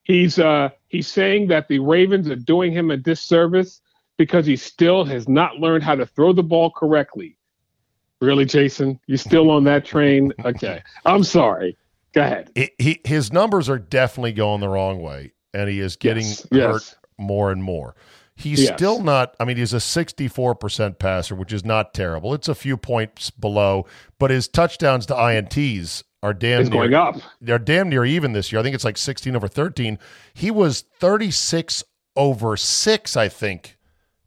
He's 0.05 0.39
uh 0.39 0.71
he's 0.87 1.09
saying 1.09 1.49
that 1.49 1.67
the 1.69 1.81
Ravens 1.81 2.29
are 2.31 2.37
doing 2.37 2.73
him 2.73 2.91
a 2.93 2.97
disservice 2.97 3.81
because 4.17 4.47
he 4.47 4.57
still 4.57 5.05
has 5.05 5.29
not 5.29 5.57
learned 5.57 5.83
how 5.83 5.97
to 5.97 6.07
throw 6.07 6.33
the 6.33 6.43
ball 6.43 6.71
correctly. 6.71 7.37
Really, 8.21 8.45
Jason? 8.45 8.99
You 9.07 9.17
still 9.17 9.51
on 9.51 9.65
that 9.65 9.85
train? 9.85 10.33
Okay. 10.45 10.83
I'm 11.05 11.25
sorry. 11.25 11.77
Go 12.15 12.23
ahead. 12.23 12.51
he, 12.55 12.71
he 12.79 13.01
his 13.05 13.33
numbers 13.33 13.69
are 13.69 13.79
definitely 13.79 14.33
going 14.33 14.61
the 14.61 14.69
wrong 14.69 15.03
way, 15.03 15.33
and 15.53 15.69
he 15.69 15.81
is 15.81 15.97
getting 15.97 16.25
Yes, 16.25 16.43
hurt 16.51 16.51
yes. 16.53 16.95
more 17.19 17.51
and 17.51 17.63
more. 17.63 17.95
He's 18.39 18.61
Yes. 18.63 18.75
still 18.77 19.03
not. 19.03 19.35
I 19.41 19.45
mean, 19.45 19.57
he's 19.57 19.73
a 19.73 19.81
sixty-four 19.81 20.55
percent 20.57 20.99
passer, 20.99 21.35
which 21.35 21.53
is 21.53 21.65
not 21.65 21.95
terrible. 21.95 22.35
It's 22.35 22.49
a 22.49 22.55
few 22.55 22.77
points 22.77 23.31
below, 23.31 23.87
but 24.19 24.31
his 24.31 24.47
touchdowns 24.47 25.07
to 25.07 25.15
ints 25.15 26.03
are 26.23 26.35
damn 26.35 26.61
It's 26.61 26.71
near 26.71 26.81
going 26.89 26.95
up. 26.95 27.17
they're 27.41 27.59
damn 27.59 27.89
near 27.89 28.05
even 28.05 28.33
this 28.33 28.53
year. 28.53 28.61
I 28.61 28.63
think 28.63 28.75
it's 28.75 28.85
like 28.85 28.99
16 28.99 29.35
over 29.35 29.49
13. 29.49 29.99
He 30.35 30.51
was 30.51 30.83
36 31.01 31.83
over 32.15 32.57
6, 32.57 33.17
I 33.17 33.29
think, 33.29 33.77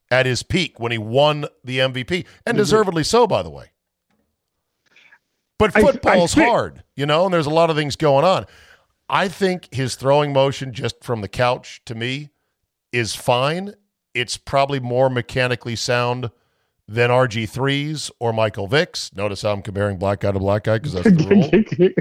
at 0.10 0.26
his 0.26 0.42
peak 0.44 0.80
when 0.80 0.92
he 0.92 0.98
won 0.98 1.46
the 1.64 1.78
MVP, 1.80 2.26
and 2.46 2.56
mm-hmm. 2.56 2.58
deservedly 2.58 3.04
so, 3.04 3.28
by 3.28 3.44
the 3.44 3.50
way. 3.52 3.72
But 5.58 5.76
I- 5.76 5.80
I 5.80 5.84
football's 5.84 6.34
think- 6.34 6.48
hard, 6.48 6.84
you 6.96 7.06
know, 7.06 7.26
and 7.26 7.34
there's 7.34 7.46
a 7.46 7.50
lot 7.52 7.70
of 7.70 7.76
things 7.76 7.96
going 7.96 8.26
on. 8.26 8.46
I 9.10 9.28
think 9.28 9.68
his 9.74 9.96
throwing 9.96 10.34
motion 10.34 10.74
just 10.74 11.04
from 11.04 11.22
the 11.22 11.28
couch 11.28 11.82
to 11.86 11.96
me 11.96 12.30
is 12.92 13.14
fine. 13.16 13.74
It's 14.14 14.38
probably 14.38 14.80
more 14.80 15.10
mechanically 15.10 15.76
sound 15.76 16.32
than 16.88 17.12
RG3's 17.12 18.12
or 18.20 18.34
Michael 18.34 18.68
Vick's. 18.68 19.14
Notice 19.16 19.44
how 19.44 19.52
I'm 19.52 19.62
comparing 19.62 19.98
black 19.98 20.22
guy 20.22 20.32
to 20.32 20.40
black 20.40 20.64
guy 20.64 20.80
because 20.80 20.94
that's 20.94 21.12
the 21.12 21.96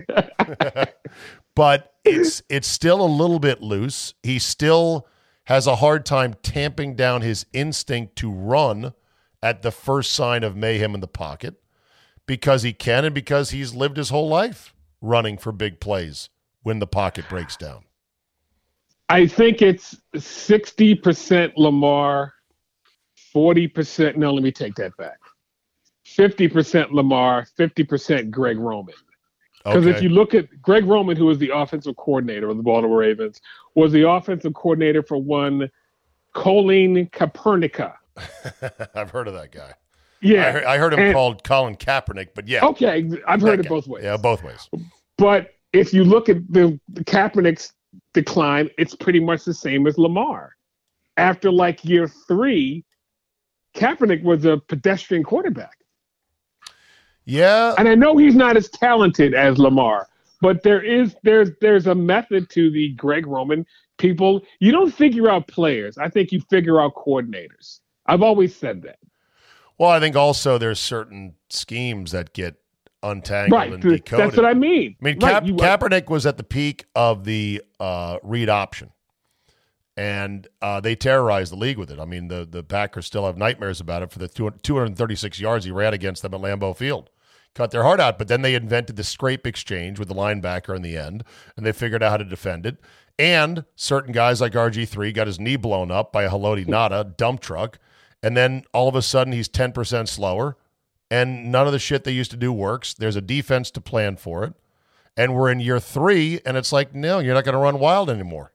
rule 0.75 0.87
but 1.55 1.95
it's 2.05 2.43
it's 2.49 2.69
still 2.69 3.03
a 3.03 3.07
little 3.07 3.39
bit 3.39 3.61
loose. 3.61 4.15
He 4.23 4.39
still 4.39 5.07
has 5.45 5.67
a 5.67 5.77
hard 5.77 6.07
time 6.07 6.35
tamping 6.43 6.95
down 6.95 7.23
his 7.23 7.47
instinct 7.53 8.17
to 8.17 8.31
run 8.31 8.95
at 9.43 9.63
the 9.63 9.71
first 9.71 10.13
sign 10.13 10.43
of 10.43 10.57
mayhem 10.57 10.95
in 10.95 11.01
the 11.01 11.07
pocket 11.07 11.61
because 12.27 12.63
he 12.63 12.73
can 12.73 13.05
and 13.05 13.15
because 13.15 13.51
he's 13.51 13.75
lived 13.75 13.97
his 13.97 14.11
whole 14.11 14.29
life 14.29 14.75
running 15.01 15.37
for 15.39 15.53
big 15.53 15.81
plays 15.81 16.29
when 16.63 16.79
the 16.79 16.87
pocket 16.87 17.29
breaks 17.29 17.57
down. 17.57 17.85
I 19.09 19.27
think 19.27 19.63
it's 19.63 19.97
60% 20.15 21.53
Lamar, 21.57 22.35
40%. 23.35 24.17
No, 24.17 24.33
let 24.33 24.43
me 24.43 24.53
take 24.53 24.75
that 24.77 24.97
back. 24.97 25.19
50% 26.07 26.93
Lamar, 26.93 27.47
50% 27.59 28.31
Greg 28.31 28.59
Roman. 28.59 28.95
Because 29.65 29.87
if 29.87 30.03
you 30.03 30.09
look 30.09 30.35
at 30.35 30.47
Greg 30.63 30.85
Roman, 30.85 31.17
who 31.17 31.27
was 31.27 31.39
the 31.39 31.51
offensive 31.55 31.97
coordinator 31.97 32.49
of 32.49 32.57
the 32.57 32.63
Baltimore 32.63 32.99
Ravens, 32.99 33.41
was 33.75 33.93
the 33.93 34.09
offensive 34.09 34.55
coordinator 34.55 35.03
for 35.03 35.19
one 35.19 35.71
Colleen 36.33 37.09
Kaepernick. 37.13 37.93
I've 38.95 39.11
heard 39.11 39.29
of 39.29 39.35
that 39.35 39.53
guy. 39.53 39.73
Yeah. 40.21 40.47
I, 40.47 40.51
heard, 40.53 40.65
I 40.65 40.79
heard 40.79 40.93
him 40.95 41.01
And- 41.01 41.15
called 41.15 41.45
Colin 41.45 41.77
Kaepernick, 41.77 42.29
but 42.35 42.49
yeah. 42.49 42.65
Okay, 42.65 43.09
I've 43.27 43.43
heard 43.43 43.61
it 43.61 43.65
guy. 43.65 43.69
both 43.69 43.87
ways. 43.87 44.05
Yeah, 44.05 44.17
both 44.17 44.43
ways. 44.43 44.69
But 45.19 45.51
if 45.73 45.93
you 45.93 46.05
look 46.05 46.29
at 46.29 46.37
the, 46.51 46.79
the 46.89 47.05
Kaepernick's 47.05 47.73
decline, 48.15 48.71
it's 48.79 48.95
pretty 48.95 49.21
much 49.21 49.45
the 49.45 49.55
same 49.55 49.87
as 49.87 49.99
Lamar. 49.99 50.55
After 51.17 51.51
like 51.51 51.85
year 51.85 52.09
three, 52.09 52.85
Kaepernick 53.75 54.23
was 54.23 54.45
a 54.45 54.59
pedestrian 54.69 55.25
quarterback. 55.25 55.77
Yeah, 57.25 57.75
And 57.77 57.87
I 57.87 57.95
know 57.95 58.17
he's 58.17 58.35
not 58.35 58.57
as 58.57 58.71
talented 58.71 59.35
as 59.35 59.59
Lamar, 59.59 60.09
but 60.41 60.63
there 60.63 60.83
is 60.83 61.15
there's 61.25 61.51
there's 61.61 61.87
a 61.87 61.95
method 61.95 62.49
to 62.51 62.71
the 62.71 62.93
Greg 62.95 63.27
Roman 63.27 63.67
people. 63.99 64.41
You 64.61 64.73
don't 64.73 64.91
figure 64.91 65.29
out 65.29 65.47
players. 65.47 65.99
I 65.99 66.09
think 66.09 66.33
you 66.33 66.41
figure 66.49 66.81
out 66.81 66.95
coordinators. 66.95 67.81
I've 68.07 68.23
always 68.23 68.57
said 68.57 68.81
that. 68.83 68.99
Well, 69.77 69.91
I 69.91 70.01
think 70.01 70.17
also 70.17 70.57
there's 70.57 70.81
certain 70.81 71.35
schemes 71.51 72.13
that 72.13 72.33
get 72.33 72.57
untangled 73.03 73.53
Right. 73.59 73.73
and 73.73 73.83
decoded. 73.83 74.27
That's 74.27 74.37
what 74.37 74.47
I 74.47 74.55
mean. 74.55 74.97
I 75.01 75.05
mean, 75.05 75.19
Right, 75.19 75.43
Kaepernick 75.43 76.09
was 76.09 76.27
at 76.27 76.37
the 76.37 76.45
peak 76.45 76.87
of 76.95 77.25
the 77.25 77.63
uh, 77.81 78.19
read 78.23 78.49
option, 78.49 78.91
and 79.97 80.47
uh, 80.63 80.81
they 80.81 80.95
terrorized 80.95 81.53
the 81.53 81.57
league 81.57 81.79
with 81.79 81.91
it. 81.91 81.99
I 81.99 82.05
mean, 82.05 82.29
the 82.29 82.47
the 82.49 82.63
Packers 82.63 83.07
still 83.07 83.27
have 83.27 83.37
nightmares 83.37 83.81
about 83.81 84.03
it 84.03 84.11
for 84.13 84.19
the 84.19 84.29
200 84.29 84.63
236 84.63 85.41
yards 85.41 85.65
he 85.65 85.71
ran 85.71 85.95
against 85.95 86.23
them 86.23 86.35
at 86.35 86.41
Lambeau 86.41 86.77
Field. 86.77 87.11
Cut 87.55 87.71
their 87.73 87.83
heart 87.83 87.99
out, 87.99 88.19
but 88.19 88.29
then 88.29 88.43
they 88.43 88.55
invented 88.55 88.97
the 88.97 89.03
scrape 89.03 89.47
exchange 89.47 89.99
with 89.99 90.07
the 90.09 90.15
linebacker 90.15 90.77
in 90.77 90.83
the 90.83 90.97
end, 90.97 91.25
and 91.57 91.67
they 91.67 91.73
figured 91.73 92.03
out 92.03 92.11
how 92.11 92.17
to 92.19 92.25
defend 92.25 92.67
it. 92.67 92.77
And 93.19 93.65
certain 93.75 94.13
guys 94.13 94.41
like 94.41 94.53
RG3 94.53 95.13
got 95.13 95.27
his 95.27 95.41
knee 95.41 95.57
blown 95.57 95.91
up 95.91 96.13
by 96.13 96.23
a 96.25 96.31
Haloti 96.31 96.65
Ngata 96.67 97.17
dump 97.17 97.41
truck, 97.41 97.79
and 98.23 98.37
then 98.37 98.63
all 98.73 98.87
of 98.89 98.95
a 98.95 99.03
sudden 99.03 99.33
he's 99.33 99.49
10% 99.49 100.07
slower, 100.07 100.57
and 101.11 101.51
none 101.51 101.67
of 101.67 101.73
the 101.73 101.79
shit 101.79 102.05
they 102.05 102.13
used 102.13 102.31
to 102.33 102.37
do 102.37 102.53
works. 102.53 102.95
There's 102.95 103.17
a 103.17 103.21
defense 103.21 103.71
to 103.73 103.81
plan 103.81 104.17
for 104.17 104.45
it 104.45 104.55
and 105.19 105.35
we're 105.35 105.51
in 105.51 105.59
year 105.59 105.81
three, 105.81 106.41
and 106.47 106.57
it's 106.57 106.73
like, 106.73 106.95
no, 106.95 107.19
you're 107.19 107.35
not 107.35 107.45
going 107.45 107.55
to 107.55 107.59
run 107.59 107.81
wild 107.81 108.09
anymore. 108.09 108.53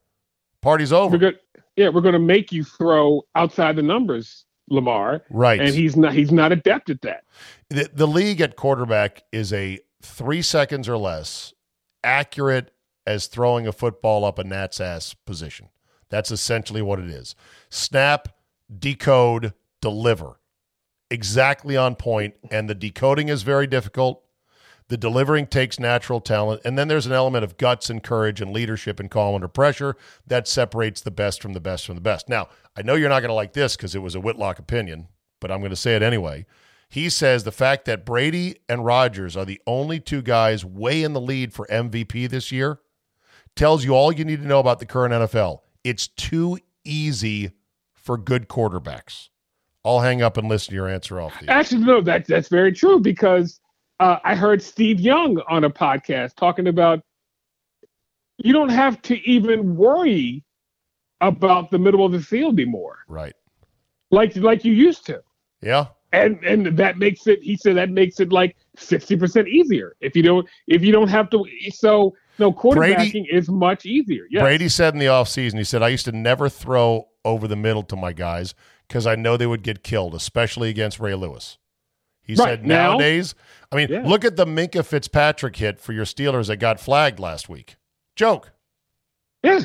Party's 0.62 0.92
we're 0.92 0.98
over. 0.98 1.18
good. 1.18 1.38
Yeah, 1.76 1.90
we're 1.90 2.00
going 2.00 2.14
to 2.14 2.18
make 2.18 2.52
you 2.52 2.64
throw 2.64 3.20
outside 3.34 3.76
the 3.76 3.82
numbers, 3.82 4.46
Lamar, 4.70 5.22
Right. 5.28 5.60
and 5.60 5.68
he's 5.74 5.94
not 5.94 6.14
he's 6.14 6.32
not 6.32 6.52
adept 6.52 6.88
at 6.88 7.02
that. 7.02 7.24
the, 7.68 7.90
the 7.92 8.06
league 8.06 8.40
at 8.40 8.56
quarterback 8.56 9.24
is 9.30 9.52
a 9.52 9.78
three 10.00 10.40
seconds 10.40 10.88
or 10.88 10.96
less 10.96 11.52
accurate 12.02 12.72
as 13.06 13.26
throwing 13.26 13.66
a 13.66 13.72
football 13.72 14.24
up 14.24 14.38
a 14.38 14.44
gnat's 14.44 14.80
ass 14.80 15.12
position. 15.26 15.68
That's 16.08 16.30
essentially 16.30 16.80
what 16.80 16.98
it 16.98 17.10
is. 17.10 17.34
Snap, 17.68 18.28
decode, 18.78 19.52
deliver. 19.82 20.40
Exactly 21.14 21.76
on 21.76 21.94
point, 21.94 22.34
and 22.50 22.68
the 22.68 22.74
decoding 22.74 23.28
is 23.28 23.44
very 23.44 23.68
difficult. 23.68 24.24
The 24.88 24.96
delivering 24.96 25.46
takes 25.46 25.78
natural 25.78 26.20
talent, 26.20 26.62
and 26.64 26.76
then 26.76 26.88
there's 26.88 27.06
an 27.06 27.12
element 27.12 27.44
of 27.44 27.56
guts 27.56 27.88
and 27.88 28.02
courage 28.02 28.40
and 28.40 28.52
leadership 28.52 28.98
and 28.98 29.08
calm 29.08 29.36
under 29.36 29.46
pressure 29.46 29.94
that 30.26 30.48
separates 30.48 31.00
the 31.00 31.12
best 31.12 31.40
from 31.40 31.52
the 31.52 31.60
best 31.60 31.86
from 31.86 31.94
the 31.94 32.00
best. 32.00 32.28
Now, 32.28 32.48
I 32.76 32.82
know 32.82 32.96
you're 32.96 33.08
not 33.08 33.20
going 33.20 33.28
to 33.28 33.34
like 33.34 33.52
this 33.52 33.76
because 33.76 33.94
it 33.94 34.02
was 34.02 34.16
a 34.16 34.20
Whitlock 34.20 34.58
opinion, 34.58 35.06
but 35.40 35.52
I'm 35.52 35.60
going 35.60 35.70
to 35.70 35.76
say 35.76 35.94
it 35.94 36.02
anyway. 36.02 36.46
He 36.88 37.08
says 37.08 37.44
the 37.44 37.52
fact 37.52 37.84
that 37.84 38.04
Brady 38.04 38.56
and 38.68 38.84
Rodgers 38.84 39.36
are 39.36 39.44
the 39.44 39.60
only 39.68 40.00
two 40.00 40.20
guys 40.20 40.64
way 40.64 41.04
in 41.04 41.12
the 41.12 41.20
lead 41.20 41.54
for 41.54 41.68
MVP 41.68 42.28
this 42.28 42.50
year 42.50 42.80
tells 43.54 43.84
you 43.84 43.92
all 43.94 44.10
you 44.10 44.24
need 44.24 44.42
to 44.42 44.48
know 44.48 44.58
about 44.58 44.80
the 44.80 44.86
current 44.86 45.14
NFL. 45.14 45.60
It's 45.84 46.08
too 46.08 46.58
easy 46.84 47.52
for 47.94 48.18
good 48.18 48.48
quarterbacks. 48.48 49.28
I'll 49.84 50.00
hang 50.00 50.22
up 50.22 50.36
and 50.36 50.48
listen 50.48 50.70
to 50.70 50.74
your 50.76 50.88
answer 50.88 51.20
off 51.20 51.38
the. 51.40 51.50
Actually, 51.50 51.84
no, 51.84 52.00
that 52.02 52.26
that's 52.26 52.48
very 52.48 52.72
true 52.72 53.00
because 53.00 53.60
uh, 54.00 54.16
I 54.24 54.34
heard 54.34 54.62
Steve 54.62 54.98
Young 55.00 55.38
on 55.48 55.64
a 55.64 55.70
podcast 55.70 56.36
talking 56.36 56.68
about 56.68 57.00
you 58.38 58.52
don't 58.52 58.70
have 58.70 59.00
to 59.02 59.16
even 59.28 59.76
worry 59.76 60.42
about 61.20 61.70
the 61.70 61.78
middle 61.78 62.04
of 62.04 62.12
the 62.12 62.20
field 62.20 62.54
anymore, 62.58 62.98
Right. 63.08 63.34
like 64.10 64.34
like 64.36 64.64
you 64.64 64.72
used 64.72 65.06
to. 65.06 65.22
Yeah. 65.62 65.86
And 66.12 66.42
and 66.44 66.76
that 66.78 66.98
makes 66.98 67.26
it. 67.26 67.42
He 67.42 67.56
said 67.56 67.76
that 67.76 67.90
makes 67.90 68.20
it 68.20 68.32
like 68.32 68.56
sixty 68.76 69.16
percent 69.16 69.48
easier 69.48 69.96
if 70.00 70.14
you 70.16 70.22
don't 70.22 70.48
if 70.66 70.82
you 70.82 70.92
don't 70.92 71.08
have 71.08 71.28
to. 71.30 71.44
So 71.72 72.14
no 72.38 72.52
quarterbacking 72.52 72.96
Brady- 73.12 73.28
is 73.30 73.48
much 73.48 73.84
easier. 73.86 74.24
Yes. 74.30 74.42
Brady 74.42 74.68
said 74.68 74.94
in 74.94 75.00
the 75.00 75.06
offseason, 75.06 75.56
he 75.58 75.64
said, 75.64 75.82
I 75.82 75.88
used 75.88 76.04
to 76.06 76.12
never 76.12 76.48
throw 76.48 77.08
over 77.24 77.46
the 77.48 77.56
middle 77.56 77.82
to 77.84 77.96
my 77.96 78.12
guys 78.12 78.54
because 78.88 79.06
I 79.06 79.14
know 79.14 79.36
they 79.36 79.46
would 79.46 79.62
get 79.62 79.82
killed, 79.82 80.14
especially 80.14 80.68
against 80.70 81.00
Ray 81.00 81.14
Lewis. 81.14 81.58
He 82.22 82.34
Right, 82.34 82.44
said 82.60 82.66
now- 82.66 82.90
nowadays, 82.92 83.34
I 83.70 83.76
mean, 83.76 83.88
Yeah. 83.90 84.02
look 84.06 84.24
at 84.24 84.36
the 84.36 84.46
Minkah 84.46 84.84
Fitzpatrick 84.84 85.56
hit 85.56 85.78
for 85.80 85.92
your 85.92 86.04
Steelers 86.04 86.46
that 86.46 86.56
got 86.56 86.80
flagged 86.80 87.18
last 87.20 87.48
week. 87.48 87.76
Joke, 88.16 88.52
Yeah. 89.42 89.60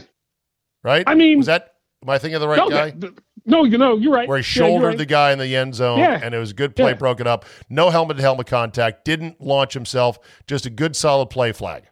right? 0.84 1.04
I 1.08 1.16
mean- 1.16 1.38
was 1.38 1.48
that, 1.48 1.76
am 2.04 2.10
I 2.10 2.18
thinking 2.18 2.36
of 2.36 2.42
the 2.42 2.48
right 2.48 2.58
no, 2.58 2.70
guy? 2.70 2.92
that- 2.92 3.14
no, 3.46 3.64
you 3.64 3.78
know, 3.78 3.98
you're 3.98 4.12
right. 4.12 4.28
Where 4.28 4.38
he 4.38 4.42
Yeah, 4.42 4.66
shouldered 4.68 4.88
right. 4.90 4.98
the 4.98 5.06
guy 5.06 5.32
in 5.32 5.40
the 5.40 5.56
end 5.56 5.76
zone 5.76 6.00
Yeah. 6.00 6.20
and 6.22 6.36
it 6.36 6.38
was 6.40 6.52
a 6.52 6.54
good 6.54 6.76
play 6.76 6.92
Yeah. 6.92 6.96
broken 6.98 7.28
up. 7.28 7.46
No 7.70 7.90
helmet 7.92 8.18
to 8.18 8.24
helmet 8.24 8.48
contact, 8.48 9.06
didn't 9.06 9.40
launch 9.40 9.74
himself, 9.74 10.20
just 10.48 10.66
a 10.66 10.70
good 10.70 10.96
solid 10.96 11.28
play 11.30 11.52
flag. 11.54 11.84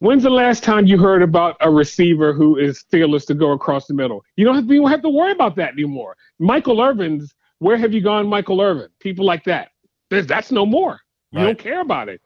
When's 0.00 0.22
the 0.22 0.30
last 0.30 0.62
time 0.62 0.86
you 0.86 0.98
heard 0.98 1.22
about 1.22 1.56
a 1.60 1.70
receiver 1.70 2.32
who 2.32 2.56
is 2.56 2.82
fearless 2.90 3.26
to 3.26 3.34
go 3.34 3.52
across 3.52 3.86
the 3.86 3.92
middle? 3.94 4.24
You 4.36 4.46
don't 4.46 4.54
have, 4.54 4.68
you 4.70 4.80
don't 4.80 4.90
have 4.90 5.02
to 5.02 5.10
worry 5.10 5.32
about 5.32 5.56
that 5.56 5.72
anymore. 5.74 6.16
Michael 6.38 6.80
Irvin's, 6.80 7.34
where 7.58 7.76
have 7.76 7.92
you 7.92 8.00
gone, 8.00 8.26
Michael 8.26 8.62
Irvin? 8.62 8.88
People 8.98 9.26
like 9.26 9.44
that. 9.44 9.72
There's, 10.08 10.26
that's 10.26 10.50
no 10.50 10.64
more. 10.64 11.00
You 11.32 11.40
Right. 11.40 11.44
don't 11.46 11.58
care 11.58 11.80
about 11.82 12.08
it. 12.08 12.22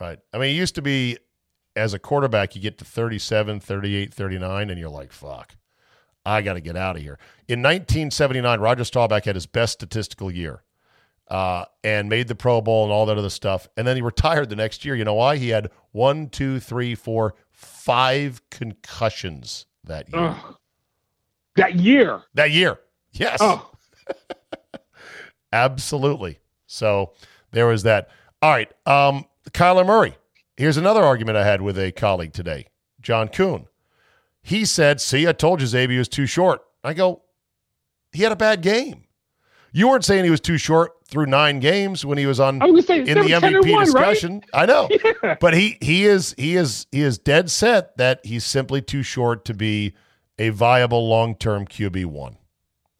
Right. 0.00 0.18
I 0.32 0.38
mean, 0.38 0.54
it 0.54 0.58
used 0.58 0.76
to 0.76 0.82
be 0.82 1.18
as 1.74 1.92
a 1.92 1.98
quarterback, 1.98 2.54
you 2.54 2.62
get 2.62 2.78
to 2.78 2.84
37, 2.84 3.60
38, 3.60 4.14
39, 4.14 4.70
and 4.70 4.78
you're 4.78 4.88
like, 4.88 5.12
fuck, 5.12 5.56
I 6.24 6.40
got 6.42 6.54
to 6.54 6.60
get 6.60 6.76
out 6.76 6.96
of 6.96 7.02
here. 7.02 7.18
In 7.48 7.60
1979, 7.62 8.60
Roger 8.60 8.84
Staubach 8.84 9.24
had 9.24 9.34
his 9.34 9.46
best 9.46 9.74
statistical 9.74 10.30
year 10.30 10.62
uh, 11.30 11.64
and 11.84 12.08
made 12.08 12.28
the 12.28 12.34
Pro 12.34 12.60
Bowl 12.60 12.84
and 12.84 12.92
all 12.92 13.06
that 13.06 13.18
other 13.18 13.30
stuff. 13.30 13.68
And 13.76 13.86
then 13.86 13.96
he 13.96 14.02
retired 14.02 14.48
the 14.48 14.56
next 14.56 14.84
year. 14.84 14.94
You 14.94 15.04
know 15.04 15.14
why? 15.14 15.36
He 15.36 15.50
had 15.50 15.70
one, 15.92 16.28
two, 16.28 16.60
three, 16.60 16.94
four, 16.94 17.34
five 17.50 18.40
concussions 18.50 19.66
that 19.84 20.08
year. 20.12 20.20
Ugh. 20.22 20.56
That 21.56 21.74
year. 21.76 22.22
That 22.34 22.50
year. 22.52 22.78
Yes. 23.12 23.38
Oh, 23.40 23.70
Absolutely. 25.52 26.38
So 26.66 27.12
there 27.50 27.66
was 27.66 27.82
that. 27.82 28.08
All 28.42 28.50
right. 28.50 28.70
Um, 28.86 29.24
Kyler 29.50 29.86
Murray. 29.86 30.16
Here's 30.56 30.76
another 30.76 31.02
argument 31.02 31.38
I 31.38 31.44
had 31.44 31.62
with 31.62 31.78
a 31.78 31.92
colleague 31.92 32.32
today, 32.32 32.66
John 33.00 33.28
Kuhn. 33.28 33.66
He 34.42 34.64
said, 34.64 35.00
See, 35.00 35.26
I 35.26 35.32
told 35.32 35.60
you 35.60 35.66
Xavier 35.66 35.98
was 35.98 36.08
too 36.08 36.26
short. 36.26 36.62
I 36.82 36.94
go, 36.94 37.22
He 38.12 38.22
had 38.22 38.32
a 38.32 38.36
bad 38.36 38.60
game. 38.60 39.04
You 39.72 39.88
weren't 39.88 40.04
saying 40.04 40.24
he 40.24 40.30
was 40.30 40.40
too 40.40 40.58
short 40.58 40.92
through 41.08 41.26
nine 41.26 41.58
games 41.58 42.04
when 42.04 42.18
he 42.18 42.26
was 42.26 42.38
on 42.38 42.58
was 42.72 42.86
say 42.86 43.00
in 43.00 43.06
the 43.06 43.14
they 43.14 43.20
were 43.22 43.28
10 43.28 43.44
and 43.44 43.64
MVP 43.64 43.72
one, 43.72 43.84
discussion. 43.84 44.42
I 44.52 44.66
know. 44.66 44.88
Yeah. 45.22 45.36
But 45.40 45.54
he 45.54 45.78
he 45.80 46.04
is 46.04 46.34
he 46.38 46.56
is 46.56 46.86
he 46.92 47.02
is 47.02 47.18
dead 47.18 47.50
set 47.50 47.96
that 47.96 48.24
he's 48.24 48.44
simply 48.44 48.82
too 48.82 49.02
short 49.02 49.44
to 49.46 49.54
be 49.54 49.94
a 50.38 50.50
viable 50.50 51.08
long 51.08 51.34
term 51.34 51.66
QB 51.66 52.06
one. 52.06 52.36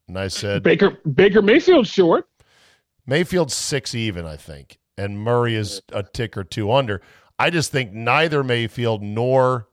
And 0.09 0.19
I 0.19 0.29
said 0.29 0.63
Baker 0.63 0.99
Baker 1.13 1.43
Mayfield's 1.43 1.91
short. 1.91 2.29
Mayfield's 3.07 3.55
six 3.55 3.95
even, 3.95 4.27
I 4.27 4.37
think, 4.37 4.79
and 4.97 5.19
Murray 5.19 5.55
is 5.55 5.81
a 5.93 6.03
tick 6.03 6.37
or 6.37 6.45
two 6.45 6.73
under. 6.73 7.01
I 7.39 7.51
just 7.51 7.71
think 7.71 7.93
neither 7.93 8.43
Mayfield 8.43 9.03
nor 9.03 9.69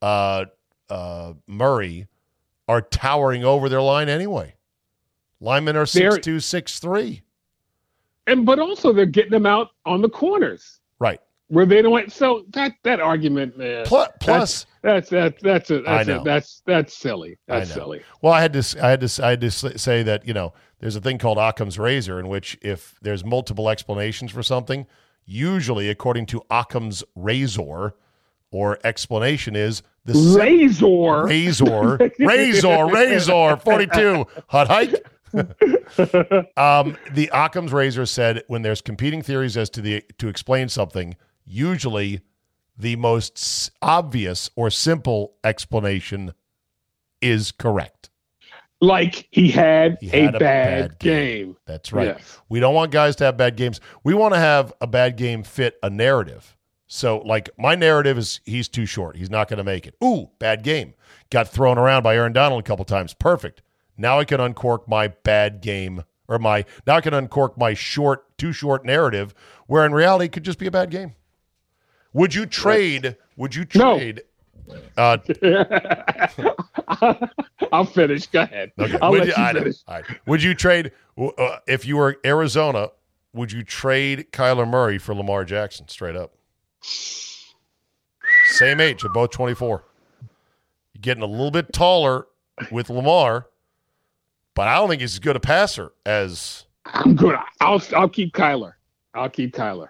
uh, 0.00 0.46
uh, 0.88 1.34
Murray 1.46 2.08
are 2.66 2.80
towering 2.80 3.44
over 3.44 3.68
their 3.68 3.82
line 3.82 4.08
anyway. 4.08 4.54
Linemen 5.40 5.76
are 5.76 5.86
six 5.86 6.18
two, 6.18 6.40
six 6.40 6.78
three. 6.78 7.22
And 8.26 8.46
but 8.46 8.58
also 8.58 8.92
they're 8.92 9.06
getting 9.06 9.30
them 9.32 9.46
out 9.46 9.68
on 9.84 10.00
the 10.02 10.08
corners 10.08 10.80
Right. 10.98 11.20
where 11.48 11.66
they 11.66 11.82
don't 11.82 11.92
want 11.92 12.12
so 12.12 12.44
that 12.50 12.72
that 12.84 13.00
argument, 13.00 13.58
man. 13.58 13.84
Plus, 13.84 14.08
plus 14.20 14.66
That's 14.82 15.10
that's 15.10 15.42
that's 15.42 15.70
a, 15.70 15.78
I 15.86 15.98
that's 16.04 16.08
know. 16.08 16.20
a, 16.20 16.24
that's 16.24 16.62
that's 16.66 16.96
silly. 16.96 17.38
That's 17.46 17.72
silly. 17.72 18.02
Well, 18.22 18.32
I 18.32 18.40
had 18.40 18.52
to, 18.54 18.84
I 18.84 18.90
had 18.90 19.00
to, 19.06 19.24
I 19.26 19.30
had 19.30 19.40
to 19.42 19.50
say 19.50 20.02
that 20.02 20.26
you 20.26 20.32
know, 20.34 20.52
there's 20.80 20.96
a 20.96 21.00
thing 21.00 21.18
called 21.18 21.36
Occam's 21.38 21.78
razor, 21.78 22.18
in 22.20 22.28
which 22.28 22.56
if 22.62 22.94
there's 23.02 23.24
multiple 23.24 23.68
explanations 23.68 24.30
for 24.30 24.42
something, 24.42 24.86
usually 25.26 25.88
according 25.90 26.26
to 26.26 26.42
Occam's 26.50 27.04
razor, 27.14 27.94
or 28.50 28.78
explanation 28.84 29.56
is 29.56 29.82
the 30.06 30.12
Razor. 30.38 31.24
razor, 31.24 31.96
razor, 32.18 32.86
razor, 32.86 33.56
forty-two 33.56 34.26
hot 34.48 34.68
hike. 34.68 34.94
um, 36.56 36.96
the 37.12 37.30
Occam's 37.32 37.72
razor 37.72 38.06
said 38.06 38.42
when 38.48 38.62
there's 38.62 38.80
competing 38.80 39.22
theories 39.22 39.56
as 39.56 39.70
to 39.70 39.80
the 39.80 40.02
to 40.18 40.28
explain 40.28 40.68
something, 40.68 41.16
usually 41.44 42.20
the 42.76 42.96
most 42.96 43.36
s- 43.38 43.70
obvious 43.82 44.50
or 44.56 44.70
simple 44.70 45.34
explanation 45.44 46.32
is 47.20 47.52
correct. 47.52 48.10
like 48.80 49.26
he 49.30 49.50
had, 49.50 49.96
He 50.00 50.10
a, 50.10 50.28
a 50.28 50.32
bad, 50.32 50.38
bad 50.40 50.98
game. 50.98 51.46
game. 51.46 51.56
That's 51.66 51.92
right. 51.92 52.08
Yes. 52.08 52.40
We 52.48 52.60
don't 52.60 52.74
want 52.74 52.90
guys 52.92 53.16
to 53.16 53.24
have 53.24 53.36
bad 53.36 53.56
games. 53.56 53.80
We 54.02 54.14
want 54.14 54.34
to 54.34 54.40
have 54.40 54.72
a 54.80 54.86
bad 54.86 55.16
game 55.16 55.42
fit 55.42 55.78
a 55.82 55.90
narrative. 55.90 56.56
So, 56.86 57.18
like, 57.18 57.48
my 57.58 57.74
narrative 57.74 58.18
is 58.18 58.40
he's 58.44 58.68
too 58.68 58.84
short. 58.86 59.16
He's 59.16 59.30
not 59.30 59.48
going 59.48 59.56
to 59.58 59.64
make 59.64 59.86
it. 59.86 59.94
Ooh, 60.04 60.28
bad 60.38 60.62
game. 60.62 60.94
Got 61.30 61.48
thrown 61.48 61.78
around 61.78 62.02
by 62.02 62.14
Aaron 62.14 62.32
Donald 62.34 62.60
a 62.60 62.62
couple 62.62 62.84
times. 62.84 63.14
Perfect. 63.14 63.62
Now 63.96 64.18
I 64.18 64.24
can 64.24 64.40
uncork 64.40 64.88
my 64.88 65.08
bad 65.08 65.60
game 65.60 66.04
or 66.28 66.38
my, 66.38 66.64
now 66.86 66.96
I 66.96 67.00
can 67.00 67.14
uncork 67.14 67.56
my 67.58 67.74
short, 67.74 68.36
too 68.38 68.52
short 68.52 68.84
narrative 68.84 69.34
where 69.66 69.84
in 69.86 69.92
reality 69.92 70.26
it 70.26 70.32
could 70.32 70.42
just 70.44 70.58
be 70.58 70.66
a 70.66 70.70
bad 70.70 70.90
game. 70.90 71.14
Would 72.12 72.34
you 72.34 72.46
trade, 72.46 73.16
would 73.36 73.54
you 73.54 73.66
No. 73.74 73.96
trade, 73.98 74.22
uh, 74.96 75.18
I'll 77.72 77.84
finish. 77.84 78.26
Go 78.28 78.42
ahead. 78.42 78.72
Okay. 78.78 78.98
I'll 79.02 79.10
would 79.10 79.26
let 79.26 79.28
you, 79.28 79.34
you 79.36 79.42
I 79.42 79.52
finish. 79.52 79.76
Would 80.26 80.42
you 80.42 80.54
trade 80.54 80.92
uh, 81.18 81.58
if 81.66 81.84
you 81.86 81.96
were 81.96 82.16
Arizona? 82.24 82.88
Would 83.34 83.52
you 83.52 83.62
trade 83.62 84.28
Kyler 84.32 84.66
Murray 84.68 84.96
for 84.98 85.14
Lamar 85.14 85.44
Jackson? 85.44 85.88
Straight 85.88 86.16
up. 86.16 86.32
Same 88.46 88.80
age, 88.80 89.02
they're 89.02 89.12
both 89.12 89.30
twenty 89.30 89.54
four. 89.54 89.84
You're 90.94 91.00
getting 91.00 91.22
a 91.22 91.26
little 91.26 91.50
bit 91.50 91.72
taller 91.72 92.26
with 92.70 92.88
Lamar, 92.90 93.48
but 94.54 94.68
I 94.68 94.76
don't 94.76 94.88
think 94.88 95.00
he's 95.00 95.14
as 95.14 95.18
good 95.18 95.36
a 95.36 95.40
passer 95.40 95.92
as. 96.06 96.64
I'm 96.86 97.14
good. 97.16 97.36
I'll 97.60 97.82
I'll 97.94 98.08
keep 98.08 98.34
Kyler. 98.34 98.74
I'll 99.14 99.30
keep 99.30 99.54
Kyler. 99.54 99.88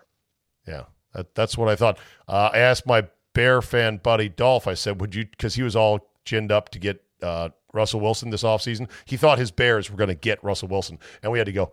Yeah, 0.66 0.84
that, 1.14 1.34
that's 1.34 1.58
what 1.58 1.68
I 1.68 1.76
thought. 1.76 1.98
Uh, 2.28 2.50
I 2.52 2.58
asked 2.58 2.86
my 2.86 3.06
Bear 3.34 3.62
fan 3.62 3.98
buddy 3.98 4.28
Dolph. 4.28 4.66
I 4.66 4.74
said, 4.74 5.00
"Would 5.00 5.14
you?" 5.14 5.26
Because 5.26 5.54
he 5.54 5.62
was 5.62 5.74
all 5.74 6.08
ginned 6.24 6.52
up 6.52 6.68
to 6.70 6.78
get 6.78 7.02
uh, 7.22 7.50
Russell 7.72 8.00
Wilson 8.00 8.30
this 8.30 8.42
offseason. 8.42 8.88
He 9.04 9.16
thought 9.16 9.38
his 9.38 9.50
Bears 9.50 9.90
were 9.90 9.96
going 9.96 10.08
to 10.08 10.14
get 10.14 10.42
Russell 10.44 10.68
Wilson, 10.68 10.98
and 11.22 11.32
we 11.32 11.38
had 11.38 11.46
to 11.46 11.52
go. 11.52 11.72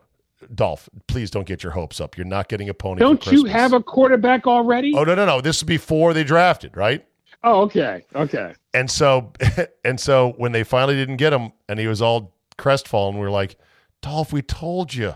Dolph, 0.55 0.89
please 1.05 1.29
don't 1.29 1.45
get 1.45 1.61
your 1.61 1.71
hopes 1.71 2.01
up. 2.01 2.17
You're 2.17 2.25
not 2.25 2.49
getting 2.49 2.67
a 2.67 2.73
pony. 2.73 2.99
Don't 2.99 3.23
you 3.27 3.45
have 3.45 3.73
a 3.73 3.83
quarterback 3.83 4.47
already? 4.47 4.91
Oh 4.95 5.03
no, 5.03 5.13
no, 5.13 5.23
no! 5.27 5.39
This 5.39 5.57
is 5.57 5.63
before 5.63 6.15
they 6.15 6.23
drafted, 6.23 6.75
right? 6.75 7.05
Oh, 7.43 7.61
okay. 7.61 8.03
Okay. 8.15 8.53
And 8.73 8.89
so, 8.89 9.33
and 9.85 9.99
so 9.99 10.33
when 10.37 10.51
they 10.51 10.63
finally 10.63 10.95
didn't 10.95 11.17
get 11.17 11.33
him, 11.33 11.51
and 11.69 11.79
he 11.79 11.87
was 11.87 12.01
all 12.01 12.33
crestfallen, 12.57 13.15
we 13.15 13.21
were 13.21 13.31
like, 13.31 13.57
Dolph, 14.01 14.33
we 14.33 14.41
told 14.41 14.93
you, 14.93 15.15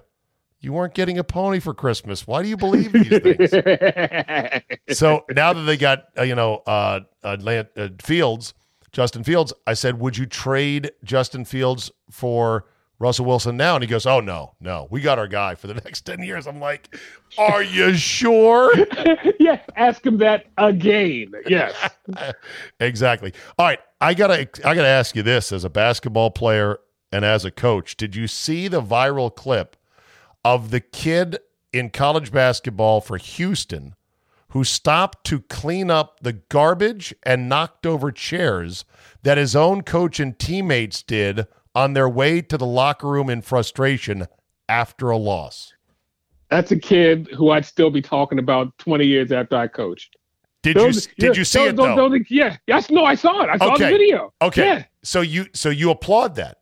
you 0.66 0.74
weren't 0.74 0.96
getting 0.96 1.20
a 1.20 1.24
pony 1.24 1.60
for 1.60 1.74
Christmas. 1.74 2.26
Why 2.26 2.42
do 2.42 2.50
you 2.50 2.58
believe 2.58 2.92
these 2.92 3.08
things? 3.10 3.52
so 4.98 5.24
now 5.30 5.54
that 5.54 5.62
they 5.62 5.78
got 5.78 6.06
uh, 6.18 6.24
you 6.24 6.34
know 6.36 6.64
uh, 6.66 7.02
uh, 7.24 7.38
uh, 7.78 7.90
Fields, 8.02 8.56
Justin 8.92 9.24
Fields, 9.24 9.54
I 9.68 9.76
said, 9.76 10.00
would 10.00 10.18
you 10.18 10.26
trade 10.26 10.92
Justin 11.04 11.46
Fields 11.46 11.92
for 12.10 12.66
Russell 12.98 13.26
Wilson 13.26 13.58
now? 13.58 13.76
And 13.76 13.84
he 13.84 13.88
goes, 13.88 14.08
oh 14.08 14.22
no, 14.22 14.56
no, 14.60 14.88
we 14.90 15.02
got 15.02 15.20
our 15.20 15.28
guy 15.28 15.54
for 15.54 15.68
the 15.68 15.74
next 15.86 16.02
ten 16.02 16.24
years. 16.24 16.48
I'm 16.48 16.60
like, 16.60 16.98
are 17.38 17.62
you 17.62 17.94
sure? 17.94 18.74
yeah, 19.40 19.62
ask 19.76 20.04
him 20.04 20.18
that 20.18 20.48
again. 20.58 21.32
Yes. 21.48 21.76
exactly. 22.80 23.34
All 23.60 23.68
right, 23.68 23.80
I 24.02 24.16
gotta 24.16 24.50
I 24.66 24.74
gotta 24.74 24.88
ask 24.88 25.16
you 25.16 25.22
this 25.22 25.52
as 25.52 25.64
a 25.64 25.70
basketball 25.70 26.32
player 26.32 26.80
and 27.12 27.26
as 27.26 27.46
a 27.46 27.52
coach. 27.52 27.98
Did 27.98 28.16
you 28.16 28.28
see 28.28 28.68
the 28.68 28.82
viral 28.82 29.34
clip 29.34 29.76
of 30.44 30.72
the 30.72 30.80
kid 30.80 31.40
in 31.74 31.90
college 31.90 32.32
basketball 32.32 33.02
for 33.02 33.18
Houston 33.18 33.96
who 34.50 34.64
stopped 34.64 35.26
to 35.26 35.42
clean 35.42 35.92
up 35.92 36.20
the 36.22 36.34
garbage 36.34 37.14
and 37.24 37.50
knocked 37.50 37.86
over 37.86 38.12
chairs 38.12 38.86
that 39.24 39.38
his 39.38 39.56
own 39.56 39.82
coach 39.82 40.20
and 40.20 40.38
teammates 40.40 41.02
did 41.02 41.48
on 41.74 41.94
their 41.94 42.08
way 42.08 42.42
to 42.42 42.58
the 42.58 42.66
locker 42.66 43.10
room 43.10 43.30
in 43.30 43.42
frustration 43.42 44.28
after 44.70 45.10
a 45.10 45.18
loss? 45.18 45.74
That's 46.50 46.72
a 46.72 46.80
kid 46.80 47.28
who 47.36 47.50
I'd 47.50 47.66
still 47.66 47.90
be 47.90 48.02
talking 48.02 48.40
about 48.40 48.78
20 48.78 49.06
years 49.06 49.32
after 49.32 49.58
I 49.58 49.68
coached. 49.68 50.16
Did 50.62 50.78
you 50.78 51.02
did 51.20 51.38
you 51.38 51.44
see 51.44 51.64
it 51.64 51.76
though? 51.76 52.12
yeah, 52.28 52.58
yes, 52.66 52.90
no, 52.90 53.06
I 53.06 53.14
saw 53.14 53.44
it. 53.44 53.50
I 53.50 53.58
saw 53.58 53.74
okay. 53.74 53.86
the 53.86 53.92
video. 53.92 54.34
Okay, 54.42 54.66
yeah. 54.66 54.84
so 55.04 55.22
you 55.22 55.46
so 55.54 55.70
you 55.70 55.92
applaud 55.92 56.36
that? 56.36 56.58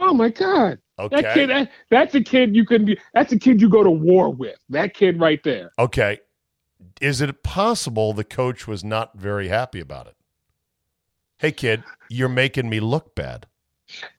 Oh 0.00 0.14
my 0.14 0.30
god! 0.30 0.78
Okay, 0.98 1.22
that 1.22 1.34
kid, 1.34 1.50
that, 1.50 1.70
that's 1.90 2.14
a 2.14 2.22
kid 2.22 2.56
you 2.56 2.64
can 2.64 2.84
be. 2.84 2.98
That's 3.14 3.32
a 3.32 3.38
kid 3.38 3.60
you 3.60 3.68
go 3.68 3.82
to 3.84 3.90
war 3.90 4.32
with. 4.32 4.56
That 4.70 4.94
kid 4.94 5.20
right 5.20 5.40
there. 5.44 5.70
Okay, 5.78 6.18
is 7.00 7.20
it 7.20 7.42
possible 7.42 8.12
the 8.12 8.24
coach 8.24 8.66
was 8.66 8.82
not 8.82 9.16
very 9.18 9.48
happy 9.48 9.80
about 9.80 10.06
it? 10.06 10.16
Hey, 11.38 11.52
kid, 11.52 11.84
you're 12.08 12.28
making 12.28 12.68
me 12.68 12.80
look 12.80 13.14
bad. 13.14 13.46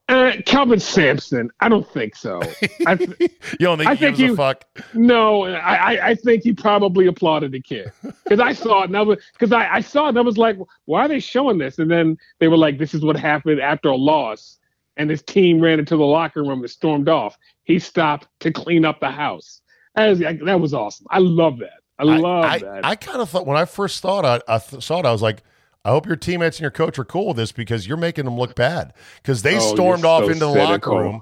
Uh, 0.09 0.33
Kelvin 0.45 0.79
Sampson, 0.81 1.49
I 1.61 1.69
don't 1.69 1.87
think 1.87 2.15
so. 2.15 2.41
I 2.85 2.95
th- 2.95 3.15
you 3.19 3.27
don't 3.59 3.77
think 3.77 3.89
I 3.89 3.93
he 3.95 3.99
think 3.99 4.17
gives 4.17 4.29
he- 4.29 4.33
a 4.33 4.35
fuck? 4.35 4.65
no, 4.93 5.45
I, 5.45 5.75
I, 5.95 6.07
I 6.09 6.15
think 6.15 6.43
he 6.43 6.51
probably 6.51 7.07
applauded 7.07 7.53
the 7.53 7.61
kid 7.61 7.89
because 8.23 8.41
I 8.41 8.51
saw 8.51 8.81
it 8.81 8.85
and 8.89 8.97
I 8.97 9.01
was 9.01 9.19
because 9.33 9.53
I, 9.53 9.75
I 9.75 9.79
saw 9.79 10.07
it 10.07 10.09
and 10.09 10.17
I 10.17 10.21
was 10.21 10.37
like, 10.37 10.57
why 10.85 11.05
are 11.05 11.07
they 11.07 11.19
showing 11.21 11.57
this? 11.57 11.79
And 11.79 11.89
then 11.89 12.17
they 12.39 12.49
were 12.49 12.57
like, 12.57 12.77
this 12.79 12.93
is 12.93 13.01
what 13.01 13.15
happened 13.15 13.61
after 13.61 13.87
a 13.87 13.95
loss, 13.95 14.59
and 14.97 15.09
his 15.09 15.21
team 15.23 15.59
ran 15.61 15.79
into 15.79 15.95
the 15.97 16.03
locker 16.05 16.41
room 16.43 16.59
and 16.61 16.69
stormed 16.69 17.09
off. 17.09 17.37
He 17.63 17.79
stopped 17.79 18.27
to 18.41 18.51
clean 18.51 18.85
up 18.85 18.99
the 18.99 19.09
house. 19.11 19.61
That 19.95 20.09
was, 20.09 20.19
that 20.19 20.59
was 20.59 20.73
awesome. 20.73 21.05
I 21.09 21.19
love 21.19 21.59
that. 21.59 21.79
I 21.99 22.03
love 22.03 22.45
I, 22.45 22.57
that. 22.59 22.85
I, 22.85 22.95
kind 22.95 23.21
of 23.21 23.29
thought 23.29 23.45
when 23.45 23.57
I 23.57 23.65
first 23.65 24.01
thought 24.01 24.25
I, 24.25 24.41
I 24.47 24.57
th- 24.57 24.83
saw 24.83 24.99
it, 24.99 25.05
I 25.05 25.11
was 25.11 25.21
like, 25.21 25.43
I 25.85 25.89
hope 25.89 26.05
your 26.07 26.15
teammates 26.15 26.57
and 26.57 26.61
your 26.61 26.71
coach 26.71 26.97
are 26.99 27.05
cool 27.05 27.27
with 27.29 27.37
this 27.37 27.51
because 27.51 27.87
you're 27.87 27.97
making 27.97 28.25
them 28.25 28.37
look 28.37 28.55
bad 28.55 28.93
because 29.21 29.41
they 29.43 29.57
Oh, 29.57 29.59
stormed 29.59 30.05
off 30.05 30.23
so 30.23 30.29
into 30.29 30.39
the 30.45 30.53
cynical. 30.53 30.93
locker 30.95 31.03
room. 31.03 31.21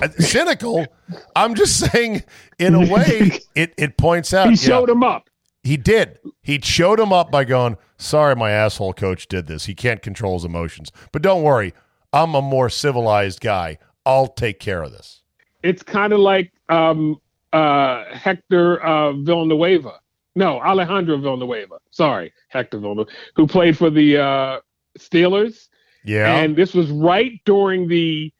Uh, 0.00 0.08
Cynical. 0.18 0.86
I'm 1.34 1.54
just 1.54 1.78
saying, 1.92 2.22
in 2.58 2.74
a 2.74 2.80
way, 2.92 3.40
it, 3.56 3.74
it 3.76 3.96
points 3.96 4.32
out. 4.32 4.48
he 4.48 4.56
showed 4.56 4.88
him 4.88 5.02
up. 5.02 5.28
he 5.64 5.76
did. 5.76 6.18
He 6.42 6.60
showed 6.62 7.00
him 7.00 7.12
up 7.12 7.30
by 7.32 7.44
going, 7.44 7.76
"Sorry, 7.96 8.36
my 8.36 8.50
asshole 8.50 8.92
coach 8.92 9.26
did 9.28 9.46
this. 9.48 9.64
He 9.66 9.74
can't 9.74 10.00
control 10.00 10.34
his 10.34 10.44
emotions, 10.44 10.92
but 11.10 11.20
don't 11.22 11.42
worry, 11.42 11.74
I'm 12.12 12.34
a 12.34 12.42
more 12.42 12.70
civilized 12.70 13.40
guy. 13.40 13.78
I'll 14.04 14.28
take 14.28 14.58
care 14.58 14.82
of 14.82 14.92
this." 14.92 15.18
it's 15.62 15.82
kind 15.82 16.12
of 16.12 16.20
like 16.20 16.52
um, 16.68 17.16
uh, 17.52 18.04
Hector 18.12 18.82
uh, 18.82 19.12
Villanueva. 19.12 20.00
No, 20.34 20.60
Alejandro 20.60 21.18
Villanueva. 21.18 21.78
Sorry, 21.90 22.32
Hector 22.48 22.78
Villanueva, 22.78 23.10
who 23.34 23.46
played 23.46 23.76
for 23.76 23.90
the 23.90 24.18
uh, 24.18 24.60
Steelers. 24.98 25.68
Yeah. 26.04 26.36
And 26.36 26.56
this 26.56 26.74
was 26.74 26.90
right 26.90 27.40
during 27.44 27.88
the, 27.88 28.32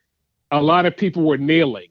a 0.50 0.62
lot 0.62 0.86
of 0.86 0.96
people 0.96 1.24
were 1.24 1.38
kneeling. 1.38 1.88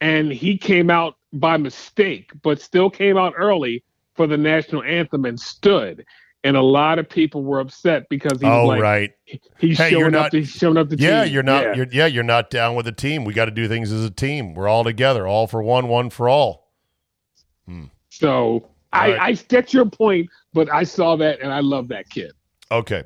And 0.00 0.32
he 0.32 0.58
came 0.58 0.90
out 0.90 1.14
by 1.32 1.56
mistake, 1.56 2.30
but 2.42 2.60
still 2.60 2.90
came 2.90 3.16
out 3.16 3.34
early 3.36 3.82
for 4.14 4.26
the 4.26 4.36
national 4.36 4.82
anthem 4.82 5.24
and 5.24 5.38
stood. 5.38 6.04
And 6.46 6.56
a 6.56 6.62
lot 6.62 7.00
of 7.00 7.08
people 7.08 7.42
were 7.42 7.58
upset 7.58 8.08
because 8.08 8.38
he 8.40 8.46
was 8.46 8.54
oh 8.54 8.66
like, 8.66 8.80
right. 8.80 9.10
he's 9.58 9.76
Hey, 9.78 9.90
showing 9.90 10.12
not- 10.12 10.26
up. 10.26 10.30
To, 10.30 10.38
he's 10.38 10.50
showing 10.50 10.76
up 10.76 10.88
the 10.88 10.96
Yeah, 10.96 11.24
team. 11.24 11.34
you're 11.34 11.42
not. 11.42 11.64
Yeah. 11.64 11.74
You're, 11.74 11.86
yeah, 11.90 12.06
you're 12.06 12.22
not 12.22 12.50
down 12.50 12.76
with 12.76 12.86
the 12.86 12.92
team. 12.92 13.24
We 13.24 13.34
got 13.34 13.46
to 13.46 13.50
do 13.50 13.66
things 13.66 13.90
as 13.90 14.04
a 14.04 14.10
team. 14.10 14.54
We're 14.54 14.68
all 14.68 14.84
together, 14.84 15.26
all 15.26 15.48
for 15.48 15.60
one, 15.60 15.88
one 15.88 16.08
for 16.08 16.28
all. 16.28 16.70
So 18.10 18.68
I, 18.92 19.10
right. 19.10 19.20
I 19.20 19.32
get 19.32 19.74
your 19.74 19.86
point, 19.86 20.30
but 20.54 20.72
I 20.72 20.84
saw 20.84 21.16
that 21.16 21.40
and 21.40 21.52
I 21.52 21.60
love 21.60 21.88
that 21.88 22.08
kid. 22.08 22.30
Okay. 22.70 23.02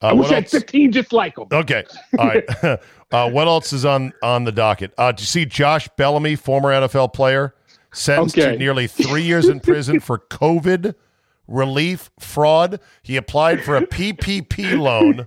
Uh, 0.00 0.06
I 0.06 0.12
wish 0.12 0.30
I 0.30 0.34
had 0.36 0.48
15 0.48 0.92
just 0.92 1.12
like 1.12 1.36
him. 1.36 1.48
Okay. 1.52 1.84
All 2.18 2.26
right. 2.28 2.44
uh, 3.12 3.30
what 3.30 3.46
else 3.48 3.72
is 3.72 3.84
on 3.84 4.12
on 4.22 4.44
the 4.44 4.52
docket? 4.52 4.94
Uh, 4.96 5.12
do 5.12 5.20
you 5.22 5.26
see 5.26 5.44
Josh 5.44 5.88
Bellamy, 5.96 6.36
former 6.36 6.70
NFL 6.70 7.12
player, 7.12 7.54
sentenced 7.92 8.36
to 8.36 8.56
nearly 8.56 8.86
three 8.86 9.22
years 9.22 9.48
in 9.48 9.60
prison 9.60 9.98
for 10.00 10.18
COVID 10.18 10.94
relief 11.46 12.10
fraud? 12.18 12.80
He 13.02 13.16
applied 13.16 13.62
for 13.62 13.76
a 13.76 13.86
PPP 13.86 14.78
loan 14.78 15.26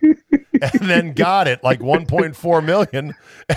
and 0.62 0.90
then 0.90 1.14
got 1.14 1.48
it, 1.48 1.64
like 1.64 1.80
1.4 1.80 2.64
million, 2.66 3.14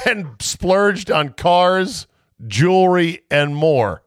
and 0.07 0.27
splurged 0.41 1.11
on 1.11 1.31
cars, 1.31 2.07
jewelry, 2.47 3.23
and 3.31 3.55
more. 3.57 4.03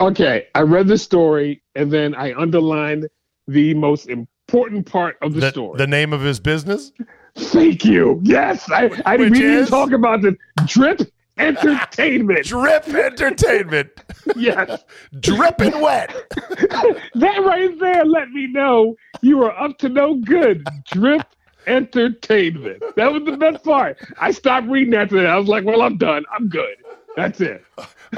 Okay, 0.00 0.46
I 0.54 0.60
read 0.62 0.88
the 0.88 0.98
story 0.98 1.62
and 1.74 1.90
then 1.90 2.14
I 2.14 2.34
underlined 2.34 3.08
the 3.46 3.74
most 3.74 4.08
important 4.08 4.86
part 4.86 5.16
of 5.22 5.34
the, 5.34 5.40
The, 5.40 5.50
story. 5.50 5.78
the 5.78 5.86
name 5.86 6.12
of 6.12 6.20
his 6.20 6.40
business? 6.40 6.92
Thank 7.36 7.84
you. 7.84 8.20
Yes, 8.22 8.70
I, 8.70 8.90
I 9.06 9.16
we 9.16 9.30
didn't 9.30 9.42
is? 9.62 9.70
talk 9.70 9.92
about 9.92 10.22
the 10.22 10.36
drip 10.66 11.00
entertainment. 11.38 12.44
Drip 12.44 12.88
Entertainment. 12.88 13.90
yes, 14.36 14.84
Dripping 15.20 15.80
wet. 15.80 16.14
that 17.14 17.42
right 17.44 17.78
there 17.78 18.04
let 18.04 18.30
me 18.30 18.46
know 18.46 18.96
you 19.22 19.38
were 19.38 19.58
up 19.58 19.78
to 19.78 19.88
no 19.88 20.14
good. 20.16 20.66
Drip 20.92 21.26
entertainment. 21.66 22.82
That 22.96 23.12
was 23.12 23.24
the 23.24 23.36
best 23.36 23.64
part. 23.64 23.98
I 24.20 24.30
stopped 24.30 24.68
reading 24.68 24.94
after 24.94 25.16
that. 25.16 25.26
I 25.26 25.36
was 25.36 25.48
like, 25.48 25.64
well, 25.64 25.82
I'm 25.82 25.96
done. 25.96 26.24
I'm 26.32 26.48
good. 26.48 26.76
That's 27.16 27.40
it. 27.40 27.64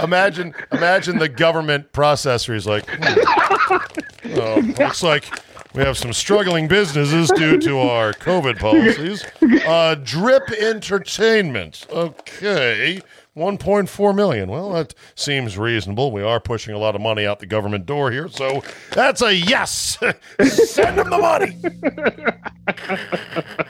Imagine, 0.03 0.55
imagine 0.73 1.19
the 1.19 1.29
government 1.29 1.93
processor 1.93 2.55
is 2.55 2.67
like, 2.67 2.87
hmm. 2.89 4.35
oh, 4.41 4.75
looks 4.79 5.03
like 5.03 5.31
we 5.77 5.83
have 5.83 5.99
some 5.99 6.12
struggling 6.12 6.68
businesses 6.68 7.31
due 7.37 7.59
to 7.61 7.79
our 7.79 8.12
COVID 8.14 8.59
policies. 8.59 9.24
Uh, 9.66 9.95
Drip 9.97 10.51
Entertainment, 10.53 11.87
okay, 11.91 13.01
one 13.35 13.59
point 13.59 13.89
four 13.89 14.12
million. 14.12 14.49
Well, 14.49 14.70
that 14.72 14.95
seems 15.14 15.59
reasonable. 15.59 16.11
We 16.12 16.22
are 16.22 16.41
pushing 16.41 16.74
a 16.74 16.79
lot 16.79 16.95
of 16.95 17.01
money 17.01 17.27
out 17.27 17.39
the 17.41 17.47
government 17.47 17.85
door 17.87 18.11
here, 18.11 18.29
so 18.29 18.62
that's 18.93 19.20
a 19.22 19.35
yes. 19.35 19.99
Send 20.43 20.99
him 20.99 21.11
the 21.11 21.18
money. 21.18 21.57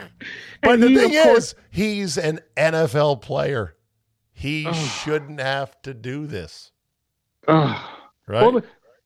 But 0.62 0.80
the 0.80 0.88
he, 0.88 0.96
thing 0.96 1.22
course- 1.22 1.38
is, 1.48 1.54
he's 1.70 2.18
an 2.18 2.40
NFL 2.56 3.20
player. 3.20 3.76
He 4.32 4.70
shouldn't 4.72 5.38
have 5.38 5.80
to 5.82 5.94
do 5.94 6.26
this, 6.26 6.72
Ugh. 7.46 7.88
right? 8.26 8.52
Well, 8.52 8.62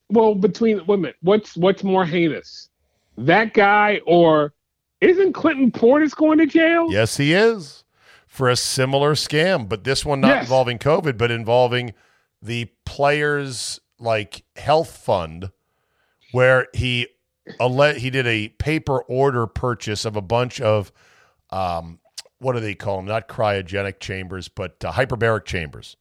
well, 0.08 0.34
between 0.34 0.78
wait 0.86 0.94
a 0.94 0.98
minute, 0.98 1.16
what's 1.22 1.56
what's 1.56 1.84
more 1.84 2.06
heinous, 2.06 2.69
that 3.18 3.54
guy 3.54 4.00
or 4.06 4.52
isn't 5.00 5.32
Clinton 5.32 5.70
Portis 5.70 6.14
going 6.14 6.38
to 6.38 6.46
jail? 6.46 6.86
Yes, 6.90 7.16
he 7.16 7.32
is 7.32 7.84
for 8.26 8.48
a 8.48 8.56
similar 8.56 9.14
scam, 9.14 9.68
but 9.68 9.84
this 9.84 10.04
one 10.04 10.20
not 10.20 10.28
Yes. 10.28 10.44
involving 10.44 10.78
COVID, 10.78 11.16
but 11.18 11.30
involving 11.30 11.94
the 12.42 12.66
players' 12.84 13.80
like 13.98 14.44
health 14.56 14.96
fund, 14.96 15.50
where 16.32 16.68
he 16.74 17.08
alle- 17.58 17.94
he 17.94 18.10
did 18.10 18.26
a 18.26 18.48
paper 18.48 19.00
order 19.02 19.46
purchase 19.46 20.04
of 20.04 20.16
a 20.16 20.20
bunch 20.22 20.60
of 20.60 20.92
um, 21.50 21.98
what 22.38 22.52
do 22.52 22.60
they 22.60 22.74
call 22.74 22.96
them? 22.98 23.06
Not 23.06 23.26
cryogenic 23.28 23.98
chambers, 24.00 24.48
but 24.48 24.82
uh, 24.84 24.92
hyperbaric 24.92 25.44
chambers 25.44 25.96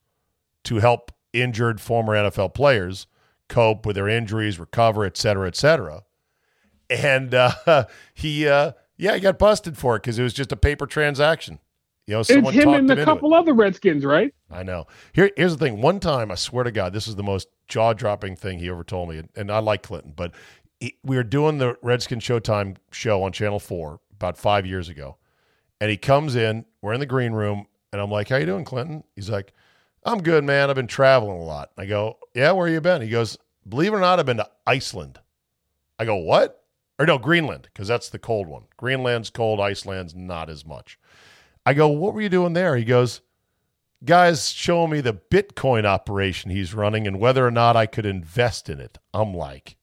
to 0.65 0.75
help 0.77 1.11
injured 1.33 1.81
former 1.81 2.13
NFL 2.13 2.53
players 2.53 3.07
cope 3.49 3.85
with 3.85 3.95
their 3.95 4.07
injuries, 4.07 4.59
recover, 4.59 5.05
et 5.05 5.17
cetera, 5.17 5.47
et 5.47 5.55
cetera. 5.55 6.03
And 6.89 7.33
uh, 7.33 7.85
he, 8.13 8.47
uh, 8.47 8.73
yeah, 8.97 9.15
he 9.15 9.19
got 9.19 9.39
busted 9.39 9.77
for 9.77 9.95
it 9.95 9.99
because 9.99 10.19
it 10.19 10.23
was 10.23 10.33
just 10.33 10.51
a 10.51 10.57
paper 10.57 10.85
transaction. 10.85 11.59
You 12.09 12.15
know, 12.15 12.19
it's 12.21 12.29
him 12.29 12.69
and 12.69 12.89
a 12.89 13.05
couple 13.05 13.35
other 13.35 13.53
Redskins, 13.53 14.03
right? 14.03 14.33
I 14.49 14.63
know. 14.63 14.87
Here, 15.13 15.29
here's 15.37 15.55
the 15.55 15.63
thing. 15.63 15.79
One 15.79 15.99
time, 15.99 16.31
I 16.31 16.35
swear 16.35 16.63
to 16.63 16.71
God, 16.71 16.91
this 16.91 17.07
is 17.07 17.15
the 17.15 17.23
most 17.23 17.49
jaw 17.67 17.93
dropping 17.93 18.35
thing 18.35 18.57
he 18.57 18.67
ever 18.67 18.83
told 18.83 19.09
me. 19.09 19.19
And, 19.19 19.29
and 19.35 19.51
I 19.51 19.59
like 19.59 19.83
Clinton, 19.83 20.13
but 20.15 20.31
he, 20.79 20.95
we 21.03 21.15
were 21.15 21.23
doing 21.23 21.59
the 21.59 21.77
Redskin 21.83 22.19
Showtime 22.19 22.77
show 22.91 23.21
on 23.21 23.31
Channel 23.31 23.59
Four 23.59 23.99
about 24.11 24.39
five 24.39 24.65
years 24.65 24.89
ago, 24.89 25.17
and 25.79 25.91
he 25.91 25.97
comes 25.97 26.35
in. 26.35 26.65
We're 26.81 26.93
in 26.93 26.99
the 26.99 27.05
green 27.05 27.33
room, 27.33 27.67
and 27.93 28.01
I'm 28.01 28.09
like, 28.09 28.29
"How 28.29 28.37
you 28.37 28.47
doing, 28.47 28.65
Clinton?" 28.65 29.03
He's 29.15 29.29
like, 29.29 29.53
"I'm 30.03 30.23
good, 30.23 30.43
man. 30.43 30.71
I've 30.71 30.75
been 30.75 30.87
traveling 30.87 31.39
a 31.39 31.43
lot." 31.43 31.69
I 31.77 31.85
go, 31.85 32.17
"Yeah, 32.33 32.53
where 32.53 32.67
you 32.67 32.81
been?" 32.81 33.03
He 33.03 33.09
goes, 33.09 33.37
"Believe 33.67 33.93
it 33.93 33.97
or 33.97 33.99
not, 33.99 34.19
I've 34.19 34.25
been 34.25 34.37
to 34.37 34.49
Iceland." 34.65 35.19
I 35.99 36.05
go, 36.05 36.15
"What?" 36.15 36.58
Or 36.99 37.05
no, 37.05 37.17
Greenland, 37.17 37.63
because 37.73 37.87
that's 37.87 38.09
the 38.09 38.19
cold 38.19 38.47
one. 38.47 38.63
Greenland's 38.75 39.29
cold, 39.29 39.61
Iceland's 39.61 40.13
not 40.13 40.49
as 40.49 40.65
much. 40.65 40.99
I 41.65 41.73
go, 41.73 41.87
"What 41.87 42.13
were 42.13 42.21
you 42.21 42.29
doing 42.29 42.53
there?" 42.53 42.75
He 42.75 42.83
goes, 42.83 43.21
"Guys, 44.03 44.51
showing 44.51 44.91
me 44.91 44.99
the 45.01 45.13
Bitcoin 45.13 45.85
operation 45.85 46.51
he's 46.51 46.73
running 46.73 47.07
and 47.07 47.19
whether 47.19 47.47
or 47.47 47.51
not 47.51 47.77
I 47.77 47.85
could 47.85 48.05
invest 48.05 48.69
in 48.69 48.81
it." 48.81 48.97
I'm 49.13 49.33
like, 49.33 49.77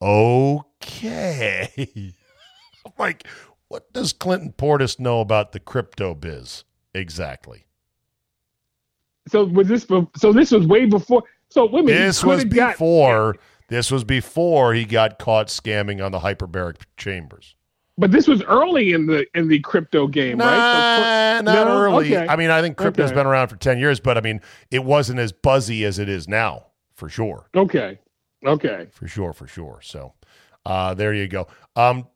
"Okay." 0.00 1.68
I'm 2.86 2.92
like, 2.98 3.26
what 3.68 3.92
does 3.92 4.12
Clinton 4.14 4.52
Portis 4.56 4.98
know 4.98 5.20
about 5.20 5.52
the 5.52 5.60
crypto 5.60 6.14
biz 6.14 6.64
exactly? 6.94 7.66
So 9.28 9.44
was 9.44 9.68
this? 9.68 9.86
So 10.16 10.32
this 10.32 10.50
was 10.50 10.66
way 10.66 10.86
before. 10.86 11.22
So 11.50 11.66
wait 11.66 11.80
a 11.80 11.82
minute. 11.84 11.98
This 11.98 12.24
was 12.24 12.40
coulda 12.42 12.54
got- 12.56 12.72
before. 12.74 13.36
This 13.70 13.90
was 13.90 14.04
before 14.04 14.74
he 14.74 14.84
got 14.84 15.18
caught 15.18 15.46
scamming 15.46 16.04
on 16.04 16.12
the 16.12 16.18
hyperbaric 16.18 16.76
chambers. 16.96 17.54
but 17.98 18.10
this 18.12 18.26
was 18.26 18.42
early 18.44 18.92
in 18.92 19.06
the 19.06 19.26
in 19.34 19.48
the 19.48 19.60
crypto 19.60 20.06
game, 20.06 20.38
Nah, 20.38 20.46
right? 20.46 21.42
not 21.42 21.66
no? 21.66 21.72
early. 21.72 22.14
Okay. 22.16 22.26
I 22.28 22.36
mean, 22.36 22.50
I 22.50 22.60
think 22.62 22.76
crypto's 22.76 23.06
Okay. 23.10 23.14
been 23.14 23.26
around 23.26 23.48
for 23.48 23.56
ten 23.56 23.78
years, 23.78 24.00
but 24.00 24.16
I 24.18 24.20
mean, 24.22 24.40
it 24.70 24.84
wasn't 24.84 25.18
as 25.20 25.32
buzzy 25.32 25.84
as 25.84 25.98
it 25.98 26.08
is 26.08 26.26
now, 26.28 26.66
for 26.94 27.08
sure, 27.08 27.48
okay, 27.54 27.98
okay. 28.44 28.86
for 28.92 29.06
sure, 29.06 29.32
for 29.32 29.46
sure. 29.46 29.80
So, 29.82 30.12
Uh, 30.66 30.92
there 30.94 31.12
you 31.14 31.26
go. 31.28 31.46
Um, 31.76 32.06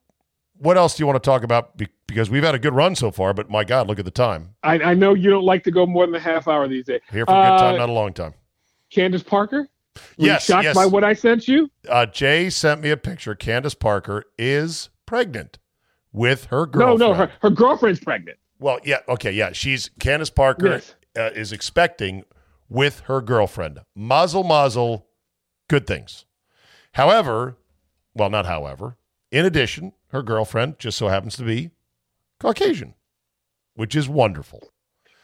what 0.59 0.77
else 0.77 0.97
do 0.97 1.03
you 1.03 1.07
want 1.07 1.23
to 1.23 1.27
talk 1.27 1.43
about? 1.45 1.77
Be- 1.77 1.89
because 2.07 2.29
we've 2.31 2.45
had 2.45 2.55
a 2.55 2.59
good 2.59 2.75
run 2.75 2.95
so 2.95 3.11
far, 3.11 3.33
but 3.35 3.49
my 3.51 3.65
God, 3.65 3.87
look 3.89 3.99
at 3.99 4.05
the 4.05 4.11
time. 4.11 4.55
I, 4.63 4.75
I 4.79 4.95
know 4.95 5.15
you 5.15 5.31
don't 5.31 5.45
like 5.45 5.65
to 5.65 5.71
go 5.71 5.87
more 5.87 6.05
than 6.07 6.15
a 6.15 6.21
half 6.21 6.47
hour 6.49 6.69
these 6.69 6.85
days. 6.85 7.01
Here 7.11 7.25
for 7.27 7.33
a 7.33 7.35
good 7.51 7.59
time, 7.59 7.75
Uh, 7.75 7.79
not 7.79 7.89
a 7.89 7.93
long 7.93 8.13
time. 8.13 8.35
Candace 8.91 9.23
Parker? 9.23 9.69
Were 10.19 10.27
Yes, 10.27 10.49
you 10.49 10.53
shocked 10.55 10.65
yes. 10.65 10.75
by 10.75 10.87
what 10.87 11.05
I 11.05 11.13
sent 11.13 11.49
you? 11.49 11.71
Uh, 11.89 12.07
Jay 12.07 12.51
sent 12.51 12.81
me 12.81 12.91
a 12.91 12.97
picture. 12.97 13.35
Candace 13.35 13.75
Parker 13.75 14.25
is 14.39 14.89
pregnant 15.07 15.59
with 16.13 16.47
her 16.47 16.61
No, 16.67 16.67
girlfriend. 16.67 16.99
no, 17.01 17.15
her, 17.15 17.33
her 17.43 17.51
girlfriend's 17.51 18.01
pregnant. 18.01 18.39
Well, 18.59 18.79
yeah, 18.85 18.99
okay, 19.09 19.33
yeah. 19.33 19.53
She's 19.53 19.91
Candace 20.01 20.31
Parker 20.31 20.69
Yes. 20.69 20.95
uh, 21.19 21.31
is 21.35 21.53
expecting 21.53 22.25
with 22.69 23.01
her 23.01 23.21
girlfriend. 23.21 23.81
Mazel, 23.95 24.45
mazel, 24.45 25.07
good 25.69 25.87
things. 25.87 26.25
However, 26.93 27.57
well, 28.15 28.31
not 28.31 28.47
however. 28.47 28.97
In 29.33 29.45
addition, 29.45 29.93
her 30.09 30.23
girlfriend 30.23 30.79
just 30.79 30.97
so 30.97 31.09
happens 31.09 31.37
to 31.37 31.43
be 31.45 31.71
Caucasian, 32.39 32.95
which 33.75 33.97
is 33.97 34.09
wonderful. 34.09 34.73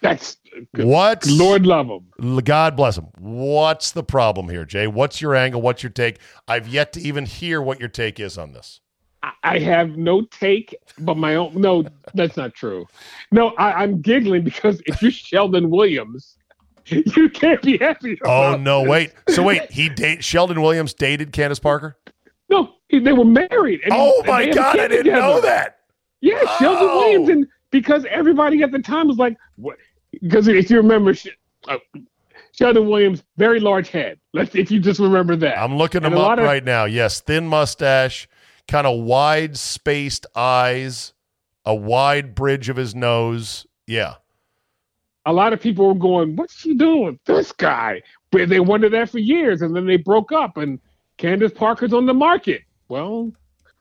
That's 0.03 0.37
What's 0.75 1.31
Lord 1.31 1.67
love 1.67 1.89
him. 1.89 2.43
God 2.43 2.77
bless 2.77 2.97
him. 2.99 3.09
What's 3.19 3.91
the 3.93 4.03
problem 4.03 4.49
here, 4.49 4.65
Jay? 4.65 4.87
What's 4.87 5.21
your 5.21 5.35
angle? 5.35 5.61
What's 5.63 5.83
your 5.83 5.91
take? 5.91 6.19
I've 6.49 6.69
yet 6.69 6.93
to 6.95 7.01
even 7.01 7.27
hear 7.27 7.61
what 7.61 7.79
your 7.81 7.89
take 7.89 8.19
is 8.19 8.39
on 8.39 8.53
this. 8.53 8.81
I- 9.45 9.59
have 9.59 9.97
no 9.99 10.23
take 10.23 10.75
but 10.99 11.17
my 11.19 11.35
own. 11.37 11.53
No, 11.61 11.85
that's 12.15 12.37
not 12.39 12.55
true. 12.55 12.87
No, 13.31 13.49
I, 13.59 13.73
I'm 13.83 14.01
giggling 14.01 14.43
because 14.45 14.81
if 14.87 15.03
you're 15.03 15.11
Sheldon 15.11 15.69
Williams, 15.71 16.37
you 16.87 17.29
can't 17.29 17.61
be 17.61 17.77
happy. 17.77 18.19
Oh 18.25 18.57
no, 18.57 18.81
this. 18.81 18.89
wait. 18.91 19.13
So 19.29 19.43
wait, 19.43 19.71
he 19.71 19.89
date 19.91 20.25
Sheldon 20.25 20.63
Williams 20.63 20.95
dated 20.95 21.33
Candace 21.33 21.59
Parker? 21.59 21.99
No, 22.49 22.71
they 22.91 23.13
were 23.13 23.25
married. 23.27 23.81
and- 23.85 23.93
Oh 23.95 24.23
my 24.27 24.43
they 24.43 24.47
had 24.49 24.57
a 24.57 24.61
god, 24.61 24.79
I 24.81 24.89
didn't 24.89 25.13
know 25.13 25.41
that. 25.43 25.81
Yeah, 26.23 26.41
Sheldon 26.59 26.89
Oh. 26.91 26.99
Williams, 27.01 27.29
and 27.29 27.47
because 27.71 28.05
everybody 28.11 28.63
at 28.63 28.73
the 28.73 28.79
time 28.81 29.07
was 29.07 29.19
like, 29.19 29.37
what? 29.57 29.77
Because 30.13 30.49
if 30.49 30.71
you 30.71 30.77
remember, 30.79 31.15
uh, 31.69 31.79
Sheldon 32.53 32.89
Williams, 32.89 33.23
very 33.37 33.61
large 33.61 33.89
head. 33.89 34.19
Let's 34.33 34.55
if 34.55 34.71
you 34.71 34.81
just 34.81 35.01
remember 35.01 35.37
that. 35.37 35.59
I'm 35.59 35.77
looking 35.77 36.05
And 36.05 36.15
him 36.15 36.21
up 36.21 36.39
of- 36.39 36.45
right 36.45 36.65
now. 36.65 36.85
Yes, 36.85 37.21
thin 37.21 37.47
mustache, 37.47 38.29
kind 38.69 38.87
of 38.87 39.01
wide 39.05 39.57
spaced 39.57 40.27
eyes, 40.35 41.13
a 41.65 41.75
wide 41.75 42.35
bridge 42.35 42.69
of 42.69 42.77
his 42.77 42.95
nose. 42.95 43.67
Yeah. 43.87 44.15
a 45.27 45.33
lot 45.33 45.53
of 45.53 45.61
people 45.61 45.87
were 45.87 45.95
going, 45.95 46.35
"What's 46.35 46.59
she 46.59 46.75
doing? 46.75 47.19
This 47.27 47.53
guy?" 47.53 48.01
But 48.33 48.49
they 48.49 48.59
wondered 48.61 48.93
that 48.93 49.11
for 49.11 49.19
years, 49.19 49.61
and 49.63 49.77
then 49.77 49.87
they 49.87 49.97
broke 49.99 50.33
up, 50.33 50.57
and 50.57 50.81
Candace 51.19 51.53
Parker's 51.53 51.93
on 51.93 52.07
the 52.07 52.15
market. 52.15 52.63
Well, 52.89 53.31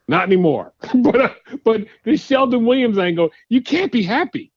not 0.08 0.24
anymore. 0.24 0.74
but 0.96 1.22
uh, 1.22 1.34
but 1.64 1.86
this 2.04 2.24
Sheldon 2.26 2.66
Williams 2.66 2.98
angle, 2.98 3.30
you 3.48 3.62
can't 3.62 3.92
be 3.92 4.04
happy. 4.04 4.49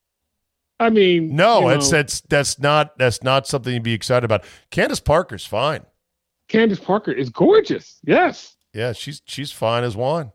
I 0.80 0.90
mean, 0.90 1.34
No, 1.36 1.68
it's 1.68 1.90
know, 1.92 1.98
that's 1.98 2.20
that's 2.22 2.58
not 2.58 2.98
that's 2.98 3.22
not 3.22 3.46
something 3.46 3.74
to 3.74 3.80
be 3.80 3.92
excited 3.92 4.24
about. 4.24 4.44
Candace 4.70 5.00
Parker's 5.00 5.44
fine. 5.46 5.84
Candace 6.48 6.80
Parker 6.80 7.12
is 7.12 7.30
gorgeous. 7.30 7.98
Yes, 8.04 8.56
Yeah, 8.74 8.92
she's 8.92 9.22
she's 9.24 9.52
fine 9.52 9.84
as 9.84 9.96
wine. 9.96 10.32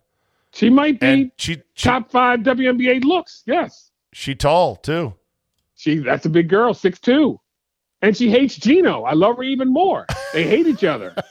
she 0.53 0.69
might 0.69 0.99
be 0.99 1.07
And 1.07 1.31
she 1.38 1.55
she, 1.73 1.89
top 1.89 2.09
five 2.11 2.39
WNBA 2.41 3.03
looks. 3.03 3.43
Yes, 3.45 3.91
she 4.13 4.33
tall 4.35 4.77
too. 4.77 5.13
she 5.75 5.97
that's 5.99 6.25
a 6.25 6.29
big 6.29 6.47
girl, 6.49 6.73
six 6.73 6.97
two, 6.99 7.39
and 8.01 8.15
she 8.15 8.29
hates 8.31 8.55
Gino. 8.55 9.03
I 9.03 9.13
love 9.13 9.38
her 9.38 9.43
even 9.43 9.71
more. 9.71 10.05
They 10.33 10.43
hate 10.47 10.67
each 10.67 10.83
other. 10.83 11.13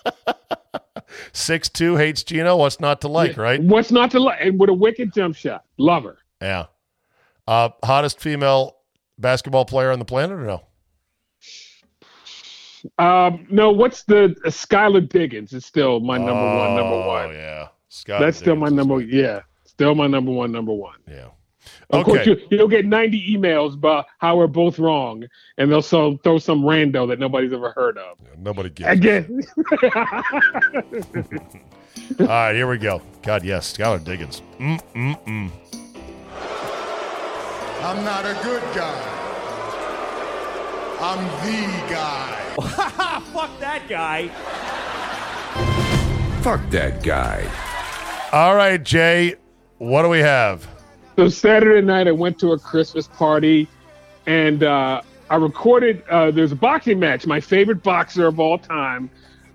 Six 1.32 1.68
two 1.68 1.96
hates 1.96 2.22
Gino. 2.24 2.57
What's 2.57 2.80
not 2.80 3.00
to 3.02 3.09
like, 3.09 3.36
right? 3.36 3.62
What's 3.62 3.90
not 3.92 4.11
to 4.12 4.20
like? 4.20 4.38
And 4.40 4.59
with 4.59 4.70
a 4.70 4.74
wicked 4.74 5.12
jump 5.14 5.36
shot, 5.36 5.64
love 5.78 6.04
her. 6.04 6.18
Yeah. 6.42 6.66
Uh, 7.46 7.68
hottest 7.84 8.18
female 8.20 8.76
basketball 9.19 9.64
player 9.64 9.91
on 9.91 9.99
the 9.99 10.05
planet 10.05 10.39
or 10.39 10.45
no? 10.45 10.62
Um, 12.99 13.47
no, 13.51 13.73
what's 13.73 14.05
the 14.05 14.25
uh, 14.45 14.49
Skylar 14.51 15.09
Diggins 15.09 15.53
is 15.53 15.64
still 15.67 15.99
my 16.01 16.19
number 16.19 16.35
one, 16.35 16.75
number 16.77 16.95
Oh, 16.95 17.07
one. 17.09 17.33
yeah. 17.35 17.69
Scott 17.89 18.21
That's 18.21 18.37
still 18.39 18.55
my 18.57 18.67
Diggins 18.67 18.77
number. 18.87 19.01
good. 19.01 19.11
Yeah, 19.12 19.41
still 19.64 19.95
my 19.95 20.07
number 20.07 20.31
one, 20.31 20.53
number 20.53 20.73
one. 20.73 20.99
Yeah. 21.09 21.29
Of 21.91 22.05
course, 22.05 22.25
you, 22.27 22.37
you'll 22.51 22.69
get 22.69 22.87
90 22.87 23.37
emails 23.37 23.75
about 23.75 24.07
how 24.19 24.37
we're 24.37 24.47
both 24.47 24.79
wrong, 24.79 25.25
and 25.59 25.71
they'll 25.71 25.83
so, 25.83 26.17
throw 26.23 26.39
some 26.39 26.62
rando 26.62 27.09
that 27.09 27.19
nobody's 27.19 27.53
ever 27.53 27.71
heard 27.73 27.99
of. 27.99 28.19
Yeah, 28.23 28.29
Nobody 28.39 28.71
gives. 28.71 28.91
Again, 28.91 29.43
All 32.21 32.27
right, 32.27 32.55
here 32.55 32.69
we 32.69 32.79
go. 32.79 33.03
God, 33.23 33.45
yes, 33.45 33.77
Skylar 33.77 34.03
Diggins. 34.05 34.43
Mm, 34.61 34.81
mm, 34.95 35.25
mm. 35.25 35.51
I'm 37.83 38.05
not 38.05 38.24
a 38.24 38.35
good 38.43 38.62
guy. 38.74 39.12
I'm 41.01 41.24
the 41.45 41.93
guy. 41.93 42.43
Fuck 43.33 43.61
that 43.61 43.83
guy. 43.89 44.29
Fuck 46.43 46.70
that 46.70 47.03
guy. 47.03 47.49
All 48.33 48.55
right, 48.57 48.83
Jay, 48.83 49.35
what 49.79 50.03
do 50.03 50.09
we 50.09 50.20
have? 50.20 50.66
so 51.16 51.29
Saturday 51.29 51.81
night 51.81 52.07
I 52.07 52.12
went 52.12 52.39
to 52.41 52.53
a 52.53 52.59
Christmas 52.59 53.09
party, 53.09 53.68
and 54.27 54.62
uh, 54.62 55.01
I 55.31 55.37
recorded. 55.37 56.03
Uh, 56.09 56.31
there's 56.31 56.53
a 56.53 56.57
boxing 56.57 56.99
match. 56.99 57.27
My 57.27 57.41
favorite 57.41 57.83
boxer 57.83 58.27
of 58.27 58.39
all 58.39 58.59
time, 58.59 59.11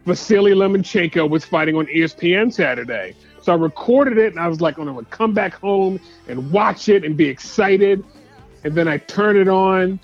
Vasily 0.06 0.52
Lomachenko, 0.52 1.30
was 1.30 1.46
fighting 1.46 1.76
on 1.76 1.86
ESPN 1.88 2.52
Saturday. 2.54 3.16
So 3.42 3.54
I 3.54 3.56
recorded 3.56 4.18
it, 4.18 4.32
and 4.34 4.40
I 4.40 4.48
was 4.48 4.62
like, 4.62 4.78
I'm 4.78 4.86
gonna 4.86 5.04
come 5.06 5.34
back 5.34 5.54
home 5.54 6.00
and 6.28 6.52
watch 6.52 6.90
it 6.90 7.04
and 7.04 7.16
be 7.18 7.28
excited. 7.28 8.04
And 8.64 8.76
then 8.76 8.88
I 8.88 8.98
turn 8.98 9.38
it 9.38 9.48
on, 9.48 10.00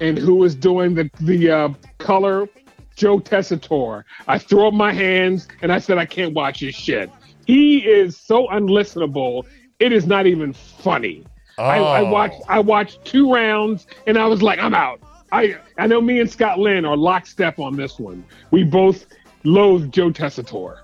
and 0.00 0.18
who 0.18 0.36
was 0.36 0.54
doing 0.54 0.94
the 0.94 1.10
the 1.20 1.50
uh, 1.50 1.68
color? 1.98 2.48
Joe 2.96 3.18
Tessitore. 3.20 4.04
I 4.26 4.38
throw 4.38 4.68
up 4.68 4.72
my 4.74 4.90
hands 4.90 5.48
and 5.60 5.70
I 5.70 5.78
said, 5.78 5.98
I 5.98 6.06
can't 6.06 6.32
watch 6.32 6.60
this 6.60 6.74
shit. 6.74 7.10
He 7.46 7.86
is 7.86 8.16
so 8.16 8.46
unlistenable. 8.46 9.44
It 9.78 9.92
is 9.92 10.06
not 10.06 10.24
even 10.26 10.54
funny. 10.54 11.26
I, 11.58 11.78
I 11.78 12.00
Oh. 12.00 12.10
watched 12.10 12.40
I 12.48 12.58
watched 12.60 13.04
two 13.04 13.30
rounds 13.30 13.86
and 14.06 14.16
I 14.16 14.24
was 14.26 14.40
like, 14.42 14.58
I'm 14.58 14.72
out. 14.74 15.00
I 15.30 15.56
I 15.76 15.86
know 15.86 16.00
me 16.00 16.20
and 16.20 16.30
Scott 16.30 16.58
Lynn 16.58 16.86
are 16.86 16.96
lockstep 16.96 17.58
on 17.58 17.76
this 17.76 17.98
one. 17.98 18.24
We 18.50 18.64
both 18.64 19.04
loathe 19.46 19.90
Joe 19.92 20.10
Tessitore. 20.10 20.78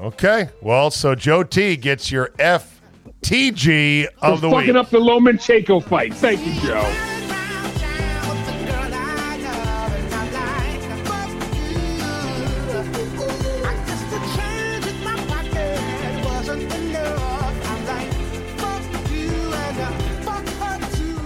Okay. 0.00 0.48
Well, 0.62 0.90
so 0.90 1.14
Joe 1.14 1.42
T 1.42 1.76
gets 1.76 2.10
your 2.10 2.28
FTG 2.38 4.06
of 4.22 4.40
the 4.40 4.50
fucking 4.50 4.68
week. 4.68 4.76
up 4.76 4.90
the 4.90 4.98
Lomachenko 4.98 5.84
fight. 5.84 6.14
Thank 6.14 6.44
you, 6.46 6.54
Joe. 6.60 7.14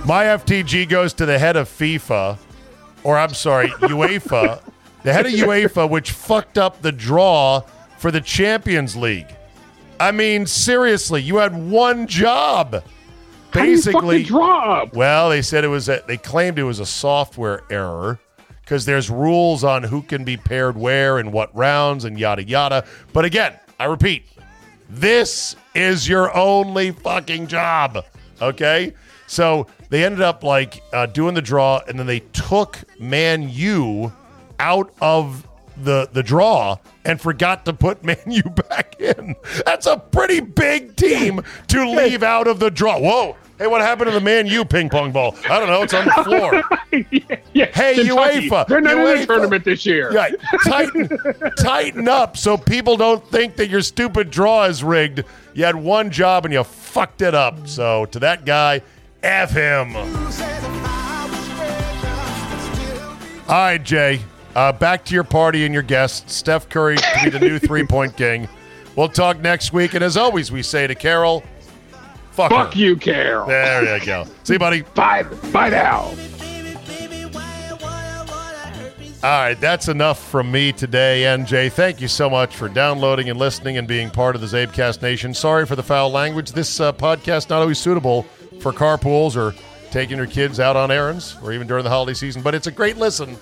My 0.05 0.25
FTG 0.25 0.89
goes 0.89 1.15
to 1.15 1.27
the 1.27 1.39
head 1.39 1.57
of 1.57 1.69
FIFA, 1.69 2.37
or 3.05 3.17
I'm 3.17 3.33
sorry, 3.35 3.69
UEFA, 3.81 4.61
the 5.03 5.13
head 5.13 5.27
of 5.27 5.33
UEFA, 5.33 5.89
which 5.89 6.13
fucked 6.13 6.59
up 6.59 6.83
the 6.83 6.93
draw 6.93 7.61
for 7.99 8.11
the 8.11 8.21
Champions 8.21 8.97
League. 8.97 9.29
I 10.01 10.11
mean, 10.11 10.47
seriously, 10.47 11.23
you 11.23 11.37
had 11.37 11.71
one 11.71 12.07
job. 12.07 12.83
How 13.53 13.61
do 13.63 13.69
you 13.69 13.77
Basically, 13.77 14.23
draw 14.23 14.83
up? 14.83 14.95
well, 14.95 15.29
they 15.31 15.43
said 15.43 15.63
it 15.63 15.69
was 15.69 15.89
a, 15.89 16.03
they 16.07 16.17
claimed 16.17 16.59
it 16.59 16.65
was 16.65 16.81
a 16.81 16.87
software 16.87 17.63
error 17.71 18.19
because 18.63 18.87
there's 18.87 19.11
rules 19.11 19.63
on 19.63 19.83
who 19.83 20.03
can 20.03 20.25
be 20.25 20.37
paired 20.37 20.77
where 20.77 21.19
and 21.19 21.33
what 21.33 21.55
rounds 21.55 22.05
and 22.05 22.19
yada 22.19 22.43
yada. 22.43 22.85
But 23.13 23.25
again, 23.25 23.59
I 23.79 23.85
repeat, 23.85 24.25
this 24.89 25.55
is 25.75 26.09
your 26.09 26.35
only 26.37 26.93
fucking 26.93 27.47
job. 27.49 28.05
Okay? 28.41 28.95
So 29.27 29.67
they 29.91 30.05
ended 30.05 30.23
up 30.23 30.43
like 30.43 30.83
uh, 30.93 31.07
doing 31.07 31.35
the 31.35 31.43
draw 31.43 31.81
and 31.87 31.99
then 31.99 32.07
they 32.07 32.21
took 32.33 32.79
Man 32.99 33.49
U 33.51 34.13
out 34.63 34.95
of 35.01 35.47
the 35.77 36.09
the 36.13 36.23
draw 36.23 36.77
and 37.05 37.21
forgot 37.21 37.65
to 37.65 37.73
put 37.73 38.05
Man 38.05 38.17
U 38.27 38.43
back 38.43 38.99
in. 39.01 39.35
That's 39.67 39.87
a 39.87 39.99
pretty 39.99 40.41
big 40.41 40.97
team 40.97 41.43
to 41.69 41.91
leave 41.97 42.23
out 42.23 42.47
of 42.47 42.61
the 42.61 42.71
draw. 42.71 42.99
Whoa. 42.99 43.37
Hey, 43.59 43.67
what 43.69 43.81
happened 43.81 44.09
to 44.09 44.15
the 44.15 44.21
Man 44.21 44.47
U 44.47 44.65
ping 44.65 44.89
pong 44.89 45.13
ball? 45.13 45.37
I 45.49 45.59
don't 45.61 45.69
know. 45.69 45.83
It's 45.83 45.95
on 45.95 46.05
the 46.05 46.11
floor. 46.25 46.63
yeah, 47.11 47.37
yeah. 47.53 47.67
Hey, 47.67 47.95
Kentucky. 47.95 48.49
UEFA. 48.49 48.67
They're 48.67 48.81
not 48.81 48.97
in 48.97 49.21
the 49.21 49.27
tournament 49.27 49.65
this 49.65 49.87
year. 49.87 50.11
Right. 50.11 50.35
Tighten, 50.65 51.09
tighten 51.59 52.09
up 52.09 52.37
so 52.37 52.57
people 52.57 52.97
don't 52.97 53.25
think 53.29 53.57
that 53.57 53.69
your 53.69 53.83
stupid 53.83 54.31
draw 54.31 54.65
is 54.65 54.83
rigged. 54.83 55.23
You 55.55 55.65
had 55.65 55.77
one 55.77 56.11
job 56.11 56.45
and 56.45 56.53
you 56.53 56.65
fucked 56.65 57.23
it 57.23 57.35
up. 57.35 57.69
So 57.69 58.07
to 58.07 58.19
that 58.21 58.45
guy, 58.45 58.83
F 59.23 59.51
him. 59.53 59.97
All 63.49 63.59
right, 63.59 63.83
Jay. 63.83 64.21
Uh, 64.55 64.73
back 64.73 65.05
to 65.07 65.15
your 65.15 65.25
party 65.25 65.65
and 65.65 65.73
your 65.73 65.83
guests. 65.83 66.35
Steph 66.35 66.69
Curry 66.69 66.97
to 66.97 67.21
be 67.25 67.31
the 67.31 67.41
new 67.41 67.59
three 67.61 67.87
point 67.87 68.17
king. 68.17 68.49
We'll 68.97 69.09
talk 69.09 69.41
next 69.41 69.73
week. 69.73 69.95
And 69.95 70.05
as 70.05 70.17
always, 70.17 70.53
we 70.53 70.63
say 70.63 70.87
to 70.87 70.95
Carol, 70.95 71.43
fuck, 72.33 72.51
Fuck 72.51 72.77
you, 72.77 72.97
Carol. 72.97 73.47
There 73.47 73.99
you 73.99 74.05
go. 74.05 74.27
See 74.45 74.55
you, 74.55 74.59
buddy. 74.59 74.83
Bye. 74.83 75.23
Bye 75.53 75.71
now. 75.71 76.15
All 79.25 79.31
right, 79.31 79.55
that's 79.55 79.87
enough 79.87 80.19
from 80.31 80.51
me 80.51 80.73
today, 80.73 81.23
NJ. 81.23 81.71
Thank 81.71 82.01
you 82.01 82.09
so 82.09 82.29
much 82.29 82.57
for 82.57 82.69
downloading 82.69 83.31
and 83.31 83.39
listening 83.39 83.79
and 83.79 83.87
being 83.87 84.11
part 84.11 84.35
of 84.35 84.41
the 84.41 84.49
Zabecast 84.49 85.01
Nation. 85.01 85.33
Sorry 85.33 85.65
for 85.65 85.77
the 85.77 85.83
foul 85.83 86.11
language. 86.11 86.51
This 86.51 86.81
uh, 86.81 86.93
podcast 86.93 87.49
not 87.49 87.61
always 87.63 87.79
suitable 87.79 88.25
for 88.59 88.73
carpools 88.73 89.37
or 89.37 89.55
taking 89.93 90.17
your 90.17 90.27
kids 90.27 90.59
out 90.59 90.75
on 90.75 90.91
errands 90.91 91.37
or 91.41 91.53
even 91.53 91.69
during 91.69 91.85
the 91.85 91.91
holiday 91.91 92.15
season, 92.15 92.43
but 92.43 92.53
it's 92.53 92.67
a 92.67 92.73
great 92.73 92.97
listen 92.97 93.37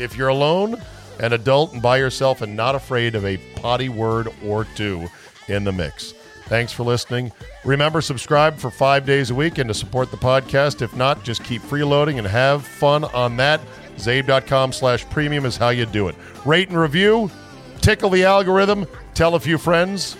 if 0.00 0.16
you're 0.16 0.28
alone, 0.28 0.80
an 1.20 1.32
adult, 1.32 1.72
and 1.72 1.82
by 1.82 1.98
yourself, 1.98 2.42
and 2.42 2.56
not 2.56 2.74
afraid 2.74 3.14
of 3.14 3.24
a 3.24 3.36
potty 3.56 3.88
word 3.88 4.28
or 4.44 4.64
two 4.64 5.08
in 5.48 5.64
the 5.64 5.72
mix. 5.72 6.12
Thanks 6.46 6.72
for 6.72 6.82
listening. 6.82 7.30
Remember, 7.64 8.00
subscribe 8.00 8.56
for 8.58 8.70
five 8.70 9.06
days 9.06 9.30
a 9.30 9.34
week 9.34 9.58
and 9.58 9.68
to 9.68 9.74
support 9.74 10.10
the 10.10 10.16
podcast. 10.16 10.82
If 10.82 10.96
not, 10.96 11.22
just 11.22 11.44
keep 11.44 11.62
freeloading 11.62 12.18
and 12.18 12.26
have 12.26 12.66
fun 12.66 13.04
on 13.04 13.36
that. 13.36 13.60
Czabe.com 13.96 14.72
slash 14.72 15.08
premium 15.10 15.44
is 15.44 15.56
how 15.56 15.68
you 15.68 15.86
do 15.86 16.08
it. 16.08 16.16
Rate 16.44 16.70
and 16.70 16.78
review, 16.78 17.30
tickle 17.80 18.10
the 18.10 18.24
algorithm, 18.24 18.86
tell 19.14 19.34
a 19.34 19.40
few 19.40 19.58
friends, 19.58 20.16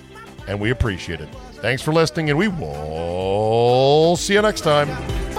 and 0.46 0.60
we 0.60 0.70
appreciate 0.70 1.20
it. 1.20 1.28
Thanks 1.54 1.82
for 1.82 1.92
listening, 1.92 2.30
and 2.30 2.38
we 2.38 2.48
will 2.48 4.16
see 4.16 4.34
you 4.34 4.42
next 4.42 4.60
time. 4.60 5.29